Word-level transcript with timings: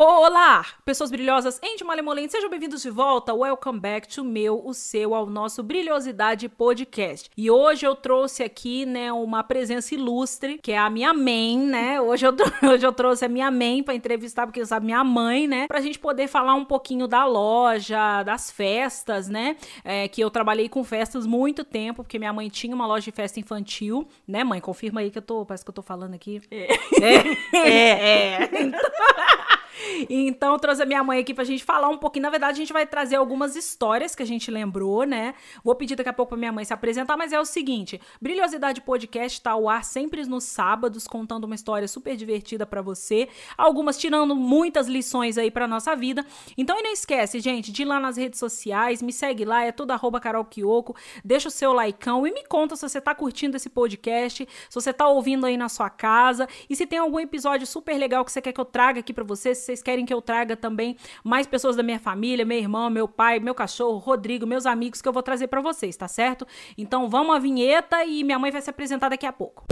Olá, 0.00 0.64
pessoas 0.84 1.10
brilhosas, 1.10 1.60
Andy 1.60 1.82
Malemolente, 1.82 2.30
sejam 2.30 2.48
bem-vindos 2.48 2.82
de 2.82 2.88
volta. 2.88 3.34
Welcome 3.34 3.80
back 3.80 4.06
to 4.06 4.22
meu, 4.22 4.64
o 4.64 4.72
seu, 4.72 5.12
ao 5.12 5.26
nosso 5.26 5.60
Brilhosidade 5.60 6.48
Podcast. 6.48 7.28
E 7.36 7.50
hoje 7.50 7.84
eu 7.84 7.96
trouxe 7.96 8.44
aqui, 8.44 8.86
né, 8.86 9.12
uma 9.12 9.42
presença 9.42 9.96
ilustre, 9.96 10.60
que 10.62 10.70
é 10.70 10.78
a 10.78 10.88
minha 10.88 11.12
mãe, 11.12 11.58
né? 11.58 12.00
Hoje 12.00 12.24
eu, 12.24 12.32
hoje 12.72 12.86
eu 12.86 12.92
trouxe 12.92 13.24
a 13.24 13.28
minha 13.28 13.50
mãe 13.50 13.82
para 13.82 13.92
entrevistar, 13.92 14.46
porque 14.46 14.64
sabe, 14.64 14.86
minha 14.86 15.02
mãe, 15.02 15.48
né? 15.48 15.66
Pra 15.66 15.80
gente 15.80 15.98
poder 15.98 16.28
falar 16.28 16.54
um 16.54 16.64
pouquinho 16.64 17.08
da 17.08 17.24
loja, 17.24 18.22
das 18.22 18.52
festas, 18.52 19.28
né? 19.28 19.56
É, 19.82 20.06
que 20.06 20.20
eu 20.20 20.30
trabalhei 20.30 20.68
com 20.68 20.84
festas 20.84 21.26
muito 21.26 21.64
tempo, 21.64 22.04
porque 22.04 22.20
minha 22.20 22.32
mãe 22.32 22.48
tinha 22.48 22.72
uma 22.72 22.86
loja 22.86 23.06
de 23.06 23.10
festa 23.10 23.40
infantil, 23.40 24.06
né, 24.28 24.44
mãe? 24.44 24.60
Confirma 24.60 25.00
aí 25.00 25.10
que 25.10 25.18
eu 25.18 25.22
tô, 25.22 25.44
parece 25.44 25.64
que 25.64 25.70
eu 25.70 25.74
tô 25.74 25.82
falando 25.82 26.14
aqui. 26.14 26.40
É. 26.52 26.72
É. 27.02 27.58
é. 27.66 28.44
é. 28.44 28.50
Então... 28.68 28.80
Então, 30.08 30.52
eu 30.52 30.58
trouxe 30.58 30.82
a 30.82 30.86
minha 30.86 31.02
mãe 31.02 31.20
aqui 31.20 31.34
pra 31.34 31.44
gente 31.44 31.64
falar 31.64 31.88
um 31.88 31.98
pouquinho. 31.98 32.22
Na 32.22 32.30
verdade, 32.30 32.52
a 32.52 32.56
gente 32.56 32.72
vai 32.72 32.86
trazer 32.86 33.16
algumas 33.16 33.56
histórias 33.56 34.14
que 34.14 34.22
a 34.22 34.26
gente 34.26 34.50
lembrou, 34.50 35.04
né? 35.04 35.34
Vou 35.62 35.74
pedir 35.74 35.96
daqui 35.96 36.08
a 36.08 36.12
pouco 36.12 36.30
pra 36.30 36.38
minha 36.38 36.52
mãe 36.52 36.64
se 36.64 36.72
apresentar, 36.72 37.16
mas 37.16 37.32
é 37.32 37.40
o 37.40 37.44
seguinte: 37.44 38.00
Brilhosidade 38.20 38.80
Podcast 38.80 39.40
tá 39.40 39.52
ao 39.52 39.68
ar 39.68 39.84
sempre 39.84 40.24
nos 40.26 40.44
sábados, 40.44 41.06
contando 41.06 41.44
uma 41.44 41.54
história 41.54 41.88
super 41.88 42.16
divertida 42.16 42.66
para 42.66 42.82
você. 42.82 43.28
Algumas 43.56 43.98
tirando 43.98 44.34
muitas 44.34 44.88
lições 44.88 45.38
aí 45.38 45.50
pra 45.50 45.66
nossa 45.66 45.94
vida. 45.94 46.24
Então, 46.56 46.78
e 46.78 46.82
não 46.82 46.92
esquece, 46.92 47.40
gente, 47.40 47.72
de 47.72 47.82
ir 47.82 47.84
lá 47.84 48.00
nas 48.00 48.16
redes 48.16 48.38
sociais, 48.38 49.02
me 49.02 49.12
segue 49.12 49.44
lá, 49.44 49.64
é 49.64 49.72
tudo 49.72 49.92
arroba 49.92 50.20
Carol 50.20 50.44
Kiyoko, 50.44 50.96
deixa 51.24 51.48
o 51.48 51.50
seu 51.50 51.72
likeão 51.72 52.26
e 52.26 52.32
me 52.32 52.44
conta 52.44 52.76
se 52.76 52.88
você 52.88 53.00
tá 53.00 53.14
curtindo 53.14 53.56
esse 53.56 53.68
podcast, 53.68 54.46
se 54.68 54.74
você 54.74 54.92
tá 54.92 55.08
ouvindo 55.08 55.46
aí 55.46 55.56
na 55.56 55.68
sua 55.68 55.90
casa 55.90 56.48
e 56.68 56.76
se 56.76 56.86
tem 56.86 56.98
algum 56.98 57.20
episódio 57.20 57.66
super 57.66 57.96
legal 57.96 58.24
que 58.24 58.32
você 58.32 58.40
quer 58.40 58.52
que 58.52 58.60
eu 58.60 58.64
traga 58.64 59.00
aqui 59.00 59.12
para 59.12 59.24
você, 59.24 59.54
se 59.54 59.67
vocês 59.68 59.82
querem 59.82 60.06
que 60.06 60.14
eu 60.14 60.22
traga 60.22 60.56
também 60.56 60.96
mais 61.22 61.46
pessoas 61.46 61.76
da 61.76 61.82
minha 61.82 61.98
família, 61.98 62.44
meu 62.44 62.56
irmão, 62.56 62.88
meu 62.88 63.06
pai, 63.06 63.38
meu 63.38 63.54
cachorro, 63.54 63.98
Rodrigo, 63.98 64.46
meus 64.46 64.64
amigos 64.64 65.02
que 65.02 65.08
eu 65.08 65.12
vou 65.12 65.22
trazer 65.22 65.46
para 65.48 65.60
vocês, 65.60 65.94
tá 65.94 66.08
certo? 66.08 66.46
Então 66.76 67.08
vamos 67.08 67.36
à 67.36 67.38
vinheta 67.38 68.02
e 68.04 68.24
minha 68.24 68.38
mãe 68.38 68.50
vai 68.50 68.62
se 68.62 68.70
apresentar 68.70 69.10
daqui 69.10 69.26
a 69.26 69.32
pouco. 69.32 69.66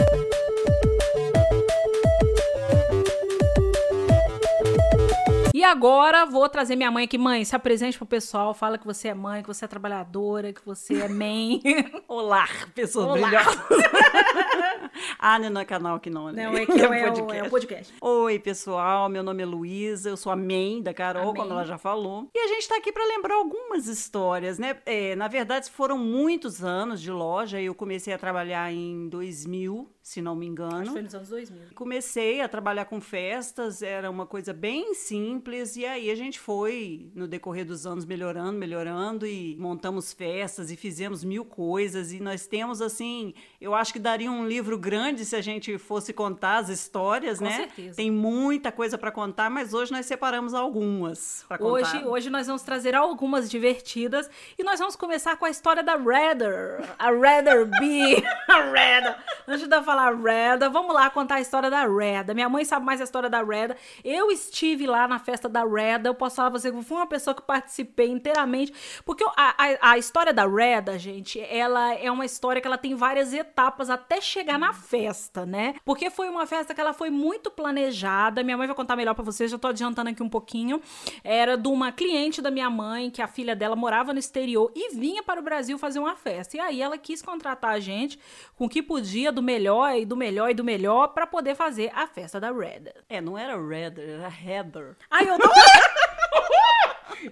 E 5.57 5.65
agora 5.65 6.27
vou 6.27 6.47
trazer 6.51 6.77
minha 6.77 6.91
mãe 6.91 7.07
aqui. 7.07 7.17
Mãe, 7.17 7.43
se 7.43 7.57
apresente 7.57 7.97
pro 7.97 8.07
pessoal, 8.07 8.53
fala 8.53 8.77
que 8.77 8.85
você 8.85 9.09
é 9.09 9.15
mãe, 9.15 9.41
que 9.41 9.49
você 9.49 9.65
é 9.65 9.69
trabalhadora, 9.69 10.53
que 10.53 10.61
você 10.62 11.01
é 11.01 11.09
mãe. 11.09 11.62
Olá, 12.07 12.47
pessoas 12.75 13.07
Olá. 13.07 13.31
ah, 15.19 15.39
não 15.39 15.59
é 15.59 15.65
canal 15.65 15.97
aqui 15.97 16.11
não, 16.11 16.31
né? 16.31 16.45
Não, 16.45 16.55
é 16.55 16.67
que 16.67 16.73
é, 16.79 16.84
é, 16.84 17.11
podcast. 17.11 17.39
é 17.39 17.43
um 17.43 17.49
podcast. 17.49 17.95
Oi, 18.03 18.39
pessoal, 18.39 19.09
meu 19.09 19.23
nome 19.23 19.43
é 19.43 19.47
Luísa, 19.47 20.11
eu 20.11 20.17
sou 20.19 20.31
a 20.31 20.37
mãe 20.37 20.83
da 20.83 20.93
Carol, 20.93 21.33
como 21.33 21.51
ela 21.51 21.65
já 21.65 21.79
falou. 21.79 22.29
E 22.34 22.39
a 22.39 22.49
gente 22.49 22.69
tá 22.69 22.77
aqui 22.77 22.93
para 22.93 23.07
lembrar 23.07 23.37
algumas 23.37 23.87
histórias, 23.87 24.59
né? 24.59 24.77
É, 24.84 25.17
na 25.17 25.27
verdade, 25.27 25.71
foram 25.71 25.97
muitos 25.97 26.62
anos 26.62 27.01
de 27.01 27.11
loja. 27.11 27.59
Eu 27.59 27.75
comecei 27.75 28.12
a 28.12 28.19
trabalhar 28.19 28.71
em 28.71 29.09
2000, 29.09 29.91
se 30.03 30.21
não 30.21 30.37
me 30.37 30.45
engano. 30.45 30.77
Acho 30.77 30.84
que 30.84 30.91
foi 30.91 31.03
nos 31.03 31.15
anos 31.15 31.29
2000. 31.31 31.62
Comecei 31.75 32.43
a 32.43 32.49
trabalhar 32.49 32.84
com 32.84 33.01
festas, 33.01 33.81
era 33.81 34.11
uma 34.11 34.27
coisa 34.27 34.53
bem 34.53 34.93
simples, 34.93 35.45
e 35.77 35.84
aí 35.84 36.11
a 36.11 36.14
gente 36.14 36.39
foi, 36.39 37.11
no 37.14 37.27
decorrer 37.27 37.64
dos 37.64 37.86
anos, 37.86 38.05
melhorando, 38.05 38.58
melhorando, 38.58 39.27
e 39.27 39.56
montamos 39.58 40.12
festas 40.12 40.70
e 40.70 40.77
fizemos 40.77 41.22
mil 41.25 41.44
coisas, 41.44 42.12
e 42.12 42.20
nós 42.20 42.47
temos, 42.47 42.80
assim, 42.80 43.34
eu 43.61 43.75
acho 43.75 43.92
que 43.92 43.98
daria 43.98 44.30
um 44.30 44.47
livro 44.47 44.78
grande 44.78 45.25
se 45.25 45.36
a 45.36 45.41
gente 45.41 45.77
fosse 45.77 46.12
contar 46.12 46.58
as 46.58 46.69
histórias, 46.69 47.38
com 47.38 47.44
né? 47.44 47.56
Certeza. 47.56 47.97
Tem 47.97 48.11
muita 48.11 48.72
coisa 48.72 48.97
para 48.97 49.11
contar, 49.11 49.50
mas 49.50 49.75
hoje 49.75 49.92
nós 49.92 50.06
separamos 50.06 50.55
algumas 50.55 51.44
para 51.48 51.58
contar. 51.58 51.72
Hoje, 51.72 52.05
hoje 52.06 52.31
nós 52.31 52.47
vamos 52.47 52.62
trazer 52.62 52.94
algumas 52.94 53.50
divertidas, 53.50 54.31
e 54.58 54.62
nós 54.62 54.78
vamos 54.78 54.97
começar 54.97 55.36
com 55.36 55.44
a 55.44 55.50
história 55.50 55.83
da 55.83 55.97
Redder, 55.97 56.94
a 56.98 57.10
Redder 57.10 57.66
B, 57.66 58.25
a 58.48 58.60
Redder. 58.62 59.16
Antes 59.48 59.69
de 59.69 59.82
falar 59.82 59.97
falar 59.97 60.15
Reda. 60.15 60.69
Vamos 60.69 60.94
lá 60.94 61.09
contar 61.10 61.37
a 61.37 61.41
história 61.41 61.71
da 61.71 61.87
Reda. 61.87 62.34
Minha 62.34 62.48
mãe 62.48 62.65
sabe 62.65 62.84
mais 62.84 63.00
a 63.00 63.04
história 63.04 63.31
da 63.31 63.42
Reda. 63.42 63.76
Eu 64.04 64.31
estive 64.31 64.87
lá 64.87 65.09
na 65.09 65.19
festa 65.19 65.35
da 65.42 65.64
Reda. 65.64 66.08
Eu 66.08 66.14
posso 66.14 66.36
falar 66.36 66.50
pra 66.50 66.58
você 66.58 66.72
que 66.72 66.82
fui 66.82 66.97
uma 66.97 67.06
pessoa 67.06 67.34
que 67.34 67.42
participei 67.42 68.08
inteiramente. 68.08 68.72
Porque 69.04 69.24
a, 69.24 69.32
a, 69.36 69.91
a, 69.92 69.98
história 69.98 70.32
da 70.32 70.47
Reda, 70.47 70.98
gente, 70.98 71.41
ela 71.41 71.94
é 71.94 72.10
uma 72.10 72.24
história 72.24 72.60
que 72.60 72.66
ela 72.66 72.78
tem 72.78 72.94
várias 72.94 73.32
etapas 73.32 73.91
até 73.91 74.20
chegar 74.20 74.58
na 74.58 74.72
festa, 74.72 75.44
né? 75.44 75.74
Porque 75.84 76.08
foi 76.10 76.28
uma 76.28 76.47
festa 76.47 76.74
que 76.74 76.80
ela 76.80 76.92
foi 76.92 77.10
muito 77.10 77.50
planejada. 77.50 78.42
Minha 78.42 78.56
mãe 78.56 78.66
vai 78.66 78.76
contar 78.76 78.97
melhor 78.97 79.14
para 79.14 79.24
vocês, 79.24 79.50
já 79.50 79.58
tô 79.58 79.69
adiantando 79.69 80.10
aqui 80.10 80.22
um 80.22 80.28
pouquinho. 80.28 80.80
Era 81.22 81.56
de 81.56 81.68
uma 81.68 81.92
cliente 81.92 82.41
da 82.41 82.50
minha 82.50 82.70
mãe, 82.70 83.10
que 83.10 83.20
a 83.20 83.28
filha 83.28 83.54
dela 83.54 83.76
morava 83.76 84.12
no 84.12 84.18
exterior 84.18 84.72
e 84.74 84.94
vinha 84.94 85.22
para 85.22 85.41
o 85.41 85.44
Brasil 85.44 85.78
fazer 85.78 85.98
uma 85.98 86.16
festa. 86.16 86.56
E 86.56 86.60
aí 86.60 86.80
ela 86.80 86.97
quis 86.97 87.20
contratar 87.20 87.72
a 87.72 87.80
gente 87.80 88.18
com 88.56 88.66
o 88.66 88.68
que 88.68 88.82
podia 88.82 89.30
do 89.30 89.42
melhor 89.42 89.66
melhor 89.66 89.97
e 89.97 90.04
do 90.04 90.16
melhor 90.16 90.50
e 90.50 90.54
do 90.54 90.64
melhor 90.64 91.08
para 91.08 91.26
poder 91.26 91.54
fazer 91.54 91.91
a 91.94 92.06
festa 92.06 92.38
da 92.38 92.53
Red. 92.53 92.92
É, 93.08 93.20
não 93.20 93.36
era 93.36 93.56
Red, 93.56 93.94
era 93.98 94.28
Heather. 94.28 94.97
Ai, 95.10 95.25
eu 95.28 95.38
tô... 95.38 95.48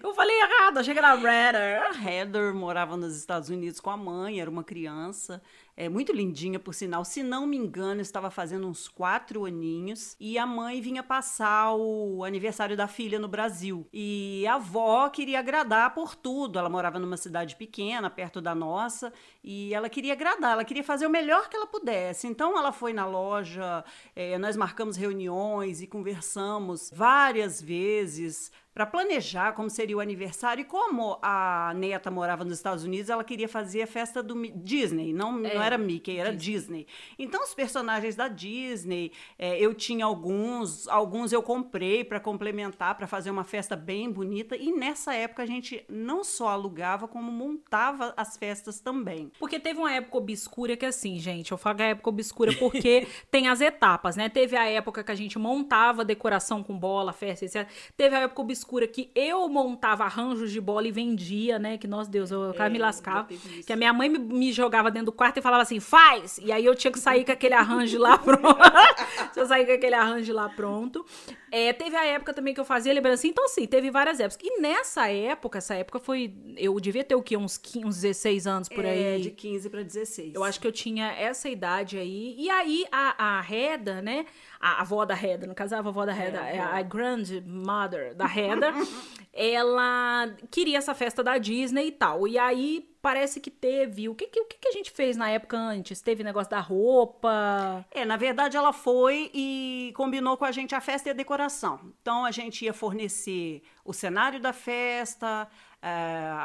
Eu 0.02 0.14
falei 0.14 0.36
errado, 0.40 0.78
achei 0.78 0.92
que 0.92 0.98
era 0.98 1.14
Heather. 1.14 1.82
A 1.82 2.10
Heather 2.10 2.54
morava 2.54 2.96
nos 2.96 3.16
Estados 3.16 3.48
Unidos 3.48 3.80
com 3.80 3.90
a 3.90 3.96
mãe, 3.96 4.40
era 4.40 4.50
uma 4.50 4.64
criança 4.64 5.42
é 5.76 5.88
muito 5.88 6.12
lindinha, 6.12 6.58
por 6.58 6.72
sinal. 6.72 7.04
Se 7.04 7.22
não 7.22 7.46
me 7.46 7.56
engano, 7.56 8.00
estava 8.00 8.30
fazendo 8.30 8.68
uns 8.68 8.86
quatro 8.86 9.44
aninhos 9.44 10.16
e 10.20 10.38
a 10.38 10.46
mãe 10.46 10.80
vinha 10.80 11.02
passar 11.02 11.74
o 11.74 12.22
aniversário 12.24 12.76
da 12.76 12.86
filha 12.86 13.18
no 13.18 13.26
Brasil. 13.26 13.86
E 13.92 14.46
a 14.46 14.54
avó 14.54 15.08
queria 15.08 15.40
agradar 15.40 15.92
por 15.92 16.14
tudo. 16.14 16.58
Ela 16.58 16.68
morava 16.68 16.98
numa 16.98 17.16
cidade 17.16 17.56
pequena, 17.56 18.08
perto 18.08 18.40
da 18.40 18.54
nossa, 18.54 19.12
e 19.42 19.74
ela 19.74 19.88
queria 19.88 20.12
agradar, 20.12 20.52
ela 20.52 20.64
queria 20.64 20.84
fazer 20.84 21.06
o 21.06 21.10
melhor 21.10 21.48
que 21.48 21.56
ela 21.56 21.66
pudesse. 21.66 22.28
Então 22.28 22.56
ela 22.56 22.70
foi 22.70 22.92
na 22.92 23.06
loja, 23.06 23.84
é, 24.14 24.38
nós 24.38 24.56
marcamos 24.56 24.96
reuniões 24.96 25.82
e 25.82 25.86
conversamos 25.86 26.90
várias 26.94 27.60
vezes 27.60 28.52
para 28.74 28.86
planejar 28.86 29.52
como 29.52 29.70
seria 29.70 29.96
o 29.96 30.00
aniversário 30.00 30.62
e 30.62 30.64
como 30.64 31.18
a 31.22 31.72
neta 31.76 32.10
morava 32.10 32.44
nos 32.44 32.54
Estados 32.54 32.84
Unidos, 32.84 33.08
ela 33.08 33.22
queria 33.22 33.48
fazer 33.48 33.82
a 33.82 33.86
festa 33.86 34.22
do 34.22 34.34
Disney, 34.56 35.12
não, 35.12 35.38
é, 35.46 35.54
não 35.54 35.62
era 35.62 35.78
Mickey, 35.78 36.18
era 36.18 36.34
Disney. 36.34 36.64
Disney. 36.64 36.86
Então 37.18 37.42
os 37.42 37.54
personagens 37.54 38.16
da 38.16 38.28
Disney, 38.28 39.12
é, 39.38 39.58
eu 39.58 39.74
tinha 39.74 40.04
alguns, 40.04 40.88
alguns 40.88 41.32
eu 41.32 41.42
comprei 41.42 42.04
para 42.04 42.18
complementar, 42.18 42.96
para 42.96 43.06
fazer 43.06 43.30
uma 43.30 43.44
festa 43.44 43.76
bem 43.76 44.10
bonita 44.10 44.56
e 44.56 44.72
nessa 44.72 45.14
época 45.14 45.42
a 45.42 45.46
gente 45.46 45.84
não 45.88 46.24
só 46.24 46.48
alugava 46.48 47.06
como 47.06 47.30
montava 47.30 48.12
as 48.16 48.36
festas 48.36 48.80
também. 48.80 49.30
Porque 49.38 49.60
teve 49.60 49.78
uma 49.78 49.92
época 49.92 50.18
obscura 50.18 50.76
que 50.76 50.86
assim, 50.86 51.18
gente, 51.18 51.52
eu 51.52 51.58
falo 51.58 51.80
a 51.82 51.86
época 51.86 52.10
obscura 52.10 52.52
porque 52.58 53.06
tem 53.30 53.48
as 53.48 53.60
etapas, 53.60 54.16
né? 54.16 54.28
Teve 54.28 54.56
a 54.56 54.66
época 54.68 55.04
que 55.04 55.12
a 55.12 55.14
gente 55.14 55.38
montava 55.38 56.04
decoração 56.04 56.62
com 56.62 56.76
bola, 56.76 57.12
festa, 57.12 57.44
etc. 57.44 57.68
Teve 57.96 58.16
a 58.16 58.20
época 58.20 58.42
obscura 58.42 58.63
que 58.88 59.10
eu 59.14 59.48
montava 59.48 60.04
arranjos 60.04 60.50
de 60.50 60.60
bola 60.60 60.88
e 60.88 60.92
vendia, 60.92 61.58
né? 61.58 61.78
Que, 61.78 61.86
nossa 61.86 62.10
Deus, 62.10 62.30
eu 62.30 62.52
é, 62.52 62.68
me 62.68 62.78
lascava. 62.78 63.28
Que 63.66 63.72
a 63.72 63.76
minha 63.76 63.92
mãe 63.92 64.08
me, 64.08 64.18
me, 64.18 64.52
jogava 64.52 64.90
dentro 64.90 65.06
do 65.06 65.12
quarto 65.12 65.38
e 65.38 65.42
falava 65.42 65.62
assim, 65.62 65.80
faz! 65.80 66.38
E 66.38 66.50
aí 66.50 66.64
eu 66.64 66.74
tinha 66.74 66.90
que 66.90 66.98
sair 66.98 67.24
com 67.24 67.32
aquele 67.32 67.54
arranjo 67.54 67.98
lá 67.98 68.16
pronto. 68.18 68.58
eu 69.36 69.46
sair 69.46 69.66
com 69.66 69.72
aquele 69.72 69.94
arranjo 69.94 70.32
lá 70.32 70.48
pronto. 70.48 71.04
É, 71.50 71.72
teve 71.72 71.94
a 71.94 72.04
época 72.04 72.34
também 72.34 72.52
que 72.52 72.60
eu 72.60 72.64
fazia 72.64 72.92
lembrança. 72.92 73.26
Então, 73.26 73.46
sim, 73.48 73.66
teve 73.66 73.90
várias 73.90 74.18
épocas. 74.18 74.38
E 74.42 74.60
nessa 74.60 75.08
época, 75.08 75.58
essa 75.58 75.74
época 75.74 76.00
foi. 76.00 76.34
Eu 76.56 76.78
devia 76.80 77.04
ter 77.04 77.14
o 77.14 77.22
quê? 77.22 77.36
Uns, 77.36 77.56
15, 77.56 77.86
uns 77.86 78.00
16 78.00 78.46
anos 78.46 78.68
por 78.68 78.84
aí. 78.84 79.02
É, 79.02 79.18
de 79.18 79.30
15 79.30 79.70
para 79.70 79.82
16. 79.82 80.34
Eu 80.34 80.42
acho 80.42 80.60
que 80.60 80.66
eu 80.66 80.72
tinha 80.72 81.12
essa 81.12 81.48
idade 81.48 81.96
aí. 81.96 82.34
E 82.36 82.50
aí 82.50 82.84
a, 82.90 83.36
a 83.36 83.40
Reda, 83.40 84.02
né? 84.02 84.26
A 84.64 84.80
avó 84.80 85.04
da 85.04 85.14
Heather, 85.14 85.46
no 85.46 85.54
caso 85.54 85.74
a 85.74 85.78
avó 85.80 86.06
da 86.06 86.16
Heather, 86.16 86.40
é, 86.40 86.58
a, 86.58 86.76
a 86.76 86.82
grandmother 86.82 88.14
da 88.14 88.24
Heather, 88.24 88.72
ela 89.30 90.34
queria 90.50 90.78
essa 90.78 90.94
festa 90.94 91.22
da 91.22 91.36
Disney 91.36 91.88
e 91.88 91.92
tal. 91.92 92.26
E 92.26 92.38
aí 92.38 92.88
parece 93.02 93.40
que 93.40 93.50
teve. 93.50 94.08
O 94.08 94.14
que, 94.14 94.26
que, 94.26 94.40
o 94.40 94.46
que, 94.46 94.66
a 94.66 94.72
gente 94.72 94.90
fez 94.90 95.18
na 95.18 95.28
época 95.28 95.58
antes? 95.58 96.00
Teve 96.00 96.24
negócio 96.24 96.50
da 96.50 96.60
roupa? 96.60 97.84
É, 97.90 98.06
na 98.06 98.16
verdade 98.16 98.56
ela 98.56 98.72
foi 98.72 99.30
e 99.34 99.92
combinou 99.94 100.38
com 100.38 100.46
a 100.46 100.50
gente 100.50 100.74
a 100.74 100.80
festa 100.80 101.10
e 101.10 101.12
a 101.12 101.14
decoração. 101.14 101.92
Então 102.00 102.24
a 102.24 102.30
gente 102.30 102.64
ia 102.64 102.72
fornecer 102.72 103.62
o 103.84 103.92
cenário 103.92 104.40
da 104.40 104.54
festa, 104.54 105.46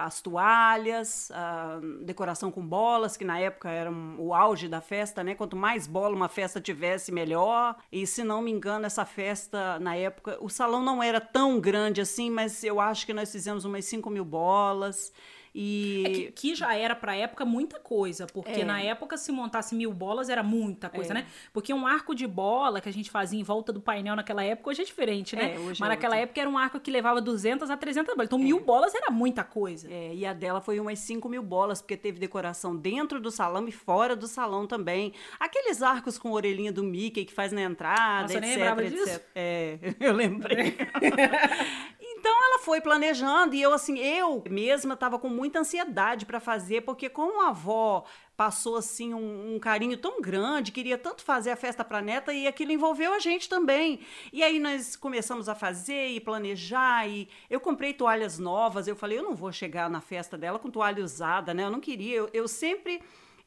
as 0.03 0.21
toalhas, 0.21 1.31
a 1.31 1.79
decoração 2.01 2.51
com 2.51 2.65
bolas, 2.65 3.15
que 3.15 3.23
na 3.23 3.39
época 3.39 3.69
era 3.69 3.91
o 3.91 4.33
auge 4.33 4.67
da 4.67 4.81
festa, 4.81 5.23
né? 5.23 5.33
Quanto 5.33 5.55
mais 5.55 5.87
bola 5.87 6.15
uma 6.15 6.27
festa 6.27 6.59
tivesse, 6.59 7.11
melhor. 7.11 7.75
E 7.91 8.05
se 8.05 8.23
não 8.23 8.41
me 8.41 8.51
engano, 8.51 8.85
essa 8.85 9.05
festa, 9.05 9.79
na 9.79 9.95
época, 9.95 10.37
o 10.41 10.49
salão 10.49 10.83
não 10.83 11.01
era 11.01 11.21
tão 11.21 11.59
grande 11.59 12.01
assim, 12.01 12.29
mas 12.29 12.63
eu 12.63 12.79
acho 12.81 13.05
que 13.05 13.13
nós 13.13 13.31
fizemos 13.31 13.63
umas 13.63 13.85
5 13.85 14.09
mil 14.09 14.25
bolas. 14.25 15.13
E 15.61 16.03
É 16.05 16.09
que, 16.09 16.31
que 16.31 16.55
já 16.55 16.73
era 16.73 16.95
pra 16.95 17.13
época 17.17 17.43
muita 17.43 17.79
coisa, 17.81 18.25
porque 18.27 18.61
É. 18.61 18.63
na 18.63 18.81
época 18.81 19.17
se 19.17 19.29
montasse 19.29 19.75
mil 19.75 19.91
bolas 19.91 20.29
era 20.29 20.41
muita 20.41 20.87
coisa, 20.89 21.11
É. 21.11 21.15
né? 21.15 21.27
Porque 21.51 21.73
um 21.73 21.85
arco 21.85 22.15
de 22.15 22.25
bola 22.25 22.79
que 22.79 22.87
a 22.87 22.93
gente 22.93 23.11
fazia 23.11 23.37
em 23.37 23.43
volta 23.43 23.73
do 23.73 23.81
painel 23.81 24.15
naquela 24.15 24.41
época 24.41 24.69
hoje 24.69 24.83
é 24.83 24.85
diferente, 24.85 25.35
né? 25.35 25.55
É, 25.55 25.59
hoje 25.59 25.81
Mas 25.81 25.89
é 25.89 25.89
naquela 25.89 26.15
época 26.15 26.39
era 26.39 26.49
um 26.49 26.57
arco 26.57 26.79
que 26.79 26.89
levava 26.89 27.19
200 27.19 27.69
a 27.69 27.75
300 27.75 28.15
bolas. 28.15 28.27
Então 28.27 28.39
mil 28.39 28.61
bolas 28.61 28.95
era 28.95 29.11
muita 29.11 29.43
coisa. 29.43 29.91
É, 29.91 30.13
e 30.15 30.25
a 30.25 30.31
dela 30.31 30.61
foi 30.61 30.79
umas 30.79 30.97
5 30.99 31.27
mil 31.27 31.43
bolas, 31.43 31.81
porque 31.81 31.97
teve 31.97 32.19
decoração 32.19 32.73
dentro 32.73 33.19
do 33.19 33.29
salão 33.29 33.67
e 33.67 33.71
fora 33.73 34.15
do 34.15 34.27
salão 34.27 34.65
também. 34.65 35.11
Aqueles 35.37 35.81
arcos 35.83 36.17
com 36.17 36.31
orelhinha 36.31 36.71
do 36.71 36.85
Mickey 36.85 37.25
que 37.25 37.33
faz 37.33 37.51
na 37.51 37.61
entrada, 37.63 38.21
Nossa, 38.21 38.33
eu 38.35 38.37
etc, 38.39 38.55
lembrava 38.55 38.83
etc. 38.85 38.93
disso. 38.97 39.21
É, 39.35 39.77
eu 39.99 40.13
lembrei. 40.13 40.77
Então 42.19 42.35
ela 42.47 42.59
foi 42.59 42.81
planejando 42.81 43.55
e 43.55 43.61
eu 43.61 43.71
assim, 43.71 43.97
eu 43.97 44.43
mesma 44.49 44.93
estava 44.93 45.17
com 45.17 45.29
muita 45.29 45.59
ansiedade 45.59 46.25
para 46.25 46.41
fazer, 46.41 46.81
porque 46.81 47.07
como 47.07 47.41
a 47.41 47.47
avó 47.47 48.03
passou 48.35 48.75
assim 48.75 49.13
um, 49.13 49.55
um 49.55 49.57
carinho 49.59 49.95
tão 49.97 50.21
grande, 50.21 50.73
queria 50.73 50.97
tanto 50.97 51.23
fazer 51.23 51.51
a 51.51 51.55
festa 51.55 51.81
para 51.81 52.01
neta 52.01 52.33
e 52.33 52.45
aquilo 52.45 52.73
envolveu 52.73 53.13
a 53.13 53.19
gente 53.19 53.47
também. 53.47 54.01
E 54.33 54.43
aí 54.43 54.59
nós 54.59 54.97
começamos 54.97 55.47
a 55.47 55.55
fazer 55.55 56.09
e 56.09 56.19
planejar 56.19 57.07
e 57.07 57.29
eu 57.49 57.61
comprei 57.61 57.93
toalhas 57.93 58.37
novas, 58.37 58.85
eu 58.85 58.97
falei, 58.97 59.17
eu 59.17 59.23
não 59.23 59.33
vou 59.33 59.53
chegar 59.53 59.89
na 59.89 60.01
festa 60.01 60.37
dela 60.37 60.59
com 60.59 60.69
toalha 60.69 61.01
usada, 61.01 61.53
né? 61.53 61.63
Eu 61.63 61.71
não 61.71 61.79
queria, 61.79 62.17
eu, 62.17 62.29
eu 62.33 62.49
sempre 62.49 63.01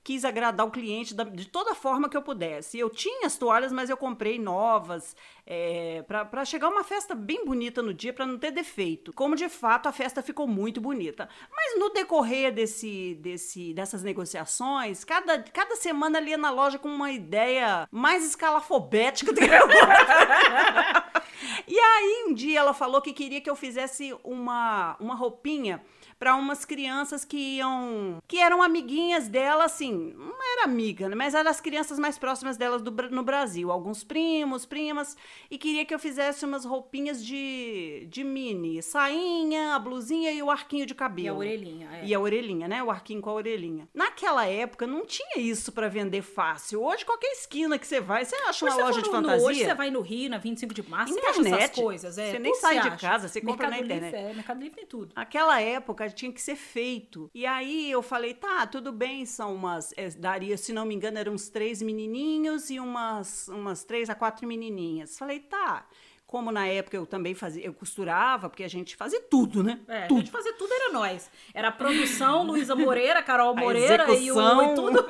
quis 0.05 0.25
agradar 0.25 0.67
o 0.67 0.71
cliente 0.71 1.15
da- 1.15 1.25
de 1.25 1.47
toda 1.47 1.75
forma 1.75 2.09
que 2.09 2.17
eu 2.17 2.23
pudesse. 2.23 2.79
Eu 2.79 2.91
tinha 2.91 3.27
as 3.27 3.37
toalhas, 3.37 3.73
mas 3.73 3.89
eu 3.89 3.97
comprei 3.97 4.39
novas 4.39 5.15
é, 5.47 6.03
para 6.03 6.45
chegar 6.45 6.69
uma 6.69 6.85
festa 6.85 7.15
bem 7.15 7.45
bonita 7.45 7.83
no 7.83 7.93
dia, 7.95 8.13
para 8.13 8.27
não 8.27 8.39
ter 8.39 8.51
defeito. 8.51 9.13
Como 9.13 9.37
de 9.37 9.49
fato 9.49 9.89
a 9.89 9.93
festa 9.93 10.23
ficou 10.23 10.47
muito 10.47 10.81
bonita. 10.81 11.29
Mas 11.55 11.79
no 11.79 11.91
decorrer 11.91 12.53
desse, 12.53 13.15
desse, 13.21 13.73
dessas 13.75 14.03
negociações, 14.03 15.05
cada, 15.05 15.43
cada 15.43 15.77
semana 15.77 16.19
ali 16.19 16.37
na 16.37 16.51
loja 16.51 16.79
com 16.79 16.89
uma 16.89 17.11
ideia 17.11 17.89
mais 17.91 18.25
escalafobética 18.25 19.33
do 19.33 19.41
que 19.41 19.51
outra. 19.51 21.13
E 21.67 21.79
aí, 21.79 22.25
um 22.29 22.35
dia 22.35 22.61
ela 22.61 22.73
falou 22.75 23.01
que 23.01 23.13
queria 23.13 23.41
que 23.41 23.51
eu 23.51 23.57
fizesse 23.57 24.15
uma, 24.23 24.97
uma 25.01 25.15
roupinha 25.15 25.83
para 26.23 26.37
umas 26.37 26.65
crianças 26.65 27.25
que 27.25 27.57
iam. 27.57 28.23
que 28.29 28.39
eram 28.39 28.63
amiguinhas 28.63 29.27
dela, 29.27 29.65
assim, 29.65 30.15
não 30.17 30.37
era 30.53 30.63
amiga, 30.67 31.09
né? 31.09 31.17
Mas 31.17 31.35
eram 31.35 31.51
as 31.51 31.61
crianças 31.61 31.99
mais 31.99 32.17
próximas 32.17 32.57
delas 32.57 32.81
do, 32.81 32.93
no 33.11 33.25
Brasil. 33.25 33.73
Alguns 33.73 34.05
primos, 34.05 34.65
primas, 34.65 35.17
e 35.51 35.59
queria 35.59 35.85
que 35.85 35.93
eu 35.93 35.99
fizesse 35.99 36.45
umas 36.47 36.65
roupinhas 36.65 37.25
de, 37.25 38.07
de 38.09 38.23
mini: 38.23 38.81
sainha, 38.81 39.75
a 39.75 39.79
blusinha 39.81 40.31
e 40.31 40.41
o 40.41 40.49
arquinho 40.49 40.87
de 40.87 40.95
cabelo. 40.95 41.27
E 41.27 41.29
a 41.29 41.35
orelhinha. 41.35 41.89
é. 41.93 42.05
E 42.07 42.15
a 42.15 42.21
orelhinha, 42.21 42.69
né? 42.69 42.81
O 42.85 42.91
arquinho 42.93 43.21
com 43.21 43.31
a 43.31 43.33
orelhinha. 43.33 43.89
Naquela 43.93 44.47
época 44.47 44.87
não 44.87 45.05
tinha 45.05 45.39
isso 45.39 45.73
pra 45.73 45.89
vender 45.89 46.23
fácil. 46.23 46.85
Hoje, 46.85 47.05
qualquer 47.05 47.33
esquina 47.33 47.77
que 47.81 47.87
você 47.87 48.01
vai, 48.01 48.25
você 48.25 48.37
acha 48.37 48.65
uma 48.65 48.75
Hoje 48.77 48.83
loja 48.85 49.03
de 49.03 49.09
no- 49.09 49.17
fantasia. 49.17 49.47
Hoje 49.49 49.65
você 49.65 49.75
vai 49.75 49.91
no 49.91 50.01
Rio, 50.01 50.31
na 50.31 50.39
25 50.39 50.73
de 50.73 50.89
março, 50.89 51.15
você 51.15 51.19
acha 51.19 51.31
essas 51.31 51.47
Internet. 51.47 51.81
coisas. 51.83 52.17
É, 52.17 52.31
Você 52.31 52.39
nem 52.39 52.53
tudo 52.53 52.61
sai 52.61 52.81
de 52.81 52.87
acha. 52.87 52.97
casa, 53.09 53.27
você 53.27 53.41
compra 53.41 53.69
na 53.69 53.77
Mercado 53.79 53.89
Livre, 53.93 54.07
internet. 54.09 54.31
É, 54.31 54.35
Mercado 54.37 54.61
Livre 54.61 54.77
tem 54.77 54.87
tudo. 54.87 55.13
Naquela 55.17 55.61
época 55.61 56.12
tinha 56.13 56.33
que 56.33 56.41
ser 56.41 56.57
feito. 56.57 57.31
E 57.35 57.45
aí 57.47 57.91
eu 57.91 58.03
falei, 58.03 58.35
tá, 58.35 58.67
tudo 58.67 58.93
bem, 58.93 59.25
são 59.27 59.55
umas. 59.55 59.93
é, 59.97 60.09
daria, 60.11 60.57
se 60.57 60.73
não 60.73 60.85
me 60.85 60.95
engano, 60.95 61.19
eram 61.19 61.33
uns 61.33 61.49
três 61.49 61.83
menininhos 61.83 62.71
e 62.71 62.79
umas, 62.79 63.49
umas 63.49 63.85
três 63.85 64.09
a 64.11 64.15
quatro 64.15 64.47
menininhas. 64.47 65.19
Falei, 65.19 65.41
tá. 65.41 65.87
Como 66.27 66.51
na 66.51 66.67
época 66.67 66.97
eu 66.97 67.05
também 67.05 67.35
fazia, 67.35 67.63
eu 67.63 67.75
costurava, 67.75 68.49
porque 68.49 68.65
a 68.65 68.69
gente 68.69 68.97
fazia 68.97 69.21
tudo, 69.21 69.63
né? 69.63 69.79
É, 69.87 70.05
a 70.05 70.07
tudo. 70.07 70.21
gente 70.21 70.31
fazia 70.31 70.55
tudo 70.55 70.73
era 70.73 70.91
nós. 70.91 71.31
Era 71.53 71.69
a 71.69 71.73
produção, 71.73 72.43
Luísa 72.43 72.75
Moreira, 72.75 73.23
Carol 73.23 73.51
A 73.51 73.55
Moreira 73.55 74.11
e, 74.15 74.33
o, 74.33 74.63
e 74.63 74.75
tudo. 74.75 75.09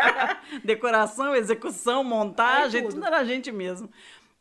decoração, 0.64 1.36
execução, 1.36 2.02
montagem, 2.02 2.80
Aí 2.80 2.86
tudo. 2.86 2.94
tudo. 2.94 3.06
era 3.06 3.18
a 3.18 3.24
gente 3.24 3.52
mesmo. 3.52 3.90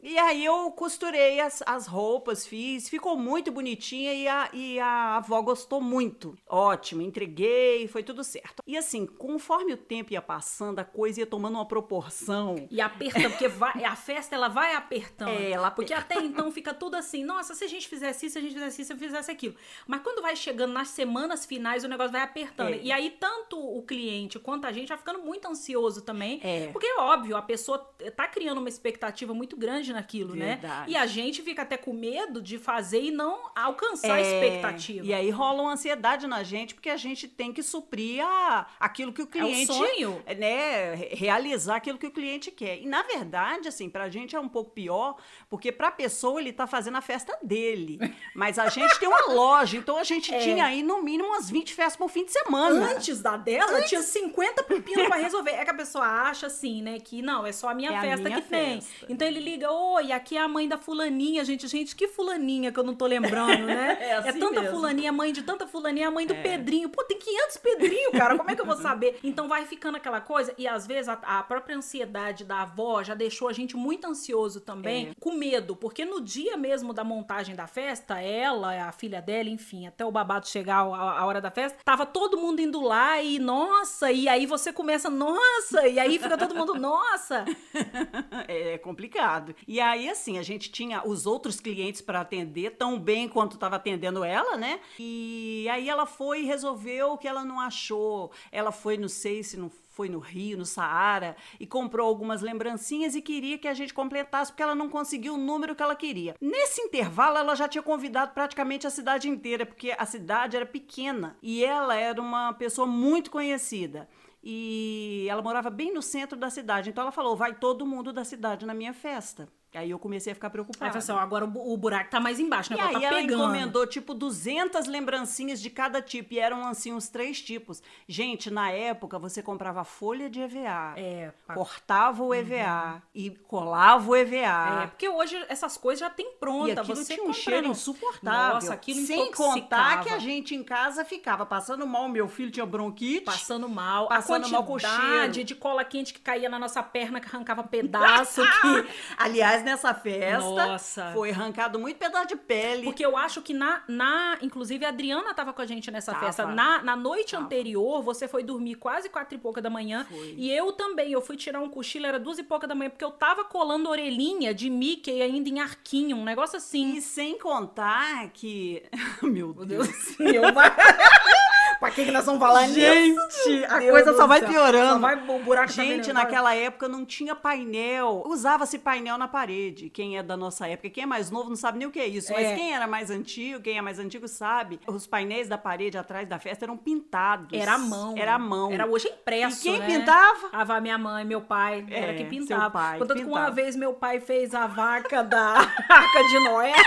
E 0.04 0.18
aí 0.20 0.44
eu 0.44 0.70
costurei 0.72 1.40
as, 1.40 1.64
as 1.66 1.88
roupas, 1.88 2.46
fiz, 2.46 2.90
ficou 2.90 3.18
muito 3.18 3.54
bonitinha 3.54 4.14
e 4.14 4.28
a, 4.28 4.50
e 4.52 4.78
a 4.78 5.16
avó 5.16 5.42
gostou 5.42 5.80
muito. 5.80 6.38
Ótimo, 6.46 7.02
entreguei, 7.02 7.88
foi 7.88 8.04
tudo 8.04 8.22
certo. 8.22 8.62
E 8.68 8.78
assim, 8.78 9.06
conforme 9.06 9.72
o 9.72 9.78
tempo 9.78 10.12
ia 10.12 10.22
passando, 10.22 10.80
a 10.80 10.84
coisa 10.84 11.22
ia 11.22 11.26
tomando 11.26 11.56
uma 11.56 11.66
proporção. 11.66 12.68
E 12.70 12.82
aperta, 12.82 13.30
porque 13.30 13.48
vai, 13.48 13.86
a 13.86 13.96
festa 13.96 14.36
ela 14.36 14.50
vai 14.50 14.76
apertando. 14.76 15.30
É, 15.30 15.52
ela 15.52 15.72
Porque 15.72 15.94
até 15.94 16.16
então 16.16 16.52
fica 16.52 16.74
tudo 16.74 16.96
assim, 16.96 17.24
nossa, 17.24 17.56
se 17.56 17.64
a 17.64 17.68
gente 17.68 17.88
fizesse 17.88 18.26
isso, 18.26 18.34
se 18.34 18.40
a 18.40 18.42
gente 18.42 18.54
fizesse 18.54 18.82
isso, 18.82 18.88
se 18.88 18.94
eu 18.94 18.98
fizesse 18.98 19.32
aquilo. 19.32 19.56
Mas 19.88 20.02
quando 20.02 20.22
vai 20.22 20.36
chegando 20.36 20.74
nas 20.74 20.90
semanas 20.90 21.46
finais, 21.46 21.86
o 21.86 21.88
negócio 21.88 22.12
vai 22.12 22.22
apertando. 22.22 22.74
É. 22.74 22.80
E 22.82 22.92
aí, 22.92 23.10
tanto 23.10 23.58
o 23.58 23.82
cliente 23.84 24.38
quanto 24.38 24.66
a 24.66 24.72
gente 24.74 24.90
vai 24.90 24.98
ficando 24.98 25.20
muito 25.20 25.48
ansioso 25.48 26.02
também. 26.02 26.42
É. 26.44 26.68
Porque 26.74 26.88
é 26.88 27.00
óbvio, 27.00 27.38
a 27.38 27.42
pessoa 27.42 27.80
tá 28.18 28.28
criando 28.28 28.58
uma 28.58 28.70
expectativa 28.70 29.34
muito 29.34 29.56
grande 29.56 29.93
naquilo, 29.94 30.36
né? 30.36 30.58
Verdade. 30.60 30.92
E 30.92 30.98
a 30.98 31.06
gente 31.06 31.42
fica 31.42 31.62
até 31.62 31.78
com 31.78 31.94
medo 31.94 32.42
de 32.42 32.58
fazer 32.58 33.02
e 33.02 33.12
não 33.12 33.50
alcançar 33.56 34.16
a 34.16 34.20
É, 34.20 34.22
expectativa. 34.22 35.06
E 35.06 35.14
aí 35.14 35.30
rola 35.30 35.62
uma 35.62 35.74
ansiedade 35.74 36.28
na 36.28 36.44
gente, 36.44 36.74
porque 36.74 36.90
a 36.90 36.98
gente 36.98 37.28
tem 37.28 37.54
que 37.54 37.64
suprir 37.64 38.24
a, 38.26 38.68
aquilo 38.80 39.14
que 39.14 39.22
o 39.22 39.28
cliente. 39.28 39.68
sonho. 39.68 40.22
Né, 40.38 40.96
re- 40.96 41.10
realizar 41.16 41.76
aquilo 41.78 41.98
que 41.98 42.08
o 42.08 42.12
cliente 42.12 42.52
quer. 42.52 42.80
E 42.82 42.86
na 42.86 43.04
verdade, 43.04 43.68
assim, 43.68 43.90
pra 43.90 44.10
gente 44.10 44.36
é 44.36 44.40
um 44.40 44.50
pouco 44.50 44.72
pior, 44.72 45.16
porque 45.50 45.72
pra 45.72 45.92
pessoa 45.92 46.40
ele 46.42 46.52
tá 46.52 46.66
fazendo 46.68 46.98
a 46.98 47.02
festa 47.02 47.38
dele. 47.44 48.00
Mas 48.36 48.58
a 48.60 48.68
gente 48.70 49.00
tem 49.00 49.08
uma 49.08 49.32
loja, 49.34 49.78
então 49.78 49.98
a 49.98 50.04
gente 50.04 50.34
É. 50.34 50.40
tinha 50.40 50.66
aí 50.66 50.82
no 50.84 51.02
mínimo 51.04 51.30
umas 51.30 51.50
20 51.50 51.74
festas 51.74 51.96
por 51.96 52.10
fim 52.10 52.26
de 52.26 52.32
semana. 52.32 52.92
Antes 52.94 53.22
da 53.22 53.38
dela, 53.38 53.82
tinha 53.84 54.02
50 54.02 54.64
pepinos 54.64 55.08
pra 55.08 55.18
resolver. 55.18 55.52
É 55.52 55.64
que 55.64 55.70
a 55.72 55.74
pessoa 55.76 56.06
acha 56.06 56.48
assim, 56.48 56.82
né? 56.82 57.00
Que 57.00 57.22
não, 57.22 57.46
é 57.46 57.52
só 57.52 57.70
a 57.70 57.74
minha 57.76 57.92
É 57.92 57.98
a 57.98 58.02
festa 58.02 58.30
minha 58.30 58.42
que 58.42 58.50
tem. 58.50 58.82
festa. 58.82 59.06
Então 59.10 59.28
ele 59.28 59.40
liga, 59.40 59.72
oi, 59.94 60.12
aqui 60.12 60.38
é 60.38 60.42
a 60.42 60.48
mãe 60.48 60.68
da 60.68 60.78
fulaninha, 60.78 61.44
gente. 61.44 61.68
Gente, 61.68 61.96
que 61.96 62.08
fulaninha 62.08 62.72
que 62.72 62.80
eu 62.80 62.84
não 62.84 62.96
tô 62.96 63.06
lembrando, 63.06 63.66
né? 63.66 63.98
É 64.04 64.14
assim 64.16 64.40
tanta 64.40 64.62
mesmo. 64.62 64.76
fulaninha, 64.76 65.12
mãe 65.12 65.32
de 65.32 65.42
tanta 65.44 65.66
fulaninha, 65.68 66.08
a 66.08 66.12
mãe 66.12 66.26
do 66.28 66.36
Pedrinho. 66.36 66.90
Pô, 66.90 67.04
tem 67.04 67.18
500 67.18 67.58
Pedrinho, 67.58 68.12
cara. 68.12 68.38
Como 68.38 68.50
é 68.50 68.56
que 68.56 68.62
eu 68.62 68.66
vou 68.66 68.76
saber? 68.78 69.20
Então 69.24 69.48
vai 69.48 69.66
ficando 69.66 69.98
aquela 69.98 70.22
coisa. 70.22 70.54
E 70.58 70.68
às 70.68 70.86
vezes 70.86 71.08
a, 71.10 71.14
a 71.14 71.44
própria 71.44 71.76
ansiedade 71.76 72.44
da 72.46 72.62
avó 72.62 73.02
já 73.04 73.14
deixou 73.16 73.48
a 73.48 73.54
gente 73.54 73.76
muito 73.76 74.06
ansioso 74.08 74.60
também, 74.62 75.10
É. 75.10 75.12
com 75.20 75.34
medo. 75.34 75.76
Porque 75.76 76.06
no 76.06 76.22
dia 76.22 76.56
mesmo 76.58 76.94
da 76.94 77.04
montagem 77.04 77.56
da 77.56 77.66
festa, 77.68 78.20
ela, 78.22 78.88
a 78.88 78.92
filha 78.92 79.22
dela, 79.22 79.50
enfim, 79.50 79.88
até 79.88 80.06
o 80.06 80.12
babado 80.12 80.48
chegar 80.48 80.78
a, 80.80 81.20
a 81.20 81.26
hora 81.26 81.42
da 81.42 81.50
festa, 81.50 81.78
tava 81.84 82.06
todo 82.06 82.38
mundo 82.38 82.60
indo 82.62 82.82
lá 82.82 83.22
e, 83.22 83.40
nossa, 83.40 84.12
e 84.12 84.28
aí 84.28 84.46
você 84.46 84.72
começa, 84.74 85.10
nossa, 85.10 85.88
e 85.88 86.00
aí 86.00 86.20
fica 86.20 86.38
todo 86.38 86.56
mundo, 86.56 86.76
nossa. 86.76 87.46
É 88.48 88.78
complicado. 88.80 89.56
E 89.68 89.73
aí, 89.80 90.10
assim, 90.10 90.38
a 90.38 90.44
gente 90.44 90.72
tinha 90.72 91.08
os 91.08 91.26
outros 91.26 91.60
clientes 91.60 92.02
para 92.02 92.22
atender 92.22 92.72
tão 92.72 93.00
bem 93.00 93.28
quanto 93.28 93.54
estava 93.54 93.78
atendendo 93.78 94.24
ela, 94.24 94.58
né? 94.58 94.80
E 95.00 95.68
aí 95.72 95.90
ela 95.90 96.06
foi 96.06 96.42
e 96.42 96.46
resolveu 96.46 97.14
o 97.14 97.18
que 97.18 97.28
ela 97.28 97.46
não 97.46 97.60
achou. 97.60 98.32
Ela 98.52 98.72
foi, 98.72 98.98
não 98.98 99.08
sei 99.08 99.44
se 99.44 99.58
não 99.58 99.70
foi 99.94 100.10
no 100.10 100.20
Rio, 100.20 100.58
no 100.58 100.66
Saara, 100.66 101.36
e 101.60 101.68
comprou 101.68 102.08
algumas 102.08 102.42
lembrancinhas 102.42 103.16
e 103.16 103.22
queria 103.22 103.60
que 103.60 103.68
a 103.68 103.74
gente 103.74 103.94
completasse, 103.94 104.52
porque 104.52 104.64
ela 104.64 104.74
não 104.74 104.90
conseguiu 104.90 105.36
o 105.36 105.38
número 105.38 105.76
que 105.76 105.84
ela 105.84 105.96
queria. 105.96 106.36
Nesse 106.42 106.82
intervalo, 106.82 107.38
ela 107.38 107.56
já 107.56 107.68
tinha 107.68 107.84
convidado 107.84 108.34
praticamente 108.34 108.88
a 108.88 108.90
cidade 108.90 109.30
inteira, 109.30 109.66
porque 109.66 109.96
a 109.98 110.06
cidade 110.06 110.58
era 110.58 110.66
pequena 110.66 111.38
e 111.42 111.64
ela 111.64 111.96
era 111.96 112.20
uma 112.20 112.54
pessoa 112.54 112.88
muito 112.88 113.30
conhecida. 113.30 114.10
E 114.44 115.26
ela 115.30 115.42
morava 115.42 115.70
bem 115.70 115.94
no 115.94 116.02
centro 116.02 116.38
da 116.38 116.50
cidade. 116.50 116.90
Então 116.90 117.04
ela 117.04 117.12
falou: 117.12 117.36
vai 117.36 117.54
todo 117.54 117.86
mundo 117.86 118.12
da 118.12 118.26
cidade 118.26 118.66
na 118.66 118.74
minha 118.74 118.94
festa. 118.94 119.48
Aí 119.78 119.90
eu 119.92 120.00
comecei 120.00 120.32
a 120.32 120.36
ficar 120.36 120.48
Aí 120.48 120.52
preocupada. 120.52 120.92
fala 120.92 120.98
assim, 121.00 121.12
agora 121.12 121.46
o, 121.46 121.48
bu- 121.48 121.74
o 121.74 121.78
buraco 121.78 122.10
tá 122.10 122.20
mais 122.20 122.40
embaixo, 122.40 122.72
né? 122.72 122.78
E 122.78 122.82
aí 122.82 122.94
tá 122.94 123.02
ela 123.04 123.16
pegando. 123.18 123.42
encomendou, 123.44 123.88
tipo, 123.88 124.14
200 124.14 124.86
lembrancinhas 124.88 125.62
de 125.62 125.70
cada 125.70 126.02
tipo. 126.02 126.34
E 126.34 126.40
eram, 126.40 126.66
assim, 126.68 126.94
uns 126.94 127.10
três 127.10 127.42
tipos. 127.42 127.82
Gente, 128.08 128.50
na 128.52 128.70
época, 128.72 129.18
você 129.20 129.42
comprava 129.42 129.84
folha 129.84 130.30
de 130.30 130.42
EVA. 130.42 130.94
É, 130.98 131.32
pa- 131.48 131.54
Cortava 131.54 132.24
o 132.24 132.34
EVA 132.34 133.02
e 133.14 133.30
colava 133.32 134.10
o 134.12 134.16
EVA. 134.16 134.84
É, 134.84 134.88
porque 134.88 135.08
hoje 135.10 135.44
essas 135.50 135.78
coisas 135.78 136.00
já 136.00 136.10
tem 136.10 136.32
pronta. 136.40 136.70
E 136.70 136.72
aquilo 136.74 136.96
você 136.98 137.14
tinha 137.16 137.24
um 137.24 137.28
compra 137.28 137.42
cheiro 137.42 137.68
insuportável. 137.68 138.54
Nossa, 138.56 138.74
aquilo 138.74 139.06
Sem 139.06 139.28
intoxicava. 139.28 139.54
contar 139.62 140.04
que 140.04 140.10
a 140.10 140.20
gente 140.20 140.56
em 140.56 140.64
casa 140.64 141.04
ficava 141.06 141.46
passando 141.46 141.86
mal. 141.88 142.08
Meu 142.10 142.28
filho 142.28 142.52
tinha 142.52 142.66
bronquite. 142.66 143.22
Passando 143.26 143.68
mal. 143.68 144.08
Passando 144.08 144.46
a 144.46 144.50
mal 144.50 144.64
com 144.64 144.74
o 144.76 144.80
cheiro. 144.80 145.44
de 145.44 145.56
cola 145.56 145.84
quente 145.84 146.14
que 146.14 146.20
caía 146.20 146.50
na 146.50 146.60
nossa 146.60 146.82
perna, 146.84 147.20
que 147.20 147.28
arrancava 147.28 147.64
pedaço. 147.64 148.42
que... 148.62 148.88
Aliás, 149.18 149.63
nessa 149.64 149.94
festa 149.94 150.68
Nossa. 150.68 151.12
foi 151.14 151.32
arrancado 151.32 151.80
muito 151.80 151.98
pedaço 151.98 152.28
de 152.28 152.36
pele. 152.36 152.84
Porque 152.84 153.06
eu 153.06 153.18
acho 153.18 153.42
que 153.42 153.54
na, 153.54 153.82
na. 153.88 154.38
Inclusive, 154.42 154.86
a 154.86 154.90
Adriana 154.90 155.34
tava 155.34 155.54
com 155.54 155.62
a 155.62 155.66
gente 155.66 155.90
nessa 155.90 156.12
Tava. 156.12 156.26
festa. 156.26 156.46
Na, 156.46 156.82
na 156.82 156.96
noite 156.96 157.32
Tava. 157.32 157.46
anterior, 157.46 158.02
você 158.02 158.28
foi 158.28 158.44
dormir 158.44 158.76
quase 158.76 159.10
quatro 159.10 159.36
e 159.36 159.38
pouca 159.38 159.62
da 159.62 159.70
manhã. 159.70 160.06
Foi. 160.10 160.36
E 160.38 160.52
eu 160.52 160.72
também. 160.74 161.12
Eu 161.12 161.22
fui 161.22 161.36
tirar 161.36 161.62
um 161.62 161.70
cochilo, 161.70 162.06
era 162.06 162.20
duas 162.20 162.38
e 162.38 162.44
pouca 162.44 162.68
da 162.68 162.76
manhã, 162.76 162.90
porque 162.90 163.06
eu 163.06 163.12
tava 163.12 163.44
colando 163.44 163.90
orelhinha 163.90 164.54
de 164.54 164.70
Mickey 164.70 165.22
ainda 165.22 165.50
em 165.50 165.60
arquinho, 165.60 166.18
um 166.18 166.24
negócio 166.24 166.58
assim. 166.58 166.96
E 166.96 167.02
sem 167.02 167.38
contar 167.38 168.30
que. 168.34 168.84
Meu 169.22 169.54
Deus. 169.54 170.20
eu 170.20 170.54
vai. 170.54 170.72
pra 171.80 171.92
que, 171.92 172.06
que 172.06 172.12
nós 172.12 172.26
vamos 172.26 172.40
falar 172.40 172.68
nisso? 172.68 172.80
Gente, 172.80 173.66
a 173.66 173.80
Deus 173.80 173.92
coisa 173.92 174.12
do 174.12 174.18
só 174.18 174.28
vai 174.28 174.42
piorando. 174.46 174.94
Só 174.94 175.00
vai, 175.00 175.16
o 175.16 175.40
buraco 175.40 175.68
tá 175.68 175.74
Gente, 175.74 176.08
virando. 176.08 176.14
naquela 176.14 176.56
época 176.56 176.88
não 176.88 177.06
tinha 177.06 177.36
painel. 177.36 178.24
Usava-se 178.26 178.80
painel 178.80 179.18
na 179.18 179.28
parede. 179.28 179.53
Quem 179.94 180.18
é 180.18 180.24
da 180.24 180.36
nossa 180.38 180.68
época, 180.68 180.90
quem 180.90 181.04
é 181.04 181.06
mais 181.06 181.30
novo 181.32 181.50
não 181.50 181.56
sabe 181.56 181.78
nem 181.80 181.88
o 181.88 181.92
que 181.92 182.00
é 182.00 182.06
isso. 182.08 182.34
É. 182.34 182.36
Mas 182.44 182.58
quem 182.58 182.74
era 182.76 182.88
mais 182.88 183.10
antigo, 183.10 183.62
quem 183.62 183.78
é 183.78 183.82
mais 183.82 184.00
antigo 184.00 184.28
sabe. 184.28 184.80
Os 184.88 185.06
painéis 185.08 185.48
da 185.48 185.58
parede 185.58 185.98
atrás 185.98 186.28
da 186.28 186.40
festa 186.40 186.66
eram 186.66 186.78
pintados. 186.78 187.48
Era 187.52 187.74
a 187.74 187.78
mão. 187.78 188.16
Era 188.18 188.36
a 188.36 188.40
mão. 188.40 188.72
Era 188.72 188.86
hoje 188.86 189.08
impresso, 189.08 189.60
E 189.68 189.72
quem 189.72 189.80
né? 189.80 189.86
pintava? 189.86 190.50
A 190.52 190.82
minha 190.82 190.98
mãe, 190.98 191.24
meu 191.26 191.42
pai, 191.42 191.86
É, 191.90 192.00
era 192.00 192.14
que 192.14 192.20
seu 192.20 192.30
pintava. 192.30 192.70
pai 192.72 193.00
Contanto 193.00 193.18
que 193.20 193.24
uma 193.26 193.40
pintava. 193.40 193.56
vez 193.56 193.76
meu 193.76 193.94
pai 193.94 194.20
fez 194.20 194.54
a 194.56 194.68
vaca 194.68 195.24
da 195.24 195.40
Arca 195.90 196.24
de 196.30 196.40
Noé. 196.40 196.74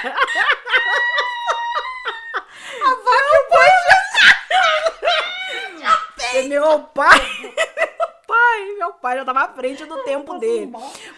a 2.82 2.88
vaca 2.88 3.26
e 6.36 6.48
meu 6.48 6.80
pai... 6.94 7.18
Pai, 8.26 8.75
meu 8.86 8.94
pai 8.94 9.16
já 9.16 9.24
tava 9.24 9.40
à 9.40 9.48
frente 9.48 9.84
do 9.84 10.02
tempo 10.04 10.38
dele. 10.38 10.72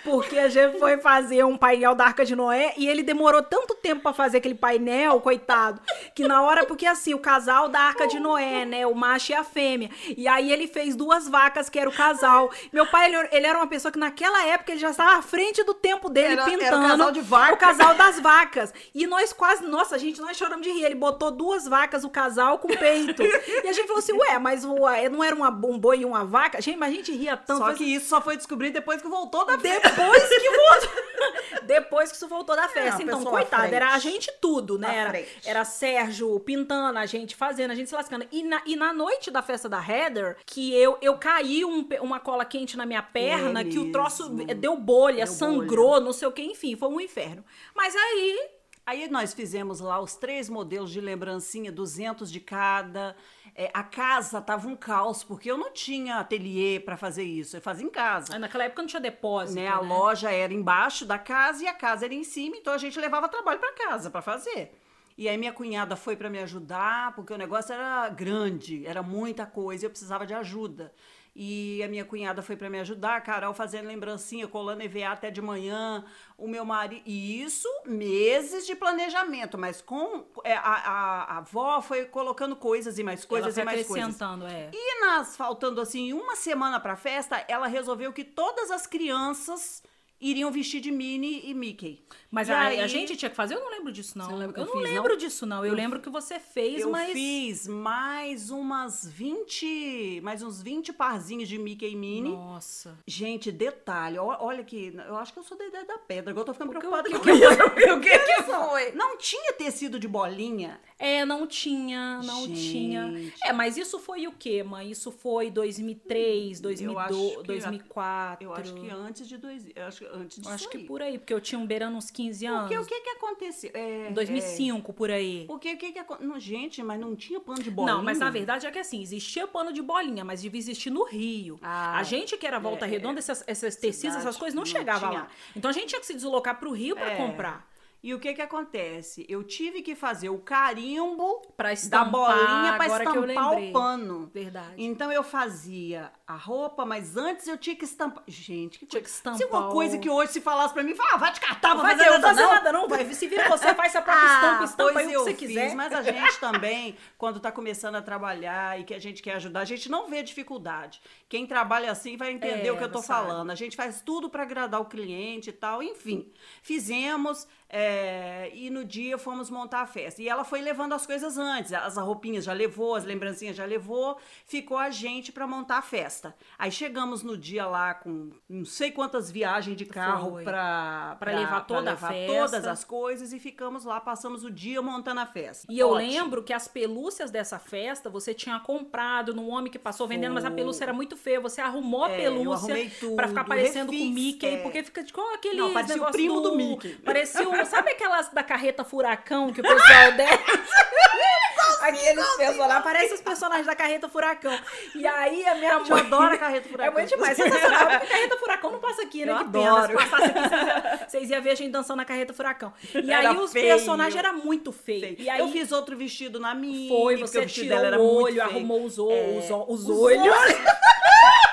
Porque 0.05 0.39
a 0.39 0.49
gente 0.49 0.79
foi 0.79 0.99
fazer 0.99 1.45
um 1.45 1.57
painel 1.57 1.95
da 1.95 2.05
Arca 2.07 2.25
de 2.25 2.35
Noé 2.35 2.73
e 2.77 2.89
ele 2.89 3.03
demorou 3.03 3.43
tanto 3.43 3.75
tempo 3.75 4.03
pra 4.03 4.13
fazer 4.13 4.39
aquele 4.39 4.55
painel, 4.55 5.21
coitado, 5.21 5.81
que 6.15 6.27
na 6.27 6.43
hora, 6.43 6.65
porque 6.65 6.87
assim, 6.87 7.15
o 7.15 7.19
casal 7.19 7.69
da 7.69 7.81
Arca 7.81 8.07
de 8.07 8.19
Noé, 8.19 8.65
né, 8.65 8.87
o 8.87 8.95
macho 8.95 9.33
e 9.33 9.35
a 9.35 9.45
fêmea. 9.45 9.91
E 10.17 10.27
aí 10.27 10.51
ele 10.53 10.67
fez 10.67 10.97
duas 10.97 11.29
vacas, 11.29 11.69
que 11.69 11.79
era 11.79 11.89
o 11.89 11.93
casal. 11.93 12.51
Meu 12.73 12.87
pai, 12.87 13.13
ele, 13.13 13.29
ele 13.33 13.47
era 13.47 13.59
uma 13.59 13.67
pessoa 13.67 13.93
que 13.93 13.99
naquela 13.99 14.47
época 14.47 14.73
ele 14.73 14.81
já 14.81 14.91
estava 14.91 15.19
à 15.19 15.23
frente 15.23 15.63
do 15.63 15.75
tempo 15.75 16.09
dele 16.09 16.33
Era- 16.35 16.43
era 16.43 16.51
o 16.51 16.59
pintando. 16.59 16.89
casal 16.89 17.13
de 17.13 17.21
vaca. 17.21 17.55
O 17.55 17.57
casal 17.57 17.95
das 17.95 18.21
vacas. 18.21 18.73
E 18.95 19.07
nós 19.07 19.33
quase, 19.33 19.65
nossa, 19.67 19.99
gente, 19.99 20.21
nós 20.21 20.37
choramos 20.37 20.67
de 20.67 20.73
rir. 20.73 20.85
Ele 20.85 20.95
botou 20.95 21.31
duas 21.31 21.67
vacas, 21.67 22.05
o 22.05 22.11
casal 22.11 22.59
com 22.59 22.69
peito. 22.69 23.23
E 23.23 23.69
a 23.69 23.73
gente 23.73 23.87
falou 23.87 23.99
assim, 23.99 24.13
ué, 24.13 24.39
mas 24.39 24.65
ué, 24.65 25.09
não 25.09 25.23
era 25.23 25.35
uma, 25.35 25.49
um 25.51 25.79
boi 25.79 26.01
e 26.01 26.05
uma 26.05 26.25
vaca? 26.25 26.61
Gente, 26.61 26.77
mas 26.79 26.91
a 26.93 26.95
gente 26.95 27.13
ria 27.13 27.37
tanto. 27.37 27.58
Só 27.59 27.73
que 27.75 27.85
isso 27.85 28.09
só 28.09 28.21
foi 28.21 28.37
descobrir 28.37 28.71
depois 28.71 29.03
que 29.03 29.09
voltou 29.09 29.45
da 29.45 29.59
festa. 29.59 29.89
depois 29.91 30.29
que 30.29 30.51
voltou. 30.51 31.09
Depois 31.65 32.11
que 32.11 32.17
isso 32.17 32.29
voltou 32.29 32.57
da 32.57 32.69
festa. 32.69 33.03
É, 33.03 33.05
então, 33.05 33.23
coitado, 33.25 33.75
era 33.75 33.93
a 33.93 33.99
gente 33.99 34.33
tudo, 34.41 34.79
né? 34.79 34.97
Era, 34.97 35.27
era 35.45 35.65
Sérgio 35.65 36.39
pintando, 36.41 36.99
a 36.99 37.05
gente 37.05 37.37
fazendo, 37.37 37.73
a 37.73 37.75
gente 37.75 37.89
se 37.89 37.95
lascando. 37.95 38.27
E 38.33 38.43
na, 38.43 38.63
e 38.65 38.75
na 38.75 38.93
noite 38.93 39.31
da 39.31 39.43
festa 39.43 39.69
da 39.69 39.79
Heather, 39.79 40.37
que 40.47 40.75
eu, 40.75 40.97
eu 41.03 41.19
caí 41.19 41.65
um 41.65 41.87
uma 42.01 42.21
cola 42.21 42.45
quente 42.45 42.77
na 42.77 42.87
minha 42.87 43.03
perna, 43.03 43.61
É 43.61 43.65
que 43.65 43.79
o 43.79 43.93
troço 43.93 44.29
deu 44.29 44.77
bolha, 44.77 45.25
Deu 45.25 45.27
sangrou, 45.27 46.01
não 46.01 46.13
sei 46.13 46.29
o 46.29 46.33
que, 46.33 46.43
enfim, 46.43 46.77
foi 46.77 46.89
um 46.89 47.01
inferno. 47.01 47.45
Mas 47.75 47.95
aí. 47.95 48.51
Aí 48.87 49.07
nós 49.11 49.35
fizemos 49.35 49.81
lá 49.81 50.01
os 50.01 50.15
três 50.15 50.49
modelos 50.49 50.91
de 50.91 50.99
lembrancinha, 50.99 51.71
200 51.71 52.33
de 52.33 52.41
cada. 52.41 53.15
É, 53.61 53.69
a 53.75 53.83
casa 53.83 54.41
tava 54.41 54.69
um 54.69 54.77
caos, 54.77 55.25
porque 55.25 55.51
eu 55.51 55.59
não 55.59 55.73
tinha 55.73 56.19
ateliê 56.19 56.79
para 56.79 56.97
fazer 56.97 57.25
isso. 57.25 57.57
Eu 57.57 57.61
fazia 57.61 57.85
em 57.85 57.91
casa. 57.91 58.39
Naquela 58.39 58.63
época 58.63 58.83
não 58.83 58.87
tinha 58.87 59.01
depósito. 59.01 59.61
né? 59.61 59.67
A 59.67 59.83
né? 59.83 59.89
loja 59.89 60.31
era 60.31 60.55
embaixo 60.55 61.05
da 61.05 61.19
casa 61.19 61.65
e 61.65 61.67
a 61.67 61.75
casa 61.75 62.05
era 62.05 62.15
em 62.15 62.23
cima, 62.23 62.57
então 62.57 62.73
a 62.73 62.79
gente 62.79 62.97
levava 63.01 63.29
trabalho 63.29 63.59
para 63.59 63.73
casa 63.73 64.13
para 64.13 64.23
fazer. 64.23 64.73
E 65.19 65.29
aí 65.29 65.37
minha 65.37 65.53
cunhada 65.53 65.97
foi 65.97 66.15
para 66.15 66.31
me 66.31 66.39
ajudar, 66.39 67.13
porque 67.17 67.35
o 67.35 67.37
negócio 67.37 67.73
era 67.75 68.09
grande, 68.09 68.87
era 68.87 69.03
muita 69.03 69.45
coisa, 69.45 69.85
eu 69.85 69.91
precisava 69.91 70.25
de 70.25 70.33
ajuda. 70.33 70.95
E 71.35 71.83
a 71.83 71.89
minha 71.89 72.05
cunhada 72.05 72.41
foi 72.41 72.57
para 72.57 72.71
me 72.71 72.79
ajudar, 72.79 73.17
a 73.17 73.21
Carol 73.21 73.53
fazendo 73.53 73.89
lembrancinha, 73.89 74.47
colando 74.47 74.83
EVA 74.83 75.09
até 75.09 75.29
de 75.29 75.43
manhã, 75.43 76.05
o 76.37 76.47
meu 76.47 76.65
marido. 76.65 77.03
E 77.05 77.43
isso, 77.43 77.69
meses 77.85 78.65
de 78.65 78.77
planejamento, 78.77 79.59
mas 79.59 79.83
com. 79.83 80.25
é, 80.45 80.55
a, 80.55 80.61
a, 80.61 81.23
a 81.23 81.39
avó 81.39 81.81
foi 81.81 82.05
colocando 82.05 82.55
coisas 82.55 82.97
e 82.97 83.03
mais 83.03 83.25
coisas 83.25 83.57
e 83.57 83.65
mais 83.65 83.87
coisas. 83.89 84.05
acrescentando, 84.05 84.47
é. 84.47 84.71
E 84.73 85.01
nas 85.01 85.37
faltando 85.37 85.81
assim 85.81 86.13
uma 86.13 86.37
semana 86.37 86.79
pra 86.79 86.95
festa, 86.95 87.45
ela 87.49 87.67
resolveu 87.67 88.13
que 88.13 88.23
todas 88.23 88.71
as 88.71 88.87
crianças 88.87 89.83
iriam 90.21 90.51
vestir 90.51 90.81
de 90.81 90.91
Minnie 90.91 91.43
e 91.45 91.55
Mickey. 91.55 92.05
Mas 92.31 92.51
a, 92.51 92.61
aí, 92.61 92.81
a 92.81 92.87
gente 92.87 93.17
tinha 93.17 93.31
que 93.31 93.35
fazer, 93.37 93.55
eu 93.55 93.61
não 93.61 93.71
lembro 93.71 93.91
disso, 93.91 94.19
não. 94.19 94.29
Não 94.39 94.53
que 94.53 94.61
eu 94.61 94.65
eu 94.65 94.67
não 94.67 94.73
fiz, 94.81 94.83
não? 94.83 94.95
lembro 95.03 95.17
disso, 95.17 95.47
não. 95.47 95.65
Eu, 95.65 95.73
lembro 95.75 95.99
que 96.01 96.11
você 96.11 96.39
fez, 96.39 96.83
eu 96.83 96.91
mas. 96.91 97.11
fiz 97.13 97.67
mais 97.67 98.51
umas 98.51 99.07
20, 99.07 100.21
mais 100.23 100.43
uns 100.43 100.61
20 100.63 100.93
parzinhos 100.93 101.49
de 101.49 101.57
Mickey 101.59 101.91
e 101.91 101.97
Minnie. 101.97 102.33
Nossa. 102.33 102.99
Gente, 103.07 103.51
detalhe, 103.51 104.19
olha 104.19 104.63
que 104.63 104.93
eu 105.07 105.17
acho 105.17 105.33
que 105.33 105.39
eu 105.39 105.43
sou 105.43 105.57
da 105.57 105.65
idade 105.67 105.87
da 105.87 105.97
pedra, 105.99 106.31
agora 106.31 106.43
eu 106.43 106.47
tô 106.47 106.53
ficando 106.53 106.73
Porque 106.73 106.87
preocupada 106.87 107.17
o 107.17 107.21
que 107.21 107.31
isso. 107.33 107.95
O 107.97 108.01
que 108.01 108.19
que 108.19 108.43
foi? 108.43 108.93
Não 108.93 109.17
tinha 109.17 109.53
tecido 109.55 109.99
de 109.99 110.07
bolinha? 110.07 110.81
É, 110.99 111.25
não 111.25 111.47
tinha, 111.47 112.21
não 112.25 112.45
Gente. 112.47 112.71
tinha. 112.71 113.33
É, 113.45 113.53
mas 113.53 113.77
isso 113.79 113.99
foi 113.99 114.27
o 114.27 114.33
quê, 114.33 114.63
mãe? 114.63 114.91
Isso 114.91 115.11
foi 115.11 115.51
2003, 115.51 116.59
Eu 116.59 116.63
2002, 116.63 116.99
acho 116.99 117.39
que- 117.41 117.47
2004. 117.47 118.45
Eu 118.47 118.53
acho 118.55 118.75
que 118.75 118.91
antes 118.91 119.29
de 119.29 119.37
dois, 119.39 119.65
eu 119.75 119.85
acho 119.87 119.99
que 120.01 120.07
antes 120.07 120.37
disso 120.39 120.49
Eu 120.49 120.55
acho 120.55 120.69
que 120.69 120.77
aí. 120.79 120.85
por 120.85 121.01
aí, 121.03 121.19
porque 121.19 121.33
eu 121.33 121.41
tinha 121.41 121.59
um 121.59 121.67
beirando 121.67 121.97
uns 121.97 122.11
15 122.19 122.47
anos. 122.47 122.61
Porque 122.63 122.79
o 122.79 122.85
que 122.85 123.01
que 123.01 123.11
aconteceu? 123.11 123.71
É, 123.73 124.09
Em 124.11 124.13
2005, 124.13 124.93
por 124.93 125.09
aí. 125.11 125.43
é, 125.43 125.47
porque 125.47 125.73
o 125.73 125.79
que 125.79 125.93
que 125.93 125.99
acon- 126.01 126.19
não, 126.21 126.39
gente, 126.41 126.83
mas 126.83 126.99
não 126.99 127.15
tinha 127.15 127.39
pano 127.39 127.63
de 127.63 127.71
bolinha? 127.71 127.95
Não, 127.95 128.03
mas 128.03 128.19
na 128.19 128.29
verdade 128.29 128.67
é 128.67 128.71
que 128.73 128.79
assim, 128.79 129.01
existia 129.01 129.47
pano 129.47 129.73
de 129.73 129.81
bolinha, 129.81 130.25
mas 130.25 130.43
devia 130.43 130.59
existir 130.59 130.91
no 130.91 131.05
Rio. 131.05 131.59
Ah, 131.63 131.97
a 131.97 132.03
gente 132.03 132.37
que 132.37 132.47
era 132.47 132.59
Volta 132.59 132.87
é, 132.87 132.89
Redonda, 132.89 133.21
essas, 133.21 133.45
esses 133.47 133.77
tecidos, 133.77 134.15
cidade 134.17 134.19
essas 134.19 134.37
coisas, 134.37 134.55
não, 134.55 134.63
não 134.63 134.67
chegava 134.67 135.09
tinha. 135.09 135.21
lá. 135.21 135.29
Então 135.55 135.71
a 135.71 135.73
gente 135.73 135.89
tinha 135.91 136.01
que 136.01 136.07
se 136.07 136.15
deslocar 136.15 136.59
pro 136.59 136.73
Rio 136.73 136.97
pra 136.97 137.13
É. 137.13 137.17
comprar. 137.17 137.68
E 138.01 138.15
o 138.15 138.21
que 138.21 138.33
que 138.33 138.41
acontece? 138.43 139.27
Eu 139.29 139.43
tive 139.43 139.83
que 139.83 139.95
fazer 139.97 140.29
o 140.29 140.39
carimbo 140.39 141.43
Pra 141.57 141.69
da 141.69 141.73
estampar, 141.73 142.11
bolinha 142.11 142.73
agora 142.73 143.05
que 143.11 143.19
eu 143.19 143.25
estampar 143.27 143.59
o 143.59 143.73
pano. 143.73 144.31
Verdade. 144.33 144.75
Então 144.79 145.11
eu 145.11 145.25
fazia 145.25 146.13
a 146.25 146.37
roupa, 146.37 146.87
mas 146.87 147.17
antes 147.17 147.49
eu 147.49 147.59
tinha 147.59 147.75
que 147.75 147.85
estampar. 147.85 148.23
Gente, 148.29 148.79
que 148.79 148.87
Tinha 148.87 149.01
coisa. 149.01 149.05
que 149.05 149.11
estampar 149.11 149.39
Se 149.39 149.45
uma 149.47 149.69
coisa 149.73 149.99
que 149.99 150.09
hoje 150.09 150.33
se 150.33 150.41
falasse 150.41 150.73
pra 150.73 150.85
mim, 150.85 150.95
fala, 150.95 151.15
ah, 151.15 151.17
vai 151.17 151.33
te 151.33 151.41
catar, 151.41 151.75
vai 151.75 151.97
fazer 151.97 152.05
fazer, 152.05 152.21
nada, 152.21 152.33
não. 152.43 152.55
nada 152.55 152.73
não, 152.73 152.89
vai. 152.89 153.05
Se 153.13 153.27
vira 153.27 153.49
você, 153.49 153.75
faz 153.75 153.97
a 153.97 154.03
própria 154.03 154.27
estampa, 154.35 154.65
estampa 154.65 154.93
pois 154.93 155.09
aí 155.09 155.17
o 155.17 155.25
que 155.25 155.25
você 155.25 155.35
fiz, 155.35 155.49
quiser. 155.49 155.75
Mas 155.75 155.93
a 155.93 156.03
gente 156.03 156.39
também, 156.39 156.97
quando 157.17 157.41
tá 157.41 157.51
começando 157.51 157.97
a 157.97 158.03
trabalhar 158.03 158.79
e 158.81 158.85
que 158.85 158.95
a 158.95 158.99
gente 159.01 159.21
quer 159.21 159.35
ajudar, 159.35 159.61
a 159.61 159.65
gente 159.65 159.91
não 159.91 160.09
vê 160.09 160.23
dificuldade. 160.23 161.01
Quem 161.29 161.47
trabalha 161.49 161.91
assim 161.91 162.17
vai 162.17 162.31
entender 162.31 162.69
É, 162.69 162.73
o 162.73 162.77
que 162.79 162.85
eu 162.85 162.93
tô 162.93 163.03
sabe. 163.03 163.27
falando. 163.27 163.51
A 163.51 163.55
gente 163.57 163.75
faz 163.77 164.01
tudo 164.01 164.31
para 164.31 164.45
agradar 164.45 164.81
o 164.81 164.85
cliente 164.85 165.51
e 165.51 165.53
tal. 165.53 165.83
Enfim, 165.83 166.31
fizemos 166.63 167.49
é, 167.71 168.51
e 168.55 168.71
no 168.71 168.85
dia 168.85 169.19
fomos 169.19 169.51
montar 169.51 169.83
a 169.83 169.87
festa. 169.87 170.23
E 170.23 170.29
ela 170.29 170.43
foi 170.45 170.61
levando 170.63 170.95
as 170.95 171.07
coisas 171.07 171.37
antes. 171.37 171.73
As 171.73 171.97
roupinhas 171.97 172.45
já 172.45 172.53
levou, 172.53 172.95
as 172.95 173.05
lembrancinhas 173.05 173.55
já 173.57 173.65
levou. 173.65 174.17
Ficou 174.47 174.79
a 174.79 174.91
gente 174.91 175.31
para 175.33 175.47
montar 175.47 175.79
a 175.79 175.83
festa. 175.83 176.35
Aí 176.59 176.71
chegamos 176.73 177.23
no 177.23 177.37
dia 177.37 177.67
lá 177.67 177.95
com 177.95 178.31
não 178.49 178.65
sei 178.65 178.91
quantas 178.91 179.31
viagens 179.31 179.77
de 179.77 179.85
carro 179.85 180.41
para 180.43 181.17
Pra 181.19 181.33
levar 181.33 181.61
toda 181.67 181.93
a 181.93 181.97
festa. 181.97 182.27
todas 182.27 182.67
as 182.67 182.85
coisas 182.85 183.33
e 183.33 183.39
ficamos 183.39 183.85
lá, 183.85 184.01
passamos 184.01 184.45
o 184.45 184.51
dia 184.51 184.81
montando 184.81 185.21
a 185.21 185.27
festa. 185.27 185.67
E 185.71 185.79
eu 185.79 185.91
Ótimo. 185.91 186.11
lembro 186.11 186.43
que 186.43 186.53
as 186.53 186.67
pelúcias 186.67 187.31
dessa 187.31 187.59
festa 187.59 188.09
você 188.09 188.33
tinha 188.33 188.59
comprado 188.61 189.35
num 189.35 189.51
homem 189.51 189.71
que 189.71 189.79
passou 189.79 190.07
vendendo, 190.09 190.35
mas 190.35 190.45
a 190.45 190.51
pelúcia 190.51 190.85
era 190.85 190.93
muito 190.93 191.17
feia. 191.17 191.41
Você 191.41 191.61
arrumou 191.61 192.05
a 192.05 192.11
É, 192.11 192.27
eu 192.27 192.33
pelúcia 192.33 192.91
pra 193.15 193.29
ficar 193.29 193.45
parecendo 193.45 193.87
com 193.93 193.93
o 193.93 193.99
refiz, 193.99 194.15
Mickey, 194.15 194.47
é. 194.47 194.57
porque 194.63 194.83
fica 194.83 195.03
de 195.03 195.13
com 195.13 195.35
aquele 195.35 195.59
Não, 195.59 195.73
parecia 195.73 196.03
o 196.03 196.11
primo 196.11 196.41
do 196.41 196.57
Mickey. 196.57 196.95
Parecia 197.05 197.49
o, 197.49 197.58
sabe 197.67 197.91
aquelas 197.91 198.29
da 198.31 198.43
carreta 198.43 198.85
furacão 198.85 199.53
que 199.53 199.61
o 199.61 199.63
pessoal 199.63 200.13
desce? 200.13 200.39
Aqueles 201.81 202.27
personagens, 202.37 202.83
parece 202.83 203.15
os 203.15 203.21
personagens 203.21 203.67
da 203.67 203.75
carreta 203.75 204.09
furacão. 204.09 204.59
E 204.95 205.07
aí 205.07 205.47
a 205.47 205.55
minha 205.55 205.73
Eu 205.75 205.87
mãe 205.87 206.01
adoro 206.01 206.35
a 206.35 206.39
carreta 206.39 206.69
furacão. 206.69 206.93
É 206.93 206.97
muito 206.97 207.09
demais, 207.09 207.37
sensacional. 207.37 207.79
Porque 207.79 207.95
a 207.95 208.01
carreta 208.09 208.37
furacão 208.37 208.73
não 208.73 208.79
passa 208.81 209.03
aqui, 209.03 209.25
né? 209.25 209.33
Eu 209.33 209.39
que 209.39 209.45
pena. 209.45 209.65
Se 209.65 209.69
adoro. 209.69 209.95
passasse 209.95 210.25
aqui, 210.25 210.41
vocês 210.49 210.53
iam, 210.53 211.09
vocês 211.09 211.31
iam 211.31 211.43
ver 211.43 211.51
a 211.51 211.55
gente 211.55 211.71
dançando 211.71 211.99
na 211.99 212.05
carreta 212.05 212.33
furacão. 212.35 212.73
E 212.95 213.13
Era 213.13 213.31
aí 213.31 213.37
os 213.37 213.53
feio. 213.53 213.67
personagens 213.69 214.17
eram 214.17 214.39
muito 214.39 214.73
feios. 214.73 215.17
E 215.21 215.31
aí 215.31 215.39
eu 215.41 215.49
fiz 215.49 215.71
outro 215.71 215.97
vestido 215.97 216.41
na 216.41 216.55
minha. 216.55 216.89
foi, 216.89 217.17
você 217.17 217.47
tirou 217.47 217.69
dela 217.69 217.87
era 217.87 218.01
o 218.01 218.05
muito 218.05 218.25
olho, 218.25 218.43
arrumou 218.43 218.85
os, 218.85 218.99
É, 218.99 219.01
os, 219.39 219.51
os 219.69 219.89
os 219.89 220.03
olhos. 220.03 220.25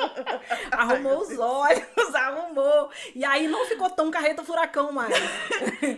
arrumou 0.72 1.20
os 1.20 1.38
olhos, 1.38 1.84
arrumou. 2.14 2.90
E 3.14 3.24
aí 3.24 3.46
não 3.48 3.64
ficou 3.66 3.90
tão 3.90 4.10
carreta 4.10 4.44
furacão 4.44 4.92
mais. 4.92 5.14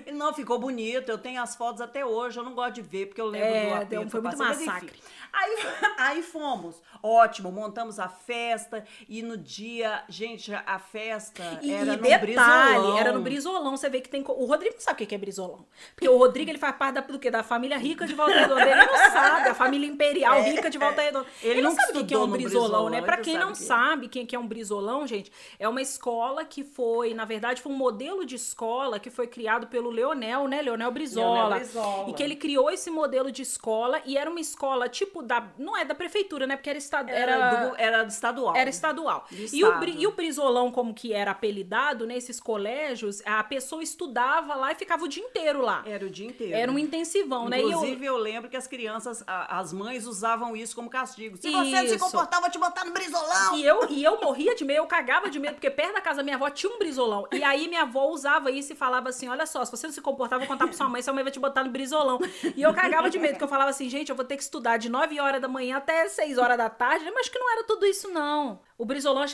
E 0.07 0.13
Não, 0.19 0.35
ficou 0.35 0.59
bonito. 0.59 1.09
Eu 1.09 1.19
tenho 1.19 1.41
as 1.41 1.55
fotos 1.55 1.81
até 1.81 2.05
hoje. 2.05 2.39
Eu 2.39 2.45
não 2.45 2.55
gosto 2.55 2.75
de 2.75 2.83
ver, 2.83 3.07
porque 3.07 3.21
eu 3.21 3.27
lembro 3.27 3.49
É, 3.49 3.85
do 3.85 4.05
que 4.05 4.11
foi 4.11 4.21
muito 4.21 4.37
passei, 4.37 4.67
mas 4.67 4.83
enfim. 4.83 4.91
Aí, 5.39 5.57
aí 5.99 6.23
fomos. 6.23 6.83
Ótimo, 7.03 7.53
montamos 7.53 7.99
a 7.99 8.09
festa. 8.09 8.85
E 9.09 9.23
no 9.23 9.37
dia, 9.37 10.03
gente, 10.09 10.53
a 10.53 10.79
festa 10.79 11.43
E, 11.63 11.73
era 11.73 11.93
e 11.93 11.97
no 11.97 12.03
detalhe, 12.03 12.19
Brizolão. 12.19 12.99
era 12.99 13.13
no 13.13 13.21
Brizolão. 13.21 13.77
Você 13.77 13.89
vê 13.89 14.01
que 14.01 14.09
tem. 14.09 14.25
O 14.27 14.45
Rodrigo 14.47 14.75
não 14.75 14.81
sabe 14.81 15.05
o 15.05 15.07
que 15.07 15.15
é 15.15 15.19
Brizolão. 15.19 15.65
Porque 15.95 16.09
o 16.09 16.17
Rodrigo 16.17 16.51
ele 16.51 16.59
faz 16.59 16.77
parte 16.77 16.95
da, 16.95 17.01
do 17.03 17.19
quê? 17.19 17.31
Da 17.31 17.43
família 17.43 17.79
rica 17.79 18.07
de 18.07 18.15
Volta 18.15 18.35
Redonda. 18.35 18.63
Ele 18.63 18.87
não 18.87 18.97
sabe, 19.13 19.49
a 19.49 19.55
família 19.55 19.87
imperial 19.87 20.43
rica 20.43 20.71
de 20.71 20.79
Volta 20.79 21.03
Redonda. 21.03 21.27
Ele 21.43 21.59
Ele, 21.59 21.63
não 21.63 21.75
sabe 21.75 21.91
o 21.91 21.95
que 22.01 22.05
que 22.05 22.15
é 22.15 22.19
um 22.19 22.31
Brizolão, 22.31 22.63
Brizolão, 22.63 22.89
né? 22.89 23.01
não 23.01 23.23
quem 23.23 23.35
sabe 23.35 23.45
não 23.45 23.53
que 23.53 23.63
é. 23.63 23.67
sabe 23.67 24.09
quem 24.09 24.27
que 24.27 24.37
é 24.37 24.39
um 24.39 24.47
Brizolão, 24.47 25.07
gente, 25.07 25.33
é 25.59 25.69
uma 25.69 25.83
escola 25.83 26.45
que 26.45 26.65
foi, 26.65 27.15
na 27.15 27.25
verdade, 27.25 27.61
foi 27.61 27.73
um 27.73 27.77
modelo 27.77 28.25
de 28.25 28.37
escola 28.37 28.99
que 28.99 29.11
foi 29.11 29.27
criado 29.27 29.67
pelo 29.67 29.91
Leonel, 29.91 30.47
né? 30.47 30.63
Leonel 30.63 30.91
Brizola. 30.91 31.41
Leonel 31.41 31.59
Brizola. 31.59 32.11
E 32.11 32.13
que 32.13 32.23
ele 32.23 32.37
criou 32.37 32.71
esse 32.71 32.91
modelo 32.91 33.31
de 33.31 33.43
escola 33.43 34.01
e 34.05 34.17
era 34.17 34.31
uma 34.31 34.41
escola 34.41 34.89
tipo 34.89 35.23
da. 35.29 35.47
Não 35.59 35.77
é 35.77 35.85
da 35.85 35.95
prefeitura, 35.95 36.47
né? 36.47 36.57
Porque 36.57 36.71
era, 36.71 36.79
esta, 36.79 36.99
Era, 37.01 37.13
era, 37.33 37.67
do, 37.69 37.77
era 37.77 38.03
do 38.03 38.09
estadual. 38.11 38.57
era 38.57 38.69
estadual. 38.71 39.27
E 39.53 39.63
o, 39.65 39.85
e 39.85 40.07
o 40.07 40.13
Brizolão, 40.13 40.73
como 40.73 40.93
que 40.93 41.13
era 41.13 41.31
apelidado 41.31 42.07
nesses 42.07 42.41
colégios, 42.41 43.23
a 43.25 43.43
pessoa 43.45 43.83
estudava 43.83 44.55
lá 44.55 44.73
e 44.73 44.75
ficava 44.75 45.05
o 45.05 45.09
dia 45.09 45.23
inteiro 45.23 45.63
lá. 45.63 45.83
Era 45.87 46.05
o 46.05 46.11
dia 46.11 46.27
inteiro. 46.27 46.55
Era 46.57 46.73
um 46.73 46.79
intensivão, 46.79 47.49
né? 47.49 47.59
E 47.59 47.63
eu- 47.63 47.69
Inclusive, 47.71 48.05
eu... 48.07 48.17
lembro 48.17 48.51
que 48.51 48.57
as 48.57 48.67
crianças, 48.67 49.23
a- 49.27 49.59
as 49.59 49.73
mães 49.73 50.07
usavam 50.07 50.57
isso 50.57 50.75
como 50.75 50.89
castigo. 50.91 51.37
Se 51.37 51.51
você 51.51 51.71
não 51.83 51.89
se 51.89 51.99
comportar, 51.99 52.39
eu 52.39 52.43
vou 52.43 52.51
te 52.51 52.59
botar 52.59 52.85
no 52.85 52.93
brizolão. 52.93 53.57
E 53.57 53.65
eu, 53.65 53.87
e 53.91 54.03
eu 54.03 54.21
morria 54.21 54.55
de 54.57 54.65
medo, 54.65 54.79
eu 54.79 54.87
cagava 54.87 55.29
de 55.31 55.39
medo, 55.39 55.55
porque 55.55 55.71
perto 55.71 55.95
da 55.95 56.01
casa 56.01 56.19
da 56.19 56.23
minha 56.23 56.37
avó 56.37 56.49
tinha 56.51 56.73
um 56.73 56.79
brizolão. 56.79 57.27
E 57.33 57.43
aí 57.45 57.69
minha 57.69 57.83
avó 57.83 58.07
usava 58.09 58.51
isso 58.51 58.73
e 58.73 58.77
falava 58.77 59.09
assim: 59.11 59.29
olha 59.29 59.47
só, 59.47 59.65
se 59.65 59.71
você 59.71 59.87
não 59.87 59.95
se 59.95 60.01
comportar, 60.01 60.37
eu 60.37 60.41
vou 60.41 60.49
contar 60.49 60.67
pra 60.67 60.77
sua 60.77 60.89
mãe, 60.89 61.03
sua 61.03 61.13
mãe 61.13 61.23
vai 61.23 61.33
te 61.33 61.39
botar 61.41 61.63
no 61.65 61.71
brizolão. 61.71 62.19
E 62.57 62.63
eu 62.63 62.73
cagava 62.73 63.11
de 63.11 63.19
medo, 63.19 63.33
porque 63.33 63.45
eu 63.45 63.49
falava 63.49 63.71
assim, 63.71 63.89
gente, 63.89 64.09
eu 64.11 64.17
vou 64.17 64.25
ter 64.25 64.37
que 64.37 64.43
estudar 64.43 64.77
de 64.79 64.89
9 64.89 65.08
horas 65.21 65.41
da 65.41 65.49
manhã 65.49 65.77
até 65.77 66.09
6 66.09 66.37
horas 66.39 66.59
da 66.59 66.69
tarde, 66.69 67.09
mas 67.13 67.29
que 67.29 67.39
não 67.39 67.51
era 67.53 67.65
tudo 67.65 67.87
isso, 67.87 68.09
não. 68.09 68.61
O 68.77 68.85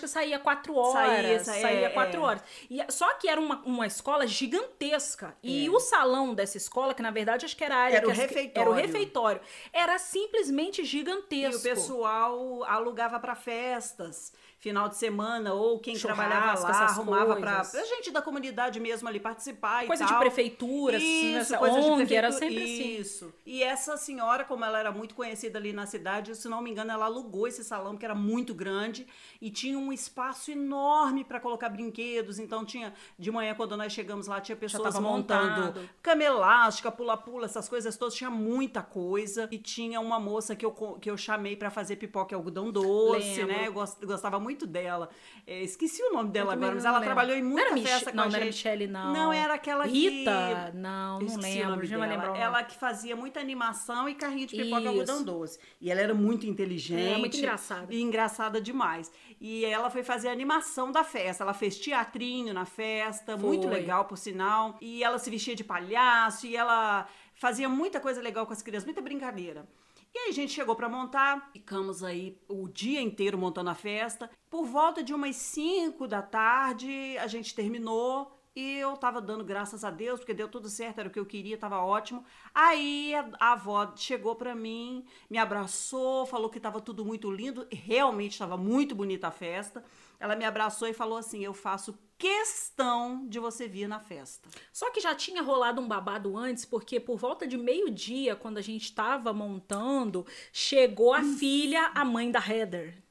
que 0.00 0.08
saía 0.08 0.38
4 0.38 0.74
horas. 0.74 1.42
Saía, 1.42 1.44
saía, 1.44 1.86
é, 1.86 1.90
4 1.90 2.16
é. 2.16 2.22
horas. 2.24 2.42
E, 2.70 2.78
só 2.92 3.12
que 3.14 3.28
era 3.28 3.40
uma, 3.40 3.60
uma 3.64 3.86
escola 3.86 4.26
gigantesca. 4.26 5.36
E 5.42 5.66
É. 5.66 5.70
o 5.70 5.78
salão 5.80 6.34
dessa 6.34 6.56
escola, 6.56 6.94
que 6.94 7.02
na 7.02 7.10
verdade 7.10 7.44
acho 7.44 7.56
que 7.56 7.64
era 7.64 7.74
a 7.74 7.78
área 7.78 7.96
Era 7.96 8.08
o 8.08 8.10
as- 8.10 8.18
Era 8.18 8.26
o 8.26 8.28
refeitório. 8.34 8.72
refeitório. 8.74 9.40
Era 9.72 9.98
simplesmente 9.98 10.82
E 10.82 10.84
gigantesco. 10.84 11.58
o 11.60 11.62
pessoal 11.62 12.64
alugava 12.64 13.18
para 13.20 13.34
festas, 13.34 14.32
final 14.64 14.88
de 14.88 14.96
semana, 14.96 15.52
ou 15.52 15.78
quem 15.78 15.94
Churrasco, 15.94 16.22
trabalhava 16.22 16.58
lá, 16.60 16.78
arrumava 16.86 17.36
para 17.36 17.56
coisas. 17.56 17.74
a 17.74 17.84
gente 17.84 18.10
da 18.10 18.22
comunidade 18.22 18.80
mesmo 18.80 19.06
ali 19.06 19.20
participar 19.20 19.86
Coisa 19.86 20.02
e 20.02 20.06
de 20.06 20.12
tal. 20.12 20.20
prefeitura, 20.22 20.96
assim, 20.96 21.28
Isso, 21.32 21.38
essa 21.38 21.58
coisa 21.58 21.80
de 21.82 21.86
ONG, 21.86 22.14
era 22.14 22.28
prefeitura, 22.28 22.32
sempre 22.38 22.62
assim. 22.64 22.96
Isso. 22.98 23.34
E 23.44 23.62
essa 23.62 23.98
senhora, 23.98 24.42
como 24.42 24.64
ela 24.64 24.78
era 24.80 24.90
muito 24.90 25.14
conhecida 25.14 25.58
ali 25.58 25.74
na 25.74 25.84
cidade, 25.84 26.34
se 26.34 26.48
não 26.48 26.62
me 26.62 26.70
engano, 26.70 26.90
ela 26.90 27.04
alugou 27.04 27.46
esse 27.46 27.62
salão 27.62 27.94
que 27.94 28.06
era 28.06 28.14
muito 28.14 28.54
grande 28.54 29.06
e 29.38 29.50
tinha 29.50 29.78
um 29.78 29.92
espaço 29.92 30.50
enorme 30.50 31.24
para 31.24 31.38
colocar 31.40 31.68
brinquedos. 31.68 32.38
Então 32.38 32.64
tinha 32.64 32.94
de 33.18 33.30
manhã 33.30 33.54
quando 33.54 33.76
nós 33.76 33.92
chegamos 33.92 34.26
lá 34.28 34.40
tinha 34.40 34.56
pessoas 34.56 34.98
montando 34.98 35.60
montado. 35.60 35.90
cama 36.00 36.24
elástica, 36.24 36.90
pula-pula, 36.90 37.44
essas 37.44 37.68
coisas 37.68 37.98
todas, 37.98 38.14
tinha 38.14 38.30
muita 38.30 38.80
coisa. 38.82 39.46
E 39.50 39.58
tinha 39.58 40.00
uma 40.00 40.18
moça 40.18 40.56
que 40.56 40.64
eu, 40.64 40.72
que 40.72 41.10
eu 41.10 41.18
chamei 41.18 41.54
para 41.54 41.70
fazer 41.70 41.96
pipoca 41.96 42.32
e 42.32 42.34
algodão 42.34 42.70
doce, 42.72 43.42
Lembro. 43.42 43.46
né? 43.48 43.68
Eu 43.68 43.72
gos- 43.74 43.98
gostava 44.02 44.40
muito 44.40 44.53
dela. 44.66 45.08
É, 45.46 45.62
esqueci 45.62 46.02
o 46.02 46.12
nome 46.12 46.30
dela 46.30 46.52
agora, 46.52 46.74
mas 46.74 46.84
não 46.84 46.90
ela 46.90 46.98
lembro. 47.00 47.14
trabalhou 47.14 47.36
em 47.36 47.42
Não 47.42 47.50
muita 47.50 47.72
Mich- 47.72 47.88
festa 47.88 48.10
com 48.10 48.16
não, 48.16 48.24
a 48.24 48.28
não 48.28 48.34
era 48.36 48.44
gente. 48.44 48.54
Michele, 48.54 48.86
não. 48.86 49.12
Não, 49.12 49.32
era 49.32 49.54
aquela 49.54 49.84
Rita? 49.84 50.70
que... 50.72 50.76
Não, 50.78 51.18
não 51.20 51.36
lembro. 51.36 51.70
nome 51.70 51.86
Já 51.86 51.98
vai 51.98 52.08
dela. 52.08 52.22
lembrar 52.22 52.38
o 52.38 52.42
Ela 52.42 52.62
que 52.64 52.78
fazia 52.78 53.16
muita 53.16 53.40
animação 53.40 54.08
e 54.08 54.14
carrinho 54.14 54.46
de 54.46 54.56
pipoca 54.56 54.80
Isso. 54.80 54.88
algodão 54.88 55.22
doce. 55.24 55.58
E 55.80 55.90
ela 55.90 56.00
era 56.00 56.14
muito 56.14 56.46
inteligente. 56.46 57.14
É, 57.14 57.18
muito 57.18 57.36
engraçada. 57.36 57.92
E 57.92 58.00
engraçada 58.00 58.60
demais. 58.60 59.10
E 59.40 59.64
ela 59.64 59.90
foi 59.90 60.02
fazer 60.02 60.28
a 60.28 60.32
animação 60.32 60.92
da 60.92 61.02
festa. 61.02 61.42
Ela 61.42 61.52
fez 61.54 61.76
teatrinho 61.78 62.54
na 62.54 62.64
festa, 62.64 63.36
Foi. 63.36 63.46
muito 63.48 63.68
legal, 63.68 64.04
por 64.04 64.16
sinal. 64.16 64.76
E 64.80 65.02
ela 65.02 65.18
se 65.18 65.28
vestia 65.30 65.54
de 65.56 65.64
palhaço 65.64 66.46
e 66.46 66.56
ela 66.56 67.06
fazia 67.34 67.68
muita 67.68 67.98
coisa 68.00 68.22
legal 68.22 68.46
com 68.46 68.52
as 68.52 68.62
crianças, 68.62 68.84
muita 68.84 69.02
brincadeira. 69.02 69.66
E 70.14 70.18
aí 70.18 70.28
a 70.28 70.32
gente 70.32 70.52
chegou 70.52 70.76
para 70.76 70.88
montar, 70.88 71.50
ficamos 71.52 72.04
aí 72.04 72.38
o 72.48 72.68
dia 72.68 73.00
inteiro 73.00 73.36
montando 73.36 73.70
a 73.70 73.74
festa. 73.74 74.30
Por 74.48 74.64
volta 74.64 75.02
de 75.02 75.12
umas 75.12 75.34
5 75.34 76.06
da 76.06 76.22
tarde, 76.22 77.18
a 77.18 77.26
gente 77.26 77.52
terminou 77.52 78.32
e 78.56 78.78
eu 78.78 78.96
tava 78.96 79.20
dando 79.20 79.44
graças 79.44 79.82
a 79.82 79.90
Deus, 79.90 80.20
porque 80.20 80.32
deu 80.32 80.48
tudo 80.48 80.68
certo, 80.68 81.00
era 81.00 81.08
o 81.08 81.12
que 81.12 81.18
eu 81.18 81.26
queria, 81.26 81.58
tava 81.58 81.78
ótimo. 81.82 82.24
Aí 82.54 83.12
a, 83.40 83.52
avó 83.52 83.92
chegou 83.96 84.36
pra 84.36 84.54
mim, 84.54 85.04
me 85.28 85.38
abraçou, 85.38 86.24
falou 86.24 86.48
que 86.48 86.60
tava 86.60 86.80
tudo 86.80 87.04
muito 87.04 87.30
lindo, 87.30 87.66
realmente 87.72 88.32
estava 88.32 88.56
muito 88.56 88.94
bonita 88.94 89.28
a 89.28 89.32
festa. 89.32 89.84
Ela 90.20 90.36
me 90.36 90.44
abraçou 90.44 90.86
e 90.86 90.94
falou 90.94 91.18
assim: 91.18 91.44
"Eu 91.44 91.52
faço 91.52 91.98
questão 92.16 93.26
de 93.26 93.40
você 93.40 93.66
vir 93.66 93.88
na 93.88 93.98
festa". 93.98 94.48
Só 94.72 94.90
que 94.90 95.00
já 95.00 95.14
tinha 95.14 95.42
rolado 95.42 95.80
um 95.80 95.88
babado 95.88 96.36
antes, 96.36 96.64
porque 96.64 97.00
por 97.00 97.18
volta 97.18 97.46
de 97.46 97.58
meio-dia, 97.58 98.36
quando 98.36 98.58
a 98.58 98.62
gente 98.62 98.94
tava 98.94 99.32
montando, 99.32 100.24
chegou 100.52 101.12
a 101.12 101.22
filha, 101.24 101.90
a 101.94 102.04
mãe 102.04 102.30
da 102.30 102.38
Heather. 102.38 103.03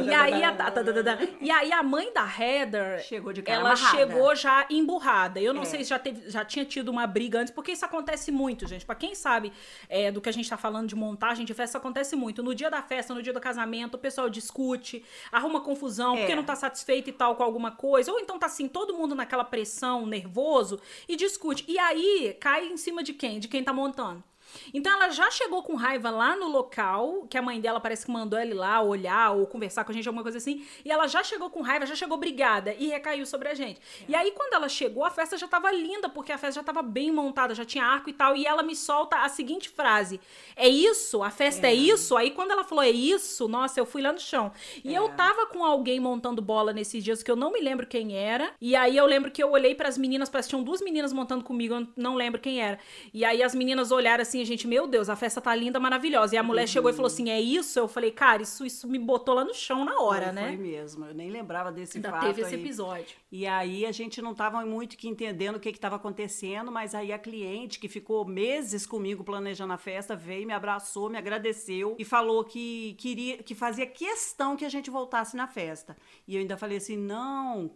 E 0.00 0.12
aí, 0.14 0.42
a, 0.42 0.52
tá, 0.52 0.70
tá, 0.70 0.82
tá, 0.84 0.92
tá, 0.92 1.02
tá. 1.16 1.18
e 1.40 1.50
aí 1.50 1.72
a 1.72 1.82
mãe 1.82 2.12
da 2.12 2.24
Heather, 2.26 3.00
Chegou 3.04 3.32
de 3.32 3.42
cara 3.42 3.60
ela 3.60 3.70
amarrada. 3.72 3.96
chegou 3.96 4.34
já 4.34 4.66
emburrada. 4.70 5.40
Eu 5.40 5.52
não 5.54 5.62
É. 5.62 5.64
sei 5.64 5.84
se 5.84 5.90
já, 5.90 5.98
teve, 5.98 6.30
já 6.30 6.44
tinha 6.44 6.64
tido 6.64 6.88
uma 6.88 7.06
briga 7.06 7.40
antes, 7.40 7.52
porque 7.52 7.72
isso 7.72 7.84
acontece 7.84 8.30
muito, 8.32 8.66
gente. 8.66 8.84
Pra 8.84 8.94
quem 8.94 9.14
sabe 9.14 9.52
é, 9.88 10.10
do 10.10 10.20
que 10.20 10.28
a 10.28 10.32
gente 10.32 10.48
tá 10.48 10.56
falando 10.56 10.88
de 10.88 10.94
montagem 10.94 11.44
de 11.44 11.52
festa, 11.54 11.72
isso 11.72 11.78
acontece 11.78 12.16
muito. 12.16 12.42
No 12.42 12.54
dia 12.54 12.70
da 12.70 12.82
festa, 12.82 13.14
no 13.14 13.22
dia 13.22 13.32
do 13.32 13.40
casamento, 13.40 13.94
o 13.94 13.98
pessoal 13.98 14.28
discute, 14.30 15.04
arruma 15.30 15.60
confusão, 15.60 16.14
É. 16.16 16.20
porque 16.20 16.34
não 16.34 16.44
tá 16.44 16.54
satisfeito 16.56 17.10
e 17.10 17.12
tal 17.12 17.36
com 17.36 17.42
alguma 17.42 17.70
coisa. 17.70 18.10
Ou 18.12 18.18
então 18.20 18.38
tá 18.38 18.46
assim, 18.46 18.68
todo 18.68 18.94
mundo 18.94 19.14
naquela 19.14 19.44
pressão, 19.44 20.06
nervoso, 20.06 20.80
e 21.08 21.16
discute. 21.16 21.64
E 21.68 21.78
aí, 21.78 22.36
cai 22.40 22.66
em 22.66 22.76
cima 22.76 23.02
de 23.02 23.12
quem? 23.12 23.38
De 23.38 23.48
quem 23.48 23.62
tá 23.62 23.72
montando. 23.72 24.22
Então 24.72 24.92
ela 24.92 25.10
já 25.10 25.30
chegou 25.30 25.62
com 25.62 25.74
raiva 25.74 26.10
lá 26.10 26.36
no 26.36 26.48
local, 26.48 27.26
que 27.28 27.36
a 27.38 27.42
mãe 27.42 27.60
dela 27.60 27.80
parece 27.80 28.04
que 28.06 28.12
mandou 28.12 28.38
ela 28.38 28.50
ir 28.50 28.54
lá 28.54 28.80
olhar 28.82 29.32
ou 29.32 29.46
conversar 29.46 29.84
com 29.84 29.92
a 29.92 29.94
gente, 29.94 30.06
alguma 30.08 30.22
coisa 30.22 30.38
assim. 30.38 30.64
E 30.84 30.90
ela 30.90 31.06
já 31.06 31.22
chegou 31.22 31.50
com 31.50 31.60
raiva, 31.62 31.86
já 31.86 31.94
chegou 31.94 32.16
brigada 32.16 32.74
e 32.78 32.88
recaiu 32.88 33.26
sobre 33.26 33.48
a 33.48 33.54
gente. 33.54 33.80
E 34.08 34.14
aí 34.14 34.30
quando 34.32 34.54
ela 34.54 34.68
chegou, 34.68 35.04
a 35.04 35.10
festa 35.10 35.36
já 35.36 35.48
tava 35.48 35.70
linda, 35.72 36.08
porque 36.08 36.32
a 36.32 36.38
festa 36.38 36.60
já 36.60 36.64
tava 36.64 36.82
bem 36.82 37.10
montada, 37.10 37.54
já 37.54 37.64
tinha 37.64 37.84
arco 37.84 38.10
e 38.10 38.12
tal. 38.12 38.36
E 38.36 38.46
ela 38.46 38.62
me 38.62 38.74
solta 38.76 39.18
a 39.18 39.28
seguinte 39.28 39.68
frase: 39.68 40.20
É 40.56 40.68
isso? 40.68 41.22
A 41.22 41.30
festa 41.30 41.66
é, 41.66 41.74
isso? 41.74 42.16
Aí 42.16 42.30
quando 42.30 42.50
ela 42.50 42.64
falou 42.64 42.84
é 42.84 42.90
isso, 42.90 43.48
nossa, 43.48 43.80
eu 43.80 43.86
fui 43.86 44.02
lá 44.02 44.12
no 44.12 44.20
chão. 44.20 44.52
E 44.84 44.94
É. 44.94 44.98
eu 44.98 45.08
tava 45.10 45.46
com 45.46 45.64
alguém 45.64 45.98
montando 46.00 46.40
bola 46.42 46.72
nesses 46.72 47.02
dias 47.02 47.22
que 47.22 47.30
eu 47.30 47.36
não 47.36 47.52
me 47.52 47.60
lembro 47.60 47.86
quem 47.86 48.16
era. 48.16 48.52
E 48.60 48.74
aí 48.76 48.96
eu 48.96 49.06
lembro 49.06 49.30
que 49.30 49.42
eu 49.42 49.50
olhei 49.50 49.74
pras 49.74 49.96
meninas, 49.98 50.28
parece 50.28 50.48
que 50.48 50.50
tinham 50.50 50.62
duas 50.64 50.80
meninas 50.80 51.12
montando 51.12 51.42
comigo, 51.44 51.74
eu 51.74 51.86
não 51.96 52.14
lembro 52.14 52.40
quem 52.40 52.60
era. 52.60 52.78
E 53.12 53.24
aí 53.24 53.42
as 53.42 53.54
meninas 53.54 53.90
olharam 53.90 54.22
assim, 54.22 54.43
gente, 54.44 54.66
meu 54.66 54.86
Deus, 54.86 55.08
a 55.08 55.16
festa 55.16 55.40
tá 55.40 55.54
linda, 55.54 55.80
maravilhosa. 55.80 56.34
E 56.34 56.38
a 56.38 56.42
mulher 56.42 56.68
chegou 56.68 56.90
e 56.90 56.94
falou 56.94 57.06
assim: 57.06 57.30
é 57.30 57.40
isso? 57.40 57.78
Eu 57.78 57.88
falei, 57.88 58.10
cara, 58.10 58.42
isso, 58.42 58.64
isso 58.64 58.88
me 58.88 58.98
botou 58.98 59.34
lá 59.34 59.44
no 59.44 59.54
chão 59.54 59.84
na 59.84 59.98
hora, 60.00 60.26
Foi, 60.26 60.32
né? 60.32 60.48
Foi 60.48 60.56
mesmo, 60.56 61.04
eu 61.06 61.14
nem 61.14 61.30
lembrava 61.30 61.72
desse 61.72 61.98
Ainda 61.98 62.10
fato 62.10 62.26
teve 62.26 62.42
esse 62.42 62.54
aí. 62.54 62.60
episódio. 62.60 63.16
E 63.30 63.46
aí 63.46 63.84
a 63.84 63.92
gente 63.92 64.22
não 64.22 64.32
estava 64.32 64.64
muito 64.64 64.96
que 64.96 65.08
entendendo 65.08 65.56
o 65.56 65.60
que 65.60 65.68
estava 65.70 65.96
acontecendo, 65.96 66.70
mas 66.70 66.94
aí 66.94 67.12
a 67.12 67.18
cliente 67.18 67.78
que 67.78 67.88
ficou 67.88 68.24
meses 68.24 68.86
comigo 68.86 69.24
planejando 69.24 69.72
a 69.72 69.78
festa 69.78 70.14
veio, 70.14 70.46
me 70.46 70.52
abraçou, 70.52 71.10
me 71.10 71.18
agradeceu 71.18 71.96
e 71.98 72.04
falou 72.04 72.44
que 72.44 72.94
queria, 72.98 73.42
que 73.42 73.54
fazia 73.54 73.86
questão 73.86 74.56
que 74.56 74.64
a 74.64 74.68
gente 74.68 74.90
voltasse 74.90 75.36
na 75.36 75.46
festa. 75.46 75.96
E 76.26 76.34
eu 76.36 76.40
ainda 76.40 76.56
falei 76.56 76.78
assim, 76.78 76.96
não. 76.96 77.70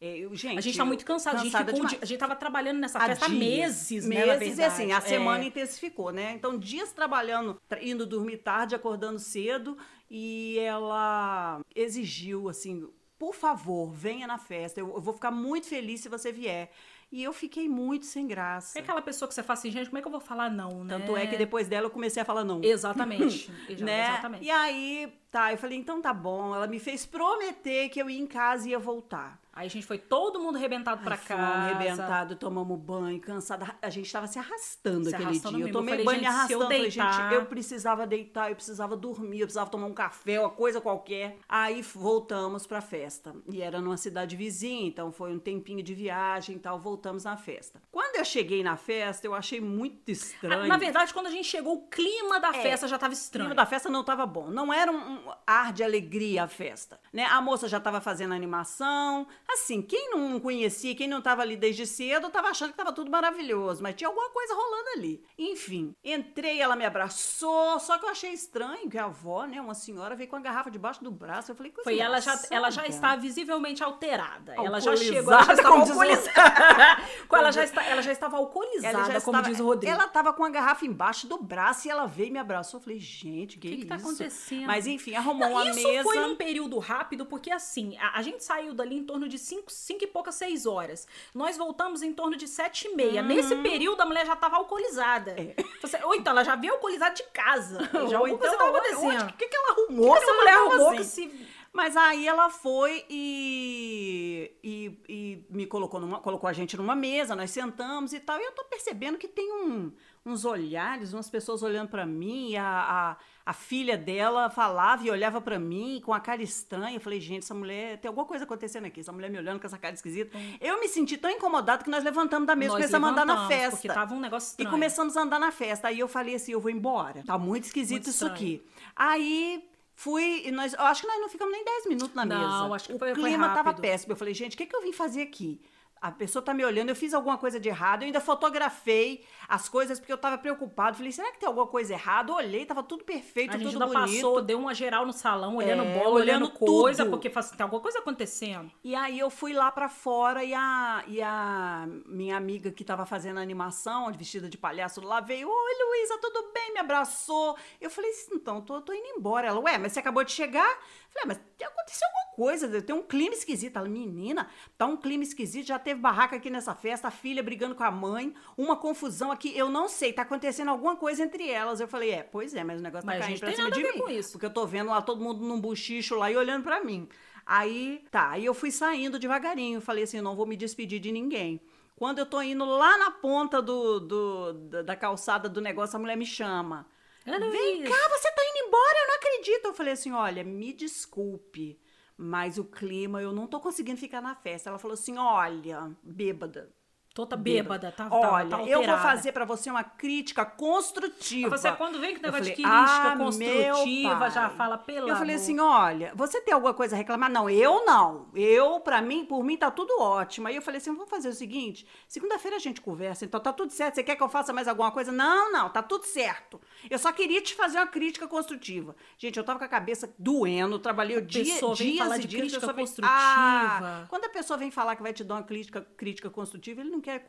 É, 0.00 0.18
eu- 0.18 0.34
gente, 0.34 0.58
A 0.58 0.60
gente 0.60 0.76
tá 0.76 0.84
muito 0.84 1.04
cansado. 1.04 1.36
A 1.36 1.38
gente, 1.38 1.52
cansada 1.52 1.72
ficou 1.72 1.98
a 2.02 2.04
gente 2.04 2.18
tava 2.18 2.36
trabalhando 2.36 2.78
nessa 2.78 2.98
Há 2.98 3.06
festa 3.06 3.26
há 3.26 3.28
meses, 3.28 4.06
né? 4.06 4.26
Meses, 4.26 4.58
e 4.58 4.62
assim, 4.62 4.84
a 4.92 4.98
verdade. 4.98 5.08
semana 5.08 5.44
É. 5.44 5.46
intensificou, 5.46 6.10
né? 6.12 6.32
Então, 6.32 6.58
dias 6.58 6.92
trabalhando, 6.92 7.60
tra- 7.68 7.82
indo 7.82 8.04
dormir 8.06 8.38
tarde, 8.38 8.74
acordando 8.74 9.18
cedo, 9.18 9.76
e 10.10 10.58
ela 10.58 11.60
exigiu, 11.74 12.48
assim, 12.48 12.86
por 13.18 13.34
favor, 13.34 13.90
venha 13.90 14.26
na 14.26 14.38
festa, 14.38 14.78
eu, 14.80 14.88
eu 14.94 15.00
vou 15.00 15.14
ficar 15.14 15.30
muito 15.30 15.66
feliz 15.66 16.00
se 16.00 16.08
você 16.08 16.30
vier. 16.30 16.70
E 17.10 17.22
eu 17.22 17.32
fiquei 17.32 17.68
muito 17.68 18.04
sem 18.04 18.26
graça. 18.26 18.76
É 18.76 18.82
aquela 18.82 19.00
pessoa 19.00 19.28
que 19.28 19.34
você 19.34 19.42
fala 19.42 19.56
assim, 19.58 19.70
gente, 19.70 19.86
como 19.86 19.96
é 19.98 20.02
que 20.02 20.08
eu 20.08 20.12
vou 20.12 20.20
falar 20.20 20.50
não, 20.50 20.82
né? 20.84 20.98
Tanto 20.98 21.16
é 21.16 21.24
que 21.26 21.36
depois 21.36 21.68
dela 21.68 21.86
eu 21.86 21.90
comecei 21.90 22.20
a 22.20 22.24
falar 22.24 22.42
não. 22.44 22.60
Exatamente. 22.64 23.48
né? 23.80 24.08
Exatamente. 24.08 24.44
E 24.44 24.50
aí, 24.50 25.12
tá, 25.30 25.52
eu 25.52 25.56
falei, 25.56 25.78
então 25.78 26.02
tá 26.02 26.12
bom. 26.12 26.52
Ela 26.52 26.66
me 26.66 26.80
fez 26.80 27.06
prometer 27.06 27.88
que 27.90 28.02
eu 28.02 28.10
ia 28.10 28.18
em 28.20 28.26
casa 28.26 28.66
e 28.66 28.72
ia 28.72 28.78
voltar. 28.78 29.40
Aí 29.56 29.66
a 29.66 29.70
gente 29.70 29.86
foi 29.86 29.96
todo 29.96 30.38
mundo 30.38 30.56
arrebentado 30.56 31.02
fomos 31.02 31.18
casa. 31.20 31.42
arrebentado, 31.42 32.36
tomamos 32.36 32.78
banho, 32.78 33.18
cansada. 33.20 33.74
A 33.80 33.88
gente 33.88 34.12
tava 34.12 34.26
se 34.26 34.38
arrastando 34.38 35.08
Se 35.08 35.14
aquele 35.14 35.30
arrastando 35.30 35.56
dia. 35.56 35.64
mesmo. 35.64 35.78
Eu 35.78 35.80
tomei 35.82 35.94
Eu 35.94 36.04
falei, 36.04 36.04
banho 36.04 36.18
me 36.18 36.24
gente, 36.24 36.52
eu 36.52 36.60
arrastando. 36.60 36.62
Falei, 36.64 36.80
deitar- 36.90 37.12
gente, 37.30 37.34
eu 37.34 37.46
precisava 37.46 38.06
deitar, 38.06 38.50
eu 38.50 38.54
precisava 38.56 38.94
dormir, 38.96 39.40
eu 39.40 39.46
precisava 39.46 39.70
tomar 39.70 39.86
um 39.86 39.94
café, 39.94 40.38
uma 40.38 40.50
coisa 40.50 40.78
qualquer. 40.78 41.38
Aí 41.48 41.80
voltamos 41.80 42.66
pra 42.66 42.82
festa. 42.82 43.34
E 43.50 43.62
era 43.62 43.80
numa 43.80 43.96
cidade 43.96 44.36
vizinha, 44.36 44.86
então 44.86 45.10
foi 45.10 45.32
um 45.32 45.38
tempinho 45.38 45.82
de 45.82 45.94
viagem 45.94 46.56
e 46.56 46.58
tal. 46.58 46.78
Voltamos 46.78 47.24
na 47.24 47.38
festa. 47.38 47.82
Quando 47.90 48.16
eu 48.16 48.24
cheguei 48.26 48.62
na 48.62 48.76
festa, 48.76 49.26
eu 49.26 49.34
achei 49.34 49.58
muito 49.60 50.10
estranho. 50.10 50.64
Ah, 50.64 50.66
Na 50.66 50.76
verdade, 50.76 51.14
quando 51.14 51.28
a 51.28 51.30
gente 51.30 51.46
chegou, 51.48 51.76
o 51.76 51.86
clima 51.88 52.38
da 52.38 52.50
É, 52.50 52.62
festa 52.62 52.86
já 52.86 52.98
tava 52.98 53.12
O 53.12 53.16
estranho. 53.16 53.46
clima 53.48 53.54
da 53.54 53.64
festa 53.66 53.88
não 53.88 54.00
estava 54.02 54.26
bom. 54.26 54.48
Não 54.50 54.70
era 54.70 54.92
um, 54.92 54.96
um 55.14 55.32
ar 55.46 55.72
de 55.72 55.82
alegria 55.82 56.44
a 56.44 56.48
festa. 56.48 57.00
Né? 57.10 57.24
A 57.24 57.40
moça 57.40 57.66
já 57.68 57.78
estava 57.78 58.02
fazendo 58.02 58.34
animação, 58.34 59.26
Assim, 59.48 59.80
quem 59.80 60.10
não 60.10 60.40
conhecia, 60.40 60.94
quem 60.94 61.06
não 61.08 61.18
estava 61.18 61.42
ali 61.42 61.56
desde 61.56 61.86
cedo, 61.86 62.26
estava 62.26 62.48
achando 62.48 62.68
que 62.68 62.72
estava 62.74 62.92
tudo 62.92 63.10
maravilhoso, 63.10 63.82
mas 63.82 63.94
tinha 63.94 64.08
alguma 64.08 64.28
coisa 64.30 64.54
rolando 64.54 64.88
ali. 64.96 65.22
Enfim, 65.38 65.94
entrei, 66.04 66.60
ela 66.60 66.74
me 66.76 66.84
abraçou, 66.84 67.78
só 67.78 67.96
que 67.98 68.04
eu 68.04 68.08
achei 68.10 68.32
estranho 68.32 68.88
que 68.90 68.98
a 68.98 69.04
avó, 69.04 69.44
né, 69.46 69.60
uma 69.60 69.74
senhora, 69.74 70.14
veio 70.16 70.28
com 70.28 70.36
a 70.36 70.40
garrafa 70.40 70.70
debaixo 70.70 71.02
do 71.02 71.10
braço. 71.10 71.50
Eu 71.50 71.54
falei, 71.56 71.70
coisa 71.72 71.88
Foi, 71.88 71.98
ela 71.98 72.20
já, 72.20 72.38
ela 72.50 72.70
já 72.70 72.86
está 72.86 73.14
visivelmente 73.16 73.82
alterada. 73.82 74.54
Ela 74.56 74.80
já 74.80 74.96
chegou, 74.96 75.32
ela 75.32 75.44
já 75.44 75.54
estava 75.54 75.76
alcoolizada. 75.76 77.02
ela, 77.32 77.50
já 77.52 77.64
está, 77.64 77.84
ela 77.84 78.02
já 78.02 78.12
estava 78.12 78.36
alcoolizada, 78.36 78.88
Ela 78.98 79.04
já 79.12 79.20
como 79.20 79.36
estava- 79.38 79.42
diz 79.50 79.60
o 79.60 79.64
Rodrigo. 79.64 79.92
Ela 79.94 80.08
tava 80.08 80.32
com 80.32 80.44
a 80.44 80.50
garrafa 80.50 80.84
embaixo 80.84 81.26
do 81.26 81.38
braço 81.42 81.86
e 81.86 81.90
ela 81.90 82.06
veio 82.06 82.28
e 82.28 82.32
me 82.32 82.38
abraçou. 82.38 82.78
Eu 82.80 82.84
falei, 82.84 82.98
gente, 82.98 83.58
que, 83.58 83.68
O 83.68 83.70
que 83.70 83.76
que 83.78 83.84
tá 83.86 83.96
isso? 83.96 84.06
acontecendo? 84.06 84.66
Mas 84.66 84.86
enfim, 84.86 85.14
arrumou 85.14 85.48
Não, 85.48 85.52
uma 85.56 85.70
isso 85.70 85.82
mesa. 85.88 86.02
foi 86.02 86.18
num 86.20 86.34
período 86.36 86.78
rápido, 86.78 87.26
porque 87.26 87.50
assim, 87.50 87.96
a, 87.98 88.18
a 88.18 88.22
gente 88.22 88.42
saiu 88.44 88.74
dali 88.74 88.96
em 88.96 89.04
torno 89.04 89.28
de 89.28 89.35
5 89.38 90.04
e 90.04 90.06
poucas, 90.06 90.34
6 90.36 90.66
horas. 90.66 91.06
Nós 91.34 91.56
voltamos 91.56 92.02
em 92.02 92.12
torno 92.12 92.36
de 92.36 92.46
7 92.48 92.88
e 92.88 92.94
meia. 92.96 93.20
Uhum. 93.22 93.28
Nesse 93.28 93.54
período, 93.56 94.00
a 94.00 94.06
mulher 94.06 94.26
já 94.26 94.34
estava 94.34 94.56
alcoolizada. 94.56 95.34
Você- 95.82 96.02
ou 96.04 96.14
então, 96.14 96.32
ela 96.32 96.44
já 96.44 96.56
veio 96.56 96.72
alcoolizada 96.74 97.14
de 97.14 97.22
casa. 97.24 97.78
Já 98.08 98.20
Ou 98.20 98.28
então, 98.28 98.50
estava 98.52 98.70
acontecendo. 98.70 99.30
O 99.30 99.32
que, 99.34 99.48
que 99.48 99.56
ela 99.56 99.68
O 99.68 99.72
arrumou? 99.82 100.12
que 100.16 100.22
essa 100.22 100.32
mulher 100.32 100.54
arrumou 100.54 100.88
assim? 100.90 101.28
que 101.28 101.32
se... 101.32 101.46
Mas 101.72 101.94
aí 101.94 102.26
ela 102.26 102.48
foi 102.48 103.04
e, 103.10 104.50
e, 104.62 104.98
e 105.08 105.44
me 105.50 105.66
colocou, 105.66 106.00
numa, 106.00 106.20
colocou 106.20 106.48
a 106.48 106.52
gente 106.52 106.76
numa 106.76 106.94
mesa, 106.96 107.36
nós 107.36 107.50
sentamos 107.50 108.12
e 108.12 108.20
tal. 108.20 108.38
E 108.40 108.44
eu 108.44 108.52
tô 108.52 108.64
percebendo 108.64 109.18
que 109.18 109.28
tem 109.28 109.52
um- 109.52 109.92
uns 110.24 110.44
olhares, 110.44 111.12
umas 111.12 111.28
pessoas 111.28 111.62
olhando 111.62 111.88
pra 111.90 112.06
mim. 112.06 112.56
A, 112.56 112.64
a, 112.66 113.16
a 113.46 113.52
filha 113.52 113.96
dela 113.96 114.50
falava 114.50 115.06
e 115.06 115.10
olhava 115.10 115.40
pra 115.40 115.56
mim 115.56 116.02
com 116.04 116.12
a 116.12 116.18
cara 116.18 116.42
estranha. 116.42 116.96
Eu 116.96 117.00
falei, 117.00 117.20
gente, 117.20 117.44
essa 117.44 117.54
mulher, 117.54 117.96
tem 117.98 118.08
alguma 118.08 118.26
coisa 118.26 118.42
acontecendo 118.42 118.86
aqui. 118.86 118.98
Essa 119.00 119.12
mulher 119.12 119.30
me 119.30 119.38
olhando 119.38 119.60
com 119.60 119.66
essa 119.68 119.78
cara 119.78 119.94
esquisita. 119.94 120.36
Eu 120.60 120.80
me 120.80 120.88
senti 120.88 121.16
tão 121.16 121.30
incomodada 121.30 121.84
que 121.84 121.88
nós 121.88 122.02
levantamos 122.02 122.44
da 122.44 122.56
mesa 122.56 122.72
e 122.72 122.72
Nós 122.72 122.90
começamos 122.90 123.08
a 123.08 123.12
andar 123.12 123.24
na 123.24 123.46
festa. 123.46 123.70
Porque 123.70 123.86
tava 123.88 124.14
um 124.14 124.20
negócio 124.20 124.48
E 124.48 124.50
estranho. 124.50 124.70
começamos 124.70 125.16
a 125.16 125.22
andar 125.22 125.38
na 125.38 125.52
festa. 125.52 125.86
Aí 125.86 126.00
eu 126.00 126.08
falei 126.08 126.34
assim, 126.34 126.50
eu 126.50 126.60
vou 126.60 126.70
embora. 126.72 127.22
Tá 127.24 127.38
muito 127.38 127.64
esquisito 127.64 127.98
Muito 128.02 128.10
isso 128.10 128.26
aqui. 128.26 128.66
Aí 128.96 129.64
fui, 129.94 130.42
e 130.46 130.50
nós, 130.50 130.72
eu 130.72 130.80
acho 130.82 131.02
que 131.02 131.06
nós 131.06 131.20
não 131.20 131.28
ficamos 131.28 131.52
nem 131.52 131.64
10 131.64 131.86
minutos 131.86 132.14
na 132.14 132.24
Não, 132.24 132.62
mesa. 132.64 132.74
acho 132.74 132.88
que 132.88 132.94
o 132.94 132.98
foi- 132.98 133.14
foi 133.14 133.22
clima 133.22 133.48
tava 133.54 133.72
péssimo. 133.74 134.12
Eu 134.12 134.16
falei, 134.16 134.34
gente, 134.34 134.54
o 134.54 134.58
que, 134.58 134.66
que 134.66 134.74
eu 134.74 134.82
vim 134.82 134.92
fazer 134.92 135.22
aqui? 135.22 135.60
A 136.00 136.10
pessoa 136.10 136.42
tá 136.42 136.52
me 136.52 136.64
olhando, 136.64 136.90
eu 136.90 136.94
fiz 136.96 137.14
alguma 137.14 137.38
coisa 137.38 137.58
de 137.58 137.68
errado, 137.68 138.02
eu 138.02 138.06
ainda 138.06 138.20
fotografei 138.20 139.24
as 139.48 139.68
coisas 139.68 139.98
porque 139.98 140.12
eu 140.12 140.18
tava 140.18 140.36
preocupado. 140.38 140.96
Falei, 140.96 141.10
será 141.10 141.32
que 141.32 141.38
tem 141.40 141.46
alguma 141.46 141.66
coisa 141.66 141.94
errada? 141.94 142.32
Olhei, 142.32 142.66
tava 142.66 142.82
tudo 142.82 143.02
perfeito, 143.04 143.54
A 143.54 143.58
gente 143.58 143.72
tudo 143.72 143.82
ainda 143.84 143.98
bonito. 144.00 144.12
passou, 144.22 144.42
deu 144.42 144.58
uma 144.58 144.74
geral 144.74 145.06
no 145.06 145.12
salão, 145.12 145.56
olhando 145.56 145.82
É, 145.84 145.94
bola, 145.98 146.10
olhando, 146.16 146.44
olhando 146.46 146.50
coisa, 146.50 147.04
tudo. 147.04 147.10
porque 147.12 147.30
faz- 147.30 147.50
tem 147.50 147.64
alguma 147.64 147.80
coisa 147.80 147.98
acontecendo. 148.00 148.70
E 148.84 148.94
aí 148.94 149.18
eu 149.18 149.30
fui 149.30 149.52
lá 149.52 149.72
pra 149.72 149.88
fora 149.88 150.44
e 150.44 150.52
a, 150.54 151.02
e 151.06 151.22
a 151.22 151.86
minha 152.06 152.36
amiga 152.36 152.70
que 152.70 152.84
tava 152.84 153.06
fazendo 153.06 153.38
a 153.38 153.42
animação, 153.42 154.12
vestida 154.12 154.48
de 154.48 154.58
palhaço 154.58 155.00
lá, 155.00 155.20
veio, 155.20 155.48
oi 155.48 155.74
Luísa, 155.88 156.18
tudo 156.20 156.50
bem? 156.52 156.74
Me 156.74 156.80
abraçou. 156.80 157.56
Eu 157.80 157.90
falei, 157.90 158.10
então, 158.32 158.60
tô, 158.60 158.80
tô 158.82 158.92
indo 158.92 159.06
embora. 159.16 159.48
Ela, 159.48 159.60
ué, 159.60 159.78
mas 159.78 159.92
você 159.92 160.00
acabou 160.00 160.22
de 160.24 160.32
chegar? 160.32 160.78
Falei, 161.10 161.22
"Ah, 161.22 161.26
mas 161.26 161.66
aconteceu 161.68 162.06
alguma 162.08 162.34
coisa, 162.36 162.82
tem 162.82 162.94
um 162.94 163.02
clima 163.02 163.34
esquisito. 163.34 163.76
Ela, 163.76 163.88
menina, 163.88 164.48
tá 164.76 164.86
um 164.86 164.96
clima 164.96 165.22
esquisito, 165.24 165.66
já 165.66 165.78
teve 165.78 166.00
barraca 166.00 166.36
aqui 166.36 166.50
nessa 166.50 166.74
festa, 166.74 167.08
a 167.08 167.10
filha 167.10 167.42
brigando 167.42 167.74
com 167.74 167.82
a 167.84 167.90
mãe, 167.90 168.34
uma 168.56 168.76
confusão 168.76 169.32
aqui, 169.32 169.56
eu 169.56 169.70
não 169.70 169.88
sei, 169.88 170.12
tá 170.12 170.22
acontecendo 170.22 170.68
alguma 170.70 170.96
coisa 170.96 171.22
entre 171.22 171.48
elas. 171.48 171.80
Eu 171.80 171.88
falei, 171.88 172.10
é, 172.10 172.22
pois 172.22 172.54
é, 172.54 172.62
mas 172.64 172.78
o 172.80 172.82
negócio 172.82 173.06
Mas 173.06 173.16
a 173.16 173.20
tá 173.20 173.24
caindo 173.26 173.38
gente 173.38 173.46
pra 173.46 173.56
cima 173.56 173.70
de 173.70 173.82
mim. 173.82 173.98
com 173.98 174.10
isso. 174.10 174.32
Porque 174.32 174.46
eu 174.46 174.52
tô 174.52 174.66
vendo 174.66 174.90
lá 174.90 175.00
todo 175.00 175.22
mundo 175.22 175.42
num 175.44 175.60
buchicho 175.60 176.14
lá 176.16 176.30
e 176.30 176.36
olhando 176.36 176.62
pra 176.64 176.82
mim. 176.84 177.08
Aí, 177.44 178.04
tá, 178.10 178.30
aí 178.30 178.44
eu 178.44 178.52
fui 178.54 178.70
saindo 178.70 179.18
devagarinho, 179.18 179.80
falei 179.80 180.02
assim, 180.04 180.20
não 180.20 180.34
vou 180.36 180.46
me 180.46 180.56
despedir 180.56 180.98
de 181.00 181.12
ninguém. 181.12 181.60
Quando 181.94 182.18
eu 182.18 182.26
tô 182.26 182.42
indo 182.42 182.64
lá 182.64 182.98
na 182.98 183.10
ponta 183.12 183.62
do, 183.62 184.00
do- 184.00 184.52
da, 184.52 184.82
da 184.82 184.96
calçada 184.96 185.48
do 185.48 185.60
negócio, 185.62 185.96
a 185.96 185.98
mulher 185.98 186.16
me 186.16 186.26
chama. 186.26 186.86
Vem 187.24 187.82
cá, 187.84 188.08
você 188.10 188.30
tá 188.32 188.42
embora, 188.66 188.98
eu 188.98 189.06
não 189.08 189.14
acredito. 189.16 189.66
Eu 189.66 189.74
falei 189.74 189.92
assim, 189.92 190.12
olha, 190.12 190.44
me 190.44 190.72
desculpe, 190.72 191.80
mas 192.16 192.58
o 192.58 192.64
clima, 192.64 193.22
eu 193.22 193.32
não 193.32 193.46
tô 193.46 193.60
conseguindo 193.60 194.00
ficar 194.00 194.20
na 194.20 194.34
festa. 194.34 194.70
Ela 194.70 194.78
falou 194.78 194.94
assim, 194.94 195.16
olha, 195.18 195.96
bêbada. 196.02 196.74
Toda 197.16 197.34
bêbada, 197.34 197.90
tá, 197.90 198.10
tá, 198.10 198.14
Olha, 198.14 198.50
tá 198.50 198.62
eu 198.64 198.82
vou 198.82 198.98
fazer 198.98 199.32
pra 199.32 199.46
você 199.46 199.70
uma 199.70 199.82
crítica 199.82 200.44
construtiva. 200.44 201.56
Você, 201.56 201.72
quando 201.72 201.98
vem 201.98 202.14
com 202.14 202.20
negócio 202.20 202.44
de 202.44 202.50
falei, 202.62 202.82
crítica 202.84 203.12
"Ah, 203.12 203.16
construtiva, 203.16 204.30
já 204.30 204.48
pai." 204.48 204.56
fala 204.58 204.76
pela. 204.76 205.08
Eu 205.08 205.16
falei 205.16 205.36
assim, 205.36 205.58
olha, 205.58 206.12
você 206.14 206.42
tem 206.42 206.52
alguma 206.52 206.74
coisa 206.74 206.94
a 206.94 206.98
reclamar? 206.98 207.30
Não, 207.30 207.48
eu 207.48 207.86
não. 207.86 208.26
Eu, 208.34 208.80
pra 208.80 209.00
mim, 209.00 209.24
por 209.24 209.42
mim, 209.42 209.56
tá 209.56 209.70
tudo 209.70 209.98
ótimo. 209.98 210.46
Aí 210.48 210.56
eu 210.56 210.60
falei 210.60 210.76
assim, 210.76 210.92
vamos 210.92 211.08
fazer 211.08 211.30
o 211.30 211.32
seguinte, 211.32 211.86
segunda-feira 212.06 212.58
a 212.58 212.60
gente 212.60 212.82
conversa, 212.82 213.24
então 213.24 213.40
tá 213.40 213.50
tudo 213.50 213.70
certo. 213.72 213.94
Você 213.94 214.02
quer 214.02 214.14
que 214.14 214.22
eu 214.22 214.28
faça 214.28 214.52
mais 214.52 214.68
alguma 214.68 214.90
coisa? 214.90 215.10
Não, 215.10 215.50
não, 215.50 215.70
tá 215.70 215.82
tudo 215.82 216.04
certo. 216.04 216.60
Eu 216.90 216.98
só 216.98 217.10
queria 217.12 217.40
te 217.40 217.54
fazer 217.54 217.78
uma 217.78 217.86
crítica 217.86 218.28
construtiva. 218.28 218.94
Gente, 219.16 219.38
eu 219.38 219.44
tava 219.44 219.58
com 219.58 219.64
a 219.64 219.68
cabeça 219.68 220.12
doendo, 220.18 220.78
trabalhei 220.78 221.16
o 221.16 221.22
dia, 221.22 221.42
pessoa 221.44 221.74
vem 221.74 221.92
dias 221.92 221.98
falar 221.98 222.18
e 222.18 222.20
de 222.20 222.26
dias, 222.26 222.40
crítica 222.42 222.60
pessoa 222.60 222.72
vem- 222.74 222.84
construtiva. 222.84 223.10
Ah, 223.10 224.04
quando 224.10 224.24
a 224.26 224.28
pessoa 224.28 224.58
vem 224.58 224.70
falar 224.70 224.96
que 224.96 225.02
vai 225.02 225.14
te 225.14 225.24
dar 225.24 225.36
uma 225.36 225.42
crítica, 225.42 225.80
crítica 225.96 226.28
construtiva, 226.28 226.82
ele 226.82 226.90
não 226.90 227.00
quer 227.06 227.26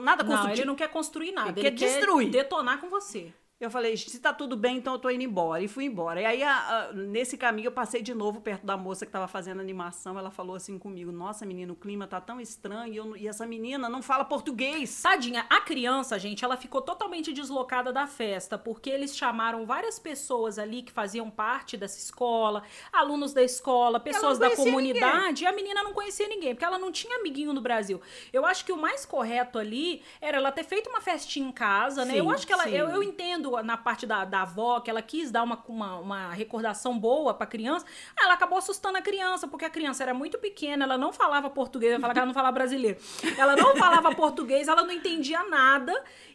nada 0.00 0.22
Não, 0.22 0.30
construtivo. 0.30 0.60
ele 0.60 0.64
não 0.66 0.74
quer 0.74 0.88
construir 0.88 1.32
nada. 1.32 1.50
Ele 1.50 1.60
Ele, 1.60 1.70
quer 1.70 1.76
quer 1.76 1.98
destruir. 1.98 2.30
detonar 2.30 2.80
com 2.80 2.88
você. 2.88 3.32
Eu 3.60 3.72
falei, 3.72 3.96
se 3.96 4.20
tá 4.20 4.32
tudo 4.32 4.56
bem, 4.56 4.76
então 4.76 4.92
eu 4.92 5.00
tô 5.00 5.10
indo 5.10 5.24
embora. 5.24 5.60
E 5.60 5.66
fui 5.66 5.84
embora. 5.84 6.20
E 6.22 6.24
aí, 6.24 6.42
a- 6.44 6.54
a- 6.90 6.92
nesse 6.92 7.36
caminho, 7.36 7.66
eu 7.66 7.72
passei 7.72 8.00
de 8.00 8.14
novo 8.14 8.40
perto 8.40 8.64
da 8.64 8.76
moça 8.76 9.04
que 9.04 9.10
tava 9.10 9.26
fazendo 9.26 9.60
animação. 9.60 10.16
Ela 10.16 10.30
falou 10.30 10.54
assim 10.54 10.78
comigo: 10.78 11.10
Nossa, 11.10 11.44
menina, 11.44 11.72
o 11.72 11.76
clima 11.76 12.06
tá 12.06 12.20
tão 12.20 12.40
estranho 12.40 12.92
e, 12.92 12.96
eu 12.96 13.16
e 13.16 13.26
essa 13.26 13.44
menina 13.44 13.88
não 13.88 14.00
fala 14.00 14.24
português. 14.24 15.02
Tadinha, 15.02 15.44
a 15.50 15.60
criança, 15.60 16.16
gente, 16.20 16.44
ela 16.44 16.56
ficou 16.56 16.80
totalmente 16.80 17.32
deslocada 17.32 17.92
da 17.92 18.06
festa, 18.06 18.56
porque 18.56 18.88
eles 18.90 19.16
chamaram 19.16 19.66
várias 19.66 19.98
pessoas 19.98 20.56
ali 20.56 20.80
que 20.82 20.92
faziam 20.92 21.28
parte 21.28 21.76
dessa 21.76 21.98
escola, 21.98 22.62
alunos 22.92 23.32
da 23.32 23.42
escola, 23.42 23.98
pessoas 23.98 24.38
da 24.38 24.50
comunidade, 24.66 25.42
e 25.42 25.46
a 25.48 25.52
menina 25.52 25.82
não 25.82 25.92
conhecia 25.92 26.28
ninguém, 26.28 26.54
porque 26.54 26.64
ela 26.64 26.78
não 26.78 26.92
tinha 26.92 27.16
amiguinho 27.18 27.52
no 27.52 27.60
Brasil. 27.60 28.00
Eu 28.32 28.46
acho 28.46 28.64
que 28.64 28.70
o 28.70 28.76
mais 28.76 29.04
correto 29.04 29.58
ali 29.58 30.00
era 30.20 30.36
ela 30.36 30.52
ter 30.52 30.62
feito 30.62 30.88
uma 30.88 31.00
festinha 31.00 31.48
em 31.48 31.50
casa, 31.52 32.04
né? 32.04 32.12
Sim, 32.12 32.18
eu 32.20 32.30
acho 32.30 32.46
que 32.46 32.52
ela. 32.52 32.68
Eu, 32.70 32.88
eu 32.90 33.02
entendo 33.02 33.47
na 33.62 33.76
parte 33.76 34.06
da, 34.06 34.24
da 34.24 34.42
avó 34.42 34.80
que 34.80 34.90
ela 34.90 35.02
quis 35.02 35.30
dar 35.30 35.42
uma, 35.42 35.62
uma, 35.68 35.96
uma 35.96 36.32
recordação 36.32 36.98
boa 36.98 37.34
pra 37.34 37.46
criança. 37.46 37.84
Ela 38.18 38.34
acabou 38.34 38.58
assustando 38.58 38.98
a 38.98 39.02
criança, 39.02 39.46
porque 39.48 39.64
a 39.64 39.70
criança 39.70 40.02
era 40.02 40.14
muito 40.14 40.38
pequena, 40.38 40.84
ela 40.84 40.98
não 40.98 41.12
falava 41.12 41.48
português, 41.50 41.92
eu 41.92 41.96
ia 41.96 42.00
falar 42.00 42.12
que 42.12 42.18
ela 42.18 42.26
não 42.26 42.34
falava 42.34 42.52
brasileiro. 42.52 42.98
Ela 43.36 43.56
não 43.56 43.76
falava 43.76 44.14
português, 44.14 44.68
ela 44.68 44.82
não 44.82 44.92
entendia 44.92 45.42
nada. 45.44 45.92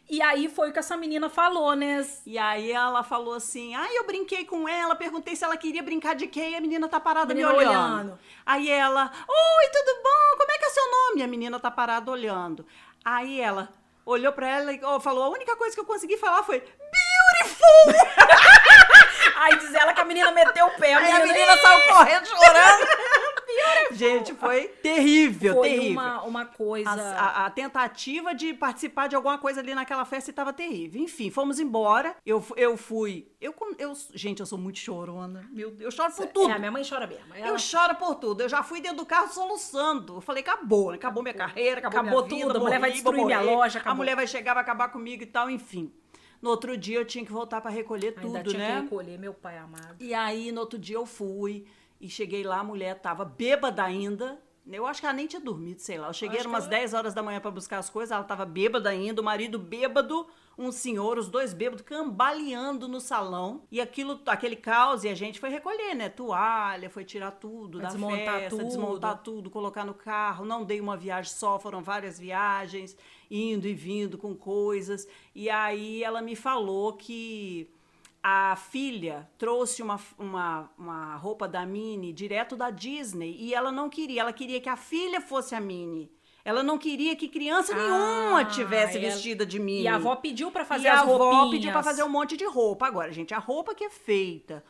E 0.08 0.20
aí 0.20 0.48
foi 0.48 0.68
o 0.68 0.72
que 0.72 0.78
essa 0.78 0.96
menina 0.96 1.30
falou, 1.30 1.74
né? 1.74 2.06
E 2.26 2.36
aí 2.36 2.70
ela 2.70 3.02
falou 3.02 3.34
assim: 3.34 3.74
Ah, 3.74 3.88
eu 3.94 4.04
brinquei 4.06 4.44
com 4.44 4.68
ela, 4.68 4.94
perguntei 4.94 5.34
se 5.34 5.44
ela 5.44 5.56
queria 5.56 5.82
brincar 5.82 6.14
de 6.14 6.26
quê, 6.26 6.50
e 6.50 6.54
a 6.56 6.60
menina 6.60 6.88
tá 6.88 7.00
parada 7.00 7.32
Menina 7.32 7.50
me 7.52 7.58
olhando. 7.58 7.72
olhando. 7.94 8.18
Aí 8.44 8.68
ela, 8.68 9.04
oi, 9.26 9.70
tudo 9.72 10.02
bom? 10.02 10.38
Como 10.38 10.52
é 10.52 10.58
que 10.58 10.64
é 10.66 10.68
seu 10.70 10.90
nome? 10.90 11.20
E 11.20 11.24
a 11.24 11.26
menina 11.26 11.58
tá 11.58 11.70
parada 11.70 12.10
olhando. 12.10 12.66
Aí 13.04 13.40
ela 13.40 13.72
olhou 14.04 14.32
pra 14.34 14.46
ela 14.46 14.72
e 14.72 14.80
ó, 14.84 15.00
falou: 15.00 15.24
a 15.24 15.28
única 15.30 15.56
coisa 15.56 15.74
que 15.74 15.80
eu 15.80 15.86
consegui 15.86 16.18
falar 16.18 16.42
foi 16.42 16.62
beautiful! 17.44 18.34
Aí 19.36 19.56
diz 19.58 19.74
ela 19.74 19.92
que 19.92 20.00
a 20.00 20.04
menina 20.04 20.30
meteu 20.30 20.66
o 20.66 20.70
pé. 20.72 20.94
A 20.94 20.98
Aí 20.98 21.10
a 21.10 21.18
menina, 21.20 21.32
menina 21.34 21.56
saiu 21.58 21.82
correndo 21.88 22.26
chorando. 22.26 22.86
Gente, 23.92 24.34
foi 24.34 24.64
terrível, 24.82 25.54
foi 25.54 25.68
terrível. 25.68 25.92
uma, 25.92 26.22
uma 26.22 26.44
coisa. 26.46 26.90
A, 26.90 27.42
a- 27.42 27.46
a 27.46 27.50
tentativa 27.50 28.34
de 28.34 28.52
participar 28.54 29.06
de 29.06 29.14
alguma 29.14 29.38
coisa 29.38 29.60
ali 29.60 29.74
naquela 29.74 30.04
festa 30.04 30.30
estava 30.30 30.52
terrível. 30.52 31.00
Enfim, 31.00 31.30
fomos 31.30 31.60
embora. 31.60 32.16
Eu, 32.26 32.44
eu 32.56 32.76
fui. 32.76 33.28
Eu, 33.40 33.52
com- 33.52 33.74
eu, 33.78 33.92
gente, 34.14 34.40
eu 34.40 34.46
sou 34.46 34.58
muito 34.58 34.78
chorona. 34.78 35.46
Meu 35.52 35.70
Deus, 35.70 35.80
eu 35.82 35.90
choro 35.92 36.12
por 36.14 36.26
tudo. 36.28 36.50
É, 36.50 36.54
a 36.54 36.58
minha 36.58 36.70
mãe 36.72 36.82
chora 36.88 37.06
mesmo. 37.06 37.32
Ela- 37.34 37.46
Eu 37.48 37.58
choro 37.58 37.94
por 37.96 38.14
tudo. 38.16 38.40
Eu 38.42 38.48
já 38.48 38.62
fui 38.62 38.80
dentro 38.80 38.98
do 38.98 39.06
carro 39.06 39.28
soluçando. 39.28 40.16
Eu 40.16 40.20
falei, 40.20 40.42
acabou, 40.42 40.90
né? 40.90 40.96
Acabou 40.96 41.22
minha 41.22 41.34
carreira, 41.34 41.78
acabou, 41.80 42.00
Acabou 42.00 42.26
minha 42.26 42.36
vida, 42.38 42.46
tudo, 42.48 42.56
a 42.58 42.62
mulher 42.62 42.80
vai 42.80 42.90
morri, 42.90 43.02
vou 43.02 43.12
destruir 43.12 43.26
minha 43.38 43.40
loja, 43.56 43.78
A 43.78 43.80
acabou. 43.82 43.96
mulher 43.98 44.16
vai 44.16 44.26
chegar, 44.26 44.54
vai 44.54 44.62
acabar 44.62 44.88
comigo 44.88 45.22
e 45.22 45.26
tal, 45.26 45.48
enfim. 45.50 45.92
No 46.44 46.50
outro 46.50 46.76
dia 46.76 46.98
eu 46.98 47.06
tinha 47.06 47.24
que 47.24 47.32
voltar 47.32 47.62
para 47.62 47.70
recolher 47.70 48.12
Ainda 48.18 48.40
tudo, 48.40 48.50
tinha 48.50 48.58
né? 48.68 48.74
que 48.76 48.82
recolher, 48.82 49.18
meu 49.18 49.32
pai 49.32 49.56
amado. 49.56 49.96
E 49.98 50.12
aí, 50.12 50.52
no 50.52 50.60
outro 50.60 50.78
dia 50.78 50.96
eu 50.96 51.06
fui 51.06 51.64
e 51.98 52.06
cheguei 52.06 52.42
lá, 52.44 52.58
a 52.60 52.64
mulher 52.64 53.00
tava 53.00 53.24
bêbada 53.24 53.82
ainda. 53.82 54.38
Eu 54.70 54.86
acho 54.86 55.00
que 55.00 55.06
ela 55.06 55.14
nem 55.14 55.26
tinha 55.26 55.40
dormido, 55.40 55.80
sei 55.80 55.96
lá. 55.96 56.08
Eu 56.08 56.12
cheguei 56.12 56.40
Acho 56.40 56.48
umas 56.48 56.64
ela- 56.64 56.70
10 56.70 56.92
horas 56.92 57.14
da 57.14 57.22
manhã 57.22 57.40
para 57.40 57.50
buscar 57.50 57.78
as 57.78 57.88
coisas, 57.88 58.12
ela 58.12 58.24
tava 58.24 58.44
bêbada 58.44 58.90
ainda, 58.90 59.22
o 59.22 59.24
marido 59.24 59.58
bêbado, 59.58 60.26
um 60.58 60.70
senhor, 60.70 61.16
os 61.18 61.28
dois 61.28 61.54
bêbados 61.54 61.82
cambaleando 61.82 62.88
no 62.88 63.00
salão. 63.00 63.62
E 63.70 63.80
aquilo, 63.80 64.20
aquele 64.26 64.56
caos, 64.56 65.02
e 65.04 65.08
a 65.08 65.14
gente 65.14 65.40
foi 65.40 65.48
recolher, 65.50 65.94
né? 65.94 66.08
Toalha, 66.10 66.88
foi 66.90 67.04
tirar 67.04 67.30
tudo 67.32 67.78
da 67.78 67.88
desmontar 67.88 68.40
festa, 68.40 68.50
tudo. 68.56 68.64
desmontar 68.68 69.22
tudo, 69.22 69.50
colocar 69.50 69.84
no 69.84 69.94
carro. 69.94 70.44
Não 70.44 70.64
dei 70.64 70.80
uma 70.80 70.96
viagem 70.96 71.32
só, 71.32 71.58
foram 71.58 71.82
várias 71.82 72.18
viagens, 72.18 72.96
indo 73.34 73.66
e 73.66 73.74
vindo 73.74 74.16
com 74.16 74.34
coisas. 74.34 75.06
E 75.34 75.50
aí 75.50 76.02
ela 76.02 76.22
me 76.22 76.36
falou 76.36 76.92
que 76.92 77.68
a 78.22 78.56
filha 78.56 79.28
trouxe 79.36 79.82
uma, 79.82 80.00
uma, 80.18 80.70
uma 80.78 81.16
roupa 81.16 81.46
da 81.48 81.66
Minnie 81.66 82.12
direto 82.12 82.56
da 82.56 82.70
Disney 82.70 83.36
e 83.38 83.52
ela 83.52 83.70
não 83.72 83.90
queria, 83.90 84.22
ela 84.22 84.32
queria 84.32 84.60
que 84.60 84.68
a 84.68 84.76
filha 84.76 85.20
fosse 85.20 85.54
a 85.54 85.60
Minnie. 85.60 86.10
Ela 86.44 86.62
não 86.62 86.76
queria 86.76 87.16
que 87.16 87.26
criança 87.26 87.72
Ah, 87.74 87.76
nenhuma 87.76 88.44
tivesse 88.44 88.98
vestida 88.98 89.46
de 89.46 89.58
Minnie. 89.58 89.84
E 89.84 89.88
a 89.88 89.94
avó 89.96 90.14
pediu 90.16 90.50
pra 90.50 90.64
fazer 90.64 90.84
e 90.84 90.88
as 90.88 91.00
a 91.00 91.02
avó 91.02 91.16
roupinhas. 91.16 91.50
pediu 91.50 91.72
pra 91.72 91.82
fazer 91.82 92.02
um 92.02 92.08
monte 92.08 92.36
de 92.36 92.44
roupa. 92.46 92.86
Agora, 92.86 93.10
gente, 93.12 93.32
a 93.32 93.38
roupa 93.38 93.74
que 93.74 93.84
é 93.84 93.90
feita 93.90 94.62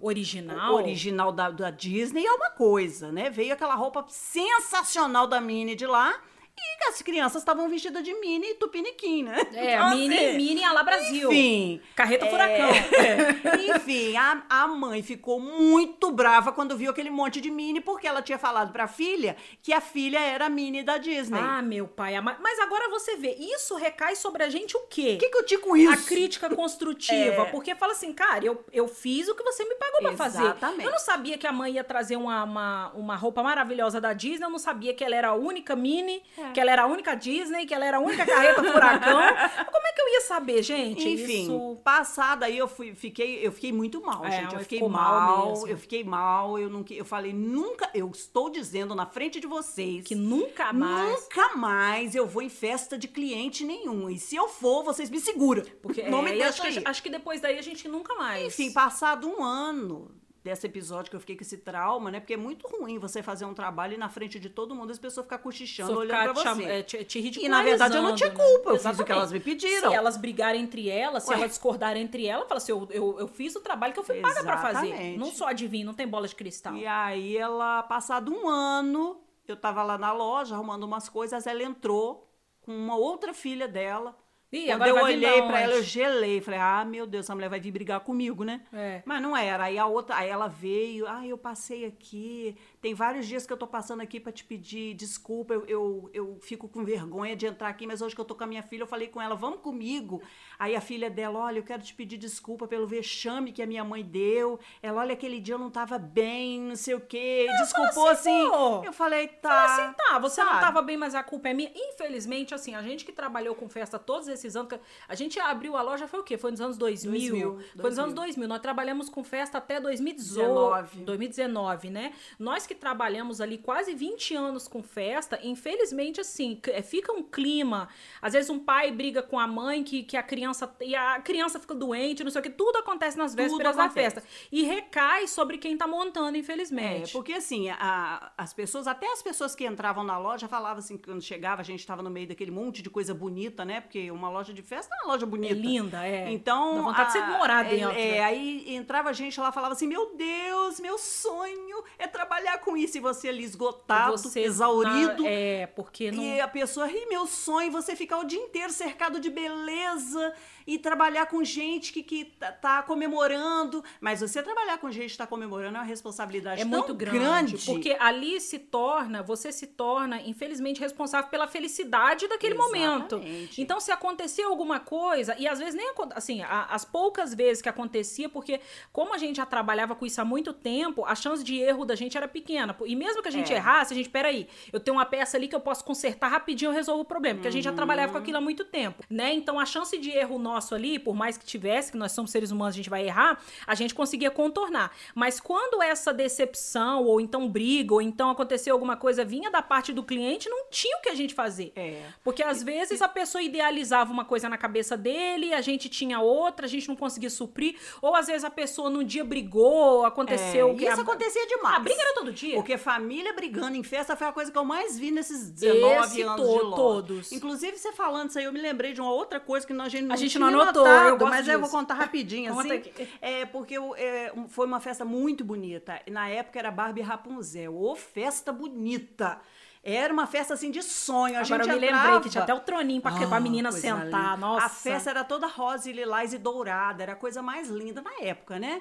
Original. 0.00 0.74
original 0.74 1.32
da, 1.32 1.50
da 1.50 1.70
Disney 1.70 2.24
é 2.24 2.32
uma 2.32 2.50
coisa, 2.50 3.10
né? 3.10 3.30
Veio 3.30 3.52
aquela 3.54 3.74
roupa 3.74 4.04
sensacional 4.08 5.26
da 5.26 5.40
Minnie 5.40 5.74
de 5.74 5.86
lá 5.86 6.14
e 6.56 6.88
as 6.88 7.02
crianças 7.02 7.42
estavam 7.42 7.68
vestidas 7.68 8.02
de 8.02 8.12
Minnie 8.20 8.50
e 8.50 8.54
Tupiniquim, 8.54 9.24
né? 9.24 9.36
É, 9.54 9.74
Então, 9.74 9.90
mini, 9.96 10.14
assim, 10.14 10.36
mini 10.36 10.64
a 10.64 10.72
lá 10.72 10.82
Brasil. 10.82 11.32
Enfim. 11.32 11.80
Carreta 11.94 12.26
é, 12.26 12.30
furacão. 12.30 12.70
é. 12.70 13.74
Enfim, 13.76 14.16
a, 14.16 14.42
a 14.48 14.66
mãe 14.68 15.02
ficou 15.02 15.40
muito 15.40 16.10
brava 16.12 16.52
quando 16.52 16.76
viu 16.76 16.90
aquele 16.90 17.10
monte 17.10 17.40
de 17.40 17.50
Minnie, 17.50 17.80
porque 17.80 18.06
ela 18.06 18.22
tinha 18.22 18.38
falado 18.38 18.72
pra 18.72 18.86
filha 18.86 19.36
que 19.62 19.72
a 19.72 19.80
filha 19.80 20.18
era 20.20 20.46
a 20.46 20.48
Minnie 20.48 20.82
da 20.82 20.98
Disney. 20.98 21.38
Ah, 21.40 21.62
meu 21.62 21.88
pai. 21.88 22.20
Mas 22.20 22.58
agora 22.60 22.88
você 22.90 23.16
vê, 23.16 23.34
isso 23.34 23.74
recai 23.76 24.14
sobre 24.14 24.42
a 24.42 24.48
gente 24.48 24.76
o 24.76 24.80
quê? 24.88 25.14
o 25.16 25.18
que, 25.18 25.28
que 25.30 25.36
eu 25.38 25.44
digo 25.44 25.62
com 25.62 25.76
isso? 25.76 25.92
A 25.92 25.96
crítica 25.96 26.54
construtiva. 26.54 27.42
É. 27.42 27.50
Porque 27.50 27.74
fala 27.74 27.92
assim, 27.92 28.12
cara, 28.12 28.44
eu, 28.44 28.64
eu 28.72 28.86
fiz 28.86 29.28
o 29.28 29.34
que 29.34 29.42
você 29.42 29.64
me 29.64 29.74
pagou 29.76 30.00
pra 30.02 30.16
fazer. 30.16 30.42
Exatamente. 30.42 30.84
Eu 30.84 30.90
não 30.90 30.98
sabia 30.98 31.38
que 31.38 31.46
a 31.46 31.52
mãe 31.52 31.72
ia 31.72 31.84
trazer 31.84 32.16
uma, 32.16 32.44
uma, 32.44 32.92
uma 32.94 33.16
roupa 33.16 33.42
maravilhosa 33.42 34.00
da 34.00 34.12
Disney, 34.12 34.44
eu 34.46 34.50
não 34.50 34.58
sabia 34.58 34.94
que 34.94 35.02
ela 35.02 35.14
era 35.16 35.28
a 35.28 35.34
única 35.34 35.74
Minnie, 35.74 36.22
É. 36.38 36.43
que 36.52 36.60
ela 36.60 36.70
era 36.70 36.82
a 36.82 36.86
única 36.86 37.14
Disney, 37.14 37.66
que 37.66 37.74
ela 37.74 37.84
era 37.84 37.96
a 37.98 38.00
única 38.00 38.24
carreta 38.26 38.62
furacão. 38.62 39.20
Como 39.72 39.86
é 39.86 39.92
que 39.92 40.00
eu 40.00 40.08
ia 40.08 40.20
saber, 40.20 40.62
gente? 40.62 41.08
Enfim, 41.08 41.42
Isso... 41.42 41.78
passada 41.82 42.46
aí 42.46 42.58
eu 42.58 42.68
fui, 42.68 42.94
fiquei, 42.94 43.46
eu 43.46 43.52
fiquei 43.52 43.72
muito 43.72 44.00
mal, 44.00 44.24
É, 44.24 44.42
gente. 44.42 44.54
Eu 44.54 44.60
fiquei 44.60 44.80
mal, 44.80 44.90
mal 44.90 45.48
mesmo. 45.48 45.68
eu 45.68 45.78
fiquei 45.78 46.04
mal, 46.04 46.58
eu 46.58 46.68
não, 46.68 46.84
eu 46.90 47.04
falei 47.04 47.32
nunca, 47.32 47.90
eu 47.94 48.10
estou 48.10 48.50
dizendo 48.50 48.94
na 48.94 49.06
frente 49.06 49.40
de 49.40 49.46
vocês 49.46 50.04
Que 50.04 50.14
nunca 50.14 50.72
mais. 50.72 51.22
Nunca 51.22 51.56
mais 51.56 52.14
eu 52.14 52.26
vou 52.26 52.42
em 52.42 52.48
festa 52.48 52.98
de 52.98 53.08
cliente 53.08 53.64
nenhum. 53.64 54.08
E 54.10 54.18
se 54.18 54.36
eu 54.36 54.48
for, 54.48 54.84
vocês 54.84 55.10
me 55.10 55.20
seguram. 55.20 55.62
Porque 55.82 56.02
não 56.04 56.22
me 56.22 56.30
é, 56.30 56.34
deixa 56.34 56.62
acho, 56.66 56.80
que, 56.80 56.88
acho 56.88 57.02
que 57.02 57.10
depois 57.10 57.40
daí 57.40 57.58
a 57.58 57.62
gente 57.62 57.88
nunca 57.88 58.14
mais. 58.14 58.46
Enfim, 58.46 58.72
passado 58.72 59.28
um 59.28 59.42
ano 59.42 60.13
desse 60.44 60.66
episódio 60.66 61.08
que 61.08 61.16
eu 61.16 61.20
fiquei 61.20 61.34
com 61.36 61.42
esse 61.42 61.56
trauma, 61.56 62.10
né? 62.10 62.20
Porque 62.20 62.34
é 62.34 62.36
muito 62.36 62.68
ruim 62.68 62.98
você 62.98 63.22
fazer 63.22 63.46
um 63.46 63.54
trabalho 63.54 63.94
e 63.94 63.96
na 63.96 64.10
frente 64.10 64.38
de 64.38 64.50
todo 64.50 64.74
mundo 64.74 64.90
as 64.90 64.98
pessoas 64.98 65.24
ficar 65.24 65.38
cochichando, 65.38 65.94
Só 65.94 65.98
olhando 66.00 66.20
ficar 66.20 66.34
pra 66.34 66.54
você. 66.54 66.62
é, 66.64 66.82
te, 66.82 67.02
te 67.02 67.40
E 67.42 67.48
na 67.48 67.62
verdade 67.62 67.96
eu 67.96 68.02
não 68.02 68.14
tinha 68.14 68.28
ridicularizando, 68.28 68.62
culpa, 68.62 68.70
eu 68.70 68.76
fiz 68.76 68.84
o 68.84 68.88
que 68.88 68.88
Exatamente. 68.90 69.12
elas 69.18 69.32
me 69.32 69.40
pediram. 69.40 69.88
Se 69.90 69.96
elas 69.96 70.16
brigarem 70.18 70.60
entre 70.60 70.90
elas, 70.90 71.22
se 71.22 71.30
Ué. 71.30 71.36
elas 71.36 71.48
discordarem 71.48 72.02
entre 72.02 72.26
elas, 72.26 72.46
fala 72.46 72.58
assim: 72.58 72.72
eu, 72.72 72.86
eu, 72.90 73.20
eu 73.20 73.26
fiz 73.26 73.56
o 73.56 73.60
trabalho 73.62 73.94
que 73.94 74.00
eu 74.00 74.04
fui 74.04 74.20
paga 74.20 74.42
pra 74.44 74.58
fazer. 74.58 74.88
Exatamente. 74.88 75.18
Não 75.18 75.32
sou 75.32 75.46
adivinho, 75.46 75.86
não 75.86 75.94
tem 75.94 76.06
bola 76.06 76.28
de 76.28 76.34
cristal. 76.34 76.76
E 76.76 76.86
aí 76.86 77.38
ela, 77.38 77.82
passado 77.84 78.30
um 78.30 78.46
ano, 78.46 79.22
eu 79.48 79.56
tava 79.56 79.82
lá 79.82 79.96
na 79.96 80.12
loja 80.12 80.54
arrumando 80.54 80.84
umas 80.84 81.08
coisas, 81.08 81.46
ela 81.46 81.62
entrou 81.62 82.30
com 82.60 82.76
uma 82.76 82.96
outra 82.96 83.32
filha 83.32 83.66
dela. 83.66 84.14
Ih, 84.54 84.66
Quando 84.68 84.86
eu 84.86 85.02
olhei 85.02 85.40
da 85.40 85.46
pra 85.46 85.60
ela, 85.60 85.74
eu 85.74 85.82
gelei. 85.82 86.40
Falei, 86.40 86.60
ah, 86.60 86.84
meu 86.84 87.06
Deus, 87.06 87.26
essa 87.26 87.34
mulher 87.34 87.48
vai 87.48 87.58
vir 87.58 87.72
brigar 87.72 87.98
comigo, 88.00 88.44
né? 88.44 88.60
É. 88.72 89.02
Mas 89.04 89.20
não 89.20 89.36
era. 89.36 89.64
Aí 89.64 89.76
a 89.76 89.86
outra, 89.86 90.16
aí 90.16 90.28
ela 90.28 90.46
veio, 90.46 91.08
ah, 91.08 91.26
eu 91.26 91.36
passei 91.36 91.84
aqui. 91.84 92.56
Tem 92.84 92.92
vários 92.92 93.26
dias 93.26 93.46
que 93.46 93.52
eu 93.52 93.56
tô 93.56 93.66
passando 93.66 94.02
aqui 94.02 94.20
pra 94.20 94.30
te 94.30 94.44
pedir 94.44 94.92
desculpa. 94.92 95.54
Eu, 95.54 95.64
eu, 95.66 96.10
eu 96.12 96.38
fico 96.42 96.68
com 96.68 96.84
vergonha 96.84 97.34
de 97.34 97.46
entrar 97.46 97.70
aqui, 97.70 97.86
mas 97.86 98.02
hoje 98.02 98.14
que 98.14 98.20
eu 98.20 98.26
tô 98.26 98.34
com 98.34 98.44
a 98.44 98.46
minha 98.46 98.62
filha, 98.62 98.82
eu 98.82 98.86
falei 98.86 99.08
com 99.08 99.22
ela, 99.22 99.34
vamos 99.34 99.60
comigo. 99.60 100.22
Aí 100.58 100.76
a 100.76 100.82
filha 100.82 101.08
dela, 101.08 101.38
olha, 101.38 101.60
eu 101.60 101.62
quero 101.62 101.82
te 101.82 101.94
pedir 101.94 102.18
desculpa 102.18 102.68
pelo 102.68 102.86
vexame 102.86 103.52
que 103.52 103.62
a 103.62 103.66
minha 103.66 103.82
mãe 103.82 104.04
deu. 104.04 104.60
Ela, 104.82 105.00
olha, 105.00 105.14
aquele 105.14 105.40
dia 105.40 105.54
eu 105.54 105.58
não 105.58 105.70
tava 105.70 105.96
bem, 105.96 106.60
não 106.60 106.76
sei 106.76 106.94
o 106.94 107.00
quê. 107.00 107.46
Desculpou 107.58 108.06
assim, 108.06 108.48
assim. 108.48 108.84
Eu 108.84 108.92
falei, 108.92 109.28
tá. 109.28 109.48
Fala 109.48 109.64
assim, 109.64 109.94
tá, 109.96 110.18
você 110.18 110.42
não 110.42 110.48
sabe? 110.50 110.60
tava 110.60 110.82
bem, 110.82 110.98
mas 110.98 111.14
a 111.14 111.22
culpa 111.22 111.48
é 111.48 111.54
minha. 111.54 111.72
Infelizmente, 111.74 112.54
assim, 112.54 112.74
a 112.74 112.82
gente 112.82 113.02
que 113.02 113.12
trabalhou 113.12 113.54
com 113.54 113.66
festa 113.66 113.98
todos 113.98 114.28
esses 114.28 114.56
anos, 114.56 114.78
a 115.08 115.14
gente 115.14 115.40
abriu 115.40 115.74
a 115.74 115.80
loja 115.80 116.06
foi 116.06 116.20
o 116.20 116.22
quê? 116.22 116.36
Foi 116.36 116.50
nos 116.50 116.60
anos 116.60 116.76
2000. 116.76 117.30
2000, 117.30 117.58
Foi 117.80 117.88
nos 117.88 117.98
anos 117.98 118.12
2000. 118.12 118.24
2000. 118.34 118.48
Nós 118.48 118.60
trabalhamos 118.60 119.08
com 119.08 119.24
festa 119.24 119.56
até 119.56 119.80
2018. 119.80 120.34
19. 120.34 121.00
2019, 121.04 121.88
né? 121.88 122.12
Nós 122.38 122.66
que 122.66 122.73
trabalhamos 122.74 123.40
ali 123.40 123.58
quase 123.58 123.94
20 123.94 124.34
anos 124.34 124.68
com 124.68 124.82
festa, 124.82 125.38
infelizmente, 125.42 126.20
assim, 126.20 126.60
c- 126.64 126.82
fica 126.82 127.12
um 127.12 127.22
clima. 127.22 127.88
Às 128.20 128.32
vezes 128.34 128.50
um 128.50 128.58
pai 128.58 128.90
briga 128.90 129.22
com 129.22 129.38
a 129.38 129.46
mãe 129.46 129.82
que, 129.82 130.02
que 130.02 130.16
a 130.16 130.22
criança. 130.22 130.74
E 130.80 130.94
a 130.94 131.20
criança 131.20 131.58
fica 131.58 131.74
doente, 131.74 132.22
não 132.24 132.30
sei 132.30 132.40
o 132.40 132.42
que. 132.42 132.50
Tudo 132.50 132.78
acontece 132.78 133.16
nas 133.16 133.34
vésperas 133.34 133.76
da 133.76 133.88
festa. 133.88 134.22
E 134.52 134.62
recai 134.62 135.26
sobre 135.26 135.58
quem 135.58 135.76
tá 135.76 135.86
montando, 135.86 136.36
É, 136.36 136.40
infelizmente. 136.40 137.12
porque 137.12 137.32
assim, 137.34 137.68
a- 137.70 138.32
as 138.36 138.52
pessoas, 138.52 138.86
até 138.86 139.10
as 139.12 139.22
pessoas 139.22 139.54
que 139.54 139.66
entravam 139.66 140.04
na 140.04 140.18
loja 140.18 140.48
falavam 140.48 140.78
assim, 140.78 140.96
que 140.96 141.04
quando 141.04 141.22
chegava, 141.22 141.60
a 141.60 141.64
gente 141.64 141.80
estava 141.80 142.02
no 142.02 142.10
meio 142.10 142.26
daquele 142.28 142.50
monte 142.50 142.82
de 142.82 142.90
coisa 142.90 143.14
bonita, 143.14 143.64
né? 143.64 143.80
Porque 143.80 144.10
uma 144.10 144.28
loja 144.28 144.52
de 144.52 144.62
festa 144.62 144.94
é 144.94 145.04
uma 145.04 145.12
loja 145.12 145.24
bonita. 145.26 145.52
É 145.54 145.56
linda, 145.56 146.06
é. 146.06 146.30
Então. 146.30 146.74
Dá 146.76 146.82
vontade 146.82 147.12
de 147.12 147.18
você 147.18 147.26
morar 147.38 147.66
é- 147.66 147.68
dentro, 147.70 147.98
É, 147.98 148.10
né? 148.12 148.20
aí 148.24 148.74
entrava 148.74 149.12
gente 149.12 149.40
lá 149.40 149.52
falava 149.52 149.72
assim: 149.74 149.86
Meu 149.86 150.14
Deus, 150.16 150.80
meu 150.80 150.98
sonho 150.98 151.82
é 151.98 152.06
trabalhar 152.06 152.58
com 152.64 152.76
isso. 152.76 152.96
E 152.96 153.00
você 153.00 153.28
ali 153.28 153.44
esgotado, 153.44 154.12
Você 154.16 154.40
exaurido. 154.40 155.22
na- 155.22 155.28
é, 155.28 155.66
porque 155.66 156.10
não. 156.10 156.22
E 156.22 156.40
a 156.40 156.48
pessoa 156.48 156.86
ri, 156.86 157.06
meu 157.06 157.26
sonho, 157.26 157.70
você 157.70 157.94
ficar 157.94 158.18
o 158.18 158.24
dia 158.24 158.40
inteiro 158.40 158.72
cercado 158.72 159.20
de 159.20 159.30
beleza 159.30 160.32
e 160.66 160.78
trabalhar 160.78 161.26
com 161.26 161.42
gente 161.44 161.92
que, 161.92 162.02
que 162.02 162.24
tá, 162.24 162.52
tá 162.52 162.82
comemorando. 162.82 163.84
Mas 164.00 164.20
você 164.20 164.42
trabalhar 164.42 164.78
com 164.78 164.90
gente 164.90 165.12
que 165.12 165.18
tá 165.18 165.26
comemorando 165.26 165.76
é 165.76 165.80
uma 165.80 165.86
responsabilidade 165.86 166.60
É 166.60 166.64
muito 166.64 166.94
grande, 166.94 167.56
Porque 167.64 167.96
ali 167.98 168.40
se 168.40 168.58
torna, 168.58 169.22
você 169.22 169.52
se 169.52 169.66
torna, 169.66 170.20
infelizmente, 170.22 170.80
responsável 170.80 171.30
pela 171.30 171.46
felicidade 171.46 172.26
daquele 172.28 172.54
momento. 172.54 173.16
Exatamente. 173.16 173.62
Então, 173.62 173.80
se 173.80 173.92
acontecer 173.92 174.42
alguma 174.42 174.80
coisa, 174.80 175.36
e 175.38 175.46
às 175.46 175.58
vezes 175.58 175.74
nem 175.74 175.92
assim, 176.14 176.42
as 176.42 176.84
poucas 176.84 177.34
vezes 177.34 177.62
que 177.62 177.68
acontecia, 177.68 178.28
porque 178.28 178.60
como 178.92 179.14
a 179.14 179.18
gente 179.18 179.36
já 179.36 179.46
trabalhava 179.46 179.94
com 179.94 180.06
isso 180.06 180.20
há 180.20 180.24
muito 180.24 180.52
tempo, 180.52 181.04
a 181.04 181.14
chance 181.14 181.42
de 181.44 181.58
erro 181.58 181.84
da 181.84 181.94
gente 181.94 182.16
era 182.16 182.26
pequena. 182.26 182.76
E 182.84 182.96
mesmo 182.96 183.22
que 183.22 183.28
a 183.28 183.32
gente 183.32 183.52
É. 183.52 183.56
errasse, 183.56 183.92
a 183.92 183.96
gente, 183.96 184.08
peraí, 184.08 184.48
eu 184.72 184.80
tenho 184.80 184.96
uma 184.96 185.06
peça 185.06 185.36
ali 185.36 185.48
que 185.48 185.54
eu 185.54 185.60
posso 185.60 185.84
consertar 185.84 186.28
rapidinho, 186.28 186.70
eu 186.70 186.74
resolvo 186.74 187.02
o 187.02 187.04
problema, 187.04 187.36
porque 187.36 187.48
a 187.48 187.52
gente 187.52 187.64
já 187.64 187.72
trabalhava 187.72 188.12
com 188.12 188.18
aquilo 188.18 188.38
há 188.38 188.40
muito 188.40 188.64
tempo, 188.64 189.02
né? 189.10 189.32
Então, 189.34 189.58
a 189.60 189.66
chance 189.66 189.96
de 189.98 190.10
erro 190.10 190.38
nosso 190.38 190.53
ali, 190.74 190.98
por 190.98 191.14
mais 191.14 191.36
que 191.36 191.44
tivesse, 191.44 191.92
que 191.92 191.98
nós 191.98 192.12
somos 192.12 192.30
seres 192.30 192.50
humanos, 192.50 192.74
a 192.74 192.76
gente 192.76 192.90
vai 192.90 193.06
errar, 193.06 193.40
a 193.66 193.74
gente 193.74 193.94
conseguia 193.94 194.30
contornar. 194.30 194.90
Mas 195.14 195.40
quando 195.40 195.82
essa 195.82 196.12
decepção, 196.12 197.04
ou 197.04 197.20
então 197.20 197.48
briga, 197.48 197.94
ou 197.94 198.02
então 198.02 198.30
aconteceu 198.30 198.74
alguma 198.74 198.96
coisa, 198.96 199.24
vinha 199.24 199.50
da 199.50 199.62
parte 199.62 199.92
do 199.92 200.02
cliente, 200.02 200.48
não 200.48 200.66
tinha 200.70 200.96
o 200.98 201.00
que 201.00 201.08
a 201.08 201.14
gente 201.14 201.34
fazer. 201.34 201.72
É. 201.76 202.02
Porque 202.22 202.42
às 202.42 202.62
vezes 202.62 203.00
a 203.02 203.08
pessoa 203.08 203.42
idealizava 203.42 204.12
uma 204.12 204.24
coisa 204.24 204.48
na 204.48 204.58
cabeça 204.58 204.96
dele, 204.96 205.52
a 205.54 205.60
gente 205.60 205.88
tinha 205.88 206.20
outra, 206.20 206.66
a 206.66 206.68
gente 206.68 206.88
não 206.88 206.96
conseguia 206.96 207.30
suprir, 207.30 207.76
ou 208.02 208.14
às 208.14 208.26
vezes 208.26 208.44
a 208.44 208.50
pessoa 208.50 208.90
no 208.90 209.02
dia 209.04 209.24
brigou, 209.24 210.04
aconteceu 210.04 210.70
É, 210.70 210.74
que 210.74 210.84
isso 210.84 211.00
a, 211.00 211.02
acontecia 211.02 211.46
demais. 211.46 211.76
a 211.76 211.78
briga 211.80 212.00
era 212.00 212.14
todo 212.14 212.32
dia. 212.32 212.54
Porque 212.54 212.76
família 212.76 213.32
brigando 213.32 213.76
em 213.76 213.82
festa 213.82 214.16
foi 214.16 214.26
a 214.26 214.32
coisa 214.32 214.50
que 214.50 214.58
eu 214.58 214.64
mais 214.64 214.98
vi 214.98 215.10
nesses 215.10 215.50
19 215.50 216.04
Esse 216.06 216.22
anos 216.22 216.46
to- 216.46 216.58
de 216.58 216.64
loja. 216.64 216.76
todos. 216.76 217.32
Inclusive, 217.32 217.76
você 217.78 217.92
falando 217.92 218.30
isso 218.30 218.38
aí, 218.38 218.44
eu 218.44 218.52
me 218.52 218.60
lembrei 218.60 218.92
de 218.92 219.00
uma 219.00 219.12
outra 219.12 219.38
coisa 219.40 219.66
que 219.66 219.72
nós, 219.72 219.86
a 219.86 219.88
gente 219.90 220.04
não, 220.06 220.14
A 220.14 220.16
gente 220.16 220.38
não 220.50 220.60
anotou, 220.60 220.84
notado, 220.84 221.08
eu 221.08 221.16
gosto 221.18 221.30
mas 221.30 221.48
eu 221.48 221.54
vou 221.58 221.62
disso. 221.68 221.76
contar 221.78 221.94
rapidinho, 221.94 222.52
Conta 222.54 222.68
assim. 222.74 222.76
aqui. 222.76 223.08
É, 223.20 223.44
porque 223.46 223.74
eu, 223.76 223.94
é, 223.96 224.32
foi 224.48 224.66
uma 224.66 224.80
festa 224.80 225.04
muito 225.04 225.44
bonita. 225.44 226.00
E 226.06 226.10
Na 226.10 226.28
época 226.28 226.58
era 226.58 226.70
Barbie 226.70 227.02
Rapunzel. 227.02 227.74
Ô, 227.76 227.94
festa 227.96 228.52
bonita! 228.52 229.38
Era 229.86 230.10
uma 230.12 230.26
festa, 230.26 230.54
assim, 230.54 230.70
de 230.70 230.82
sonho. 230.82 231.36
A 231.36 231.42
Agora 231.42 231.62
gente 231.64 231.74
eu 231.74 231.80
me 231.80 231.86
entrava... 231.86 232.02
lembrei 232.04 232.20
que 232.22 232.30
tinha 232.30 232.42
até 232.42 232.54
o 232.54 232.60
troninho 232.60 233.02
pra, 233.02 233.12
pra 233.12 233.36
Ah, 233.36 233.40
menina 233.40 233.68
coisa 233.68 233.86
sentar. 233.86 234.04
linda. 234.34 234.36
Nossa. 234.38 234.64
A 234.64 234.68
festa 234.70 235.10
era 235.10 235.22
toda 235.24 235.46
rosa 235.46 235.90
e 235.90 235.92
lilás 235.92 236.32
e 236.32 236.38
dourada, 236.38 237.02
era 237.02 237.12
a 237.12 237.16
coisa 237.16 237.42
mais 237.42 237.68
linda 237.68 238.00
na 238.00 238.12
época, 238.22 238.58
né? 238.58 238.80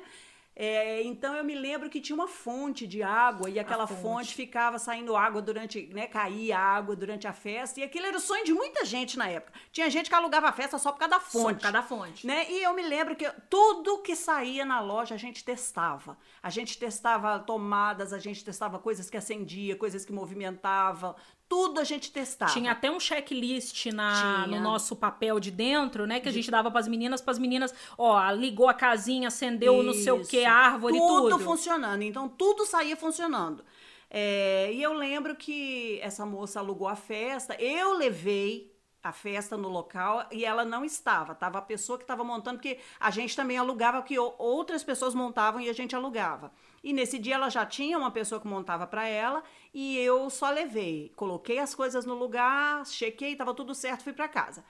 É, 0.56 1.02
então 1.04 1.34
eu 1.36 1.44
me 1.44 1.56
lembro 1.56 1.89
que 1.89 2.00
tinha 2.00 2.16
uma 2.16 2.28
fonte 2.28 2.86
de 2.86 3.02
água 3.02 3.50
e 3.50 3.58
aquela 3.58 3.88
fonte. 3.88 4.02
fonte. 4.02 4.36
ficava 4.36 4.78
saindo 4.78 5.16
água 5.16 5.42
durante, 5.42 5.88
né, 5.88 6.06
caía 6.06 6.58
água 6.58 6.96
durante 6.96 7.28
a 7.28 7.34
festa 7.34 7.80
e 7.80 7.84
aquilo 7.84 8.06
era 8.06 8.18
o 8.18 8.20
sonho 8.20 8.46
de 8.46 8.54
muita 8.54 8.86
gente 8.86 9.18
na 9.18 9.28
época. 9.28 9.54
Tinha 9.72 9.89
gente 9.89 10.10
que 10.10 10.16
alugava 10.16 10.50
a 10.50 10.52
festa 10.52 10.78
só 10.78 10.92
por 10.92 11.00
causa 11.00 11.16
da 11.16 11.20
Só 11.20 11.39
fonte. 11.39 11.56
por 11.56 11.62
causa 11.62 11.74
da 11.74 11.84
fonte. 11.84 12.28
Né? 12.28 12.50
E 12.52 12.63
eu 12.63 12.74
me 12.74 12.84
lembro 12.84 13.16
que 13.16 13.30
tudo 13.50 14.00
que 14.00 14.16
saía 14.16 14.63
na 14.63 14.80
loja 14.80 15.16
a 15.16 15.18
gente 15.18 15.44
testava. 15.44 16.18
A 16.42 16.50
gente 16.50 16.78
testava 16.78 17.39
tomadas, 17.39 18.13
a 18.13 18.20
gente 18.20 18.44
testava 18.46 18.78
coisas 18.78 19.10
que 19.10 19.18
acendia, 19.18 19.76
coisas 19.76 20.06
que 20.06 20.13
movimentavam, 20.13 21.16
tudo 21.54 21.80
a 21.80 21.84
gente 21.84 22.12
testava. 22.12 22.52
Tinha 22.52 22.72
até 22.72 22.89
um 22.89 23.00
checklist 23.00 23.86
na, 23.92 24.44
Tinha. 24.46 24.48
no 24.48 24.60
nosso 24.60 24.96
papel 24.96 25.39
de 25.39 25.52
dentro, 25.52 26.08
né? 26.08 26.20
Que 26.20 26.28
a 26.28 26.32
gente 26.32 26.50
dava 26.50 26.72
pras 26.72 26.88
meninas, 26.88 27.22
pras 27.22 27.38
meninas, 27.38 27.72
ó, 27.96 28.32
ligou 28.32 28.68
a 28.68 28.74
casinha, 28.74 29.28
acendeu 29.28 29.84
não 29.84 29.94
sei 29.94 30.12
o 30.12 30.26
que, 30.26 30.39
Isso. 30.39 30.50
árvore, 30.50 30.98
tudo. 30.98 31.30
tudo. 31.30 31.44
funcionando. 31.44 32.02
Então, 32.02 32.28
tudo 32.28 32.66
saía 32.66 32.98
funcionando. 32.98 33.63
É, 34.10 34.72
e 34.74 34.82
eu 34.82 34.94
lembro 34.94 35.36
que 35.36 36.00
essa 36.02 36.26
moça 36.26 36.60
alugou 36.60 36.88
a 36.88 36.96
festa, 36.96 37.56
eu 37.62 37.94
levei 37.94 38.74
a 39.04 39.12
festa 39.12 39.56
no 39.56 39.70
local 39.70 40.26
e 40.32 40.44
ela 40.44 40.66
não 40.66 40.84
estava. 40.84 41.36
Tava 41.36 41.60
a 41.60 41.62
pessoa 41.62 42.00
que 42.00 42.04
estava 42.04 42.24
montando, 42.24 42.58
porque 42.58 42.80
a 43.00 43.12
gente 43.12 43.36
também 43.36 43.60
alugava, 43.60 44.02
que 44.02 44.18
outras 44.18 44.84
pessoas 44.84 45.13
montavam 45.13 45.62
e 45.62 45.70
a 45.70 45.74
gente 45.74 45.96
alugava. 45.96 46.52
E 46.84 46.91
nesse 46.91 47.17
dia 47.17 47.36
ela 47.36 47.50
já 47.50 47.65
tinha 47.65 47.98
uma 47.98 48.12
pessoa 48.12 48.41
que 48.41 48.48
montava 48.48 48.86
para 48.86 49.08
ela 49.08 49.41
e 49.74 49.98
eu 49.98 50.30
só 50.30 50.50
levei, 50.50 51.13
coloquei 51.15 51.58
as 51.60 51.74
coisas 51.74 52.06
no 52.06 52.13
lugar, 52.13 52.86
chequei, 52.86 53.32
estava 53.32 53.54
tudo 53.54 53.74
certo, 53.74 54.04
fui 54.04 54.12
para 54.13 54.28
casa. 54.28 54.65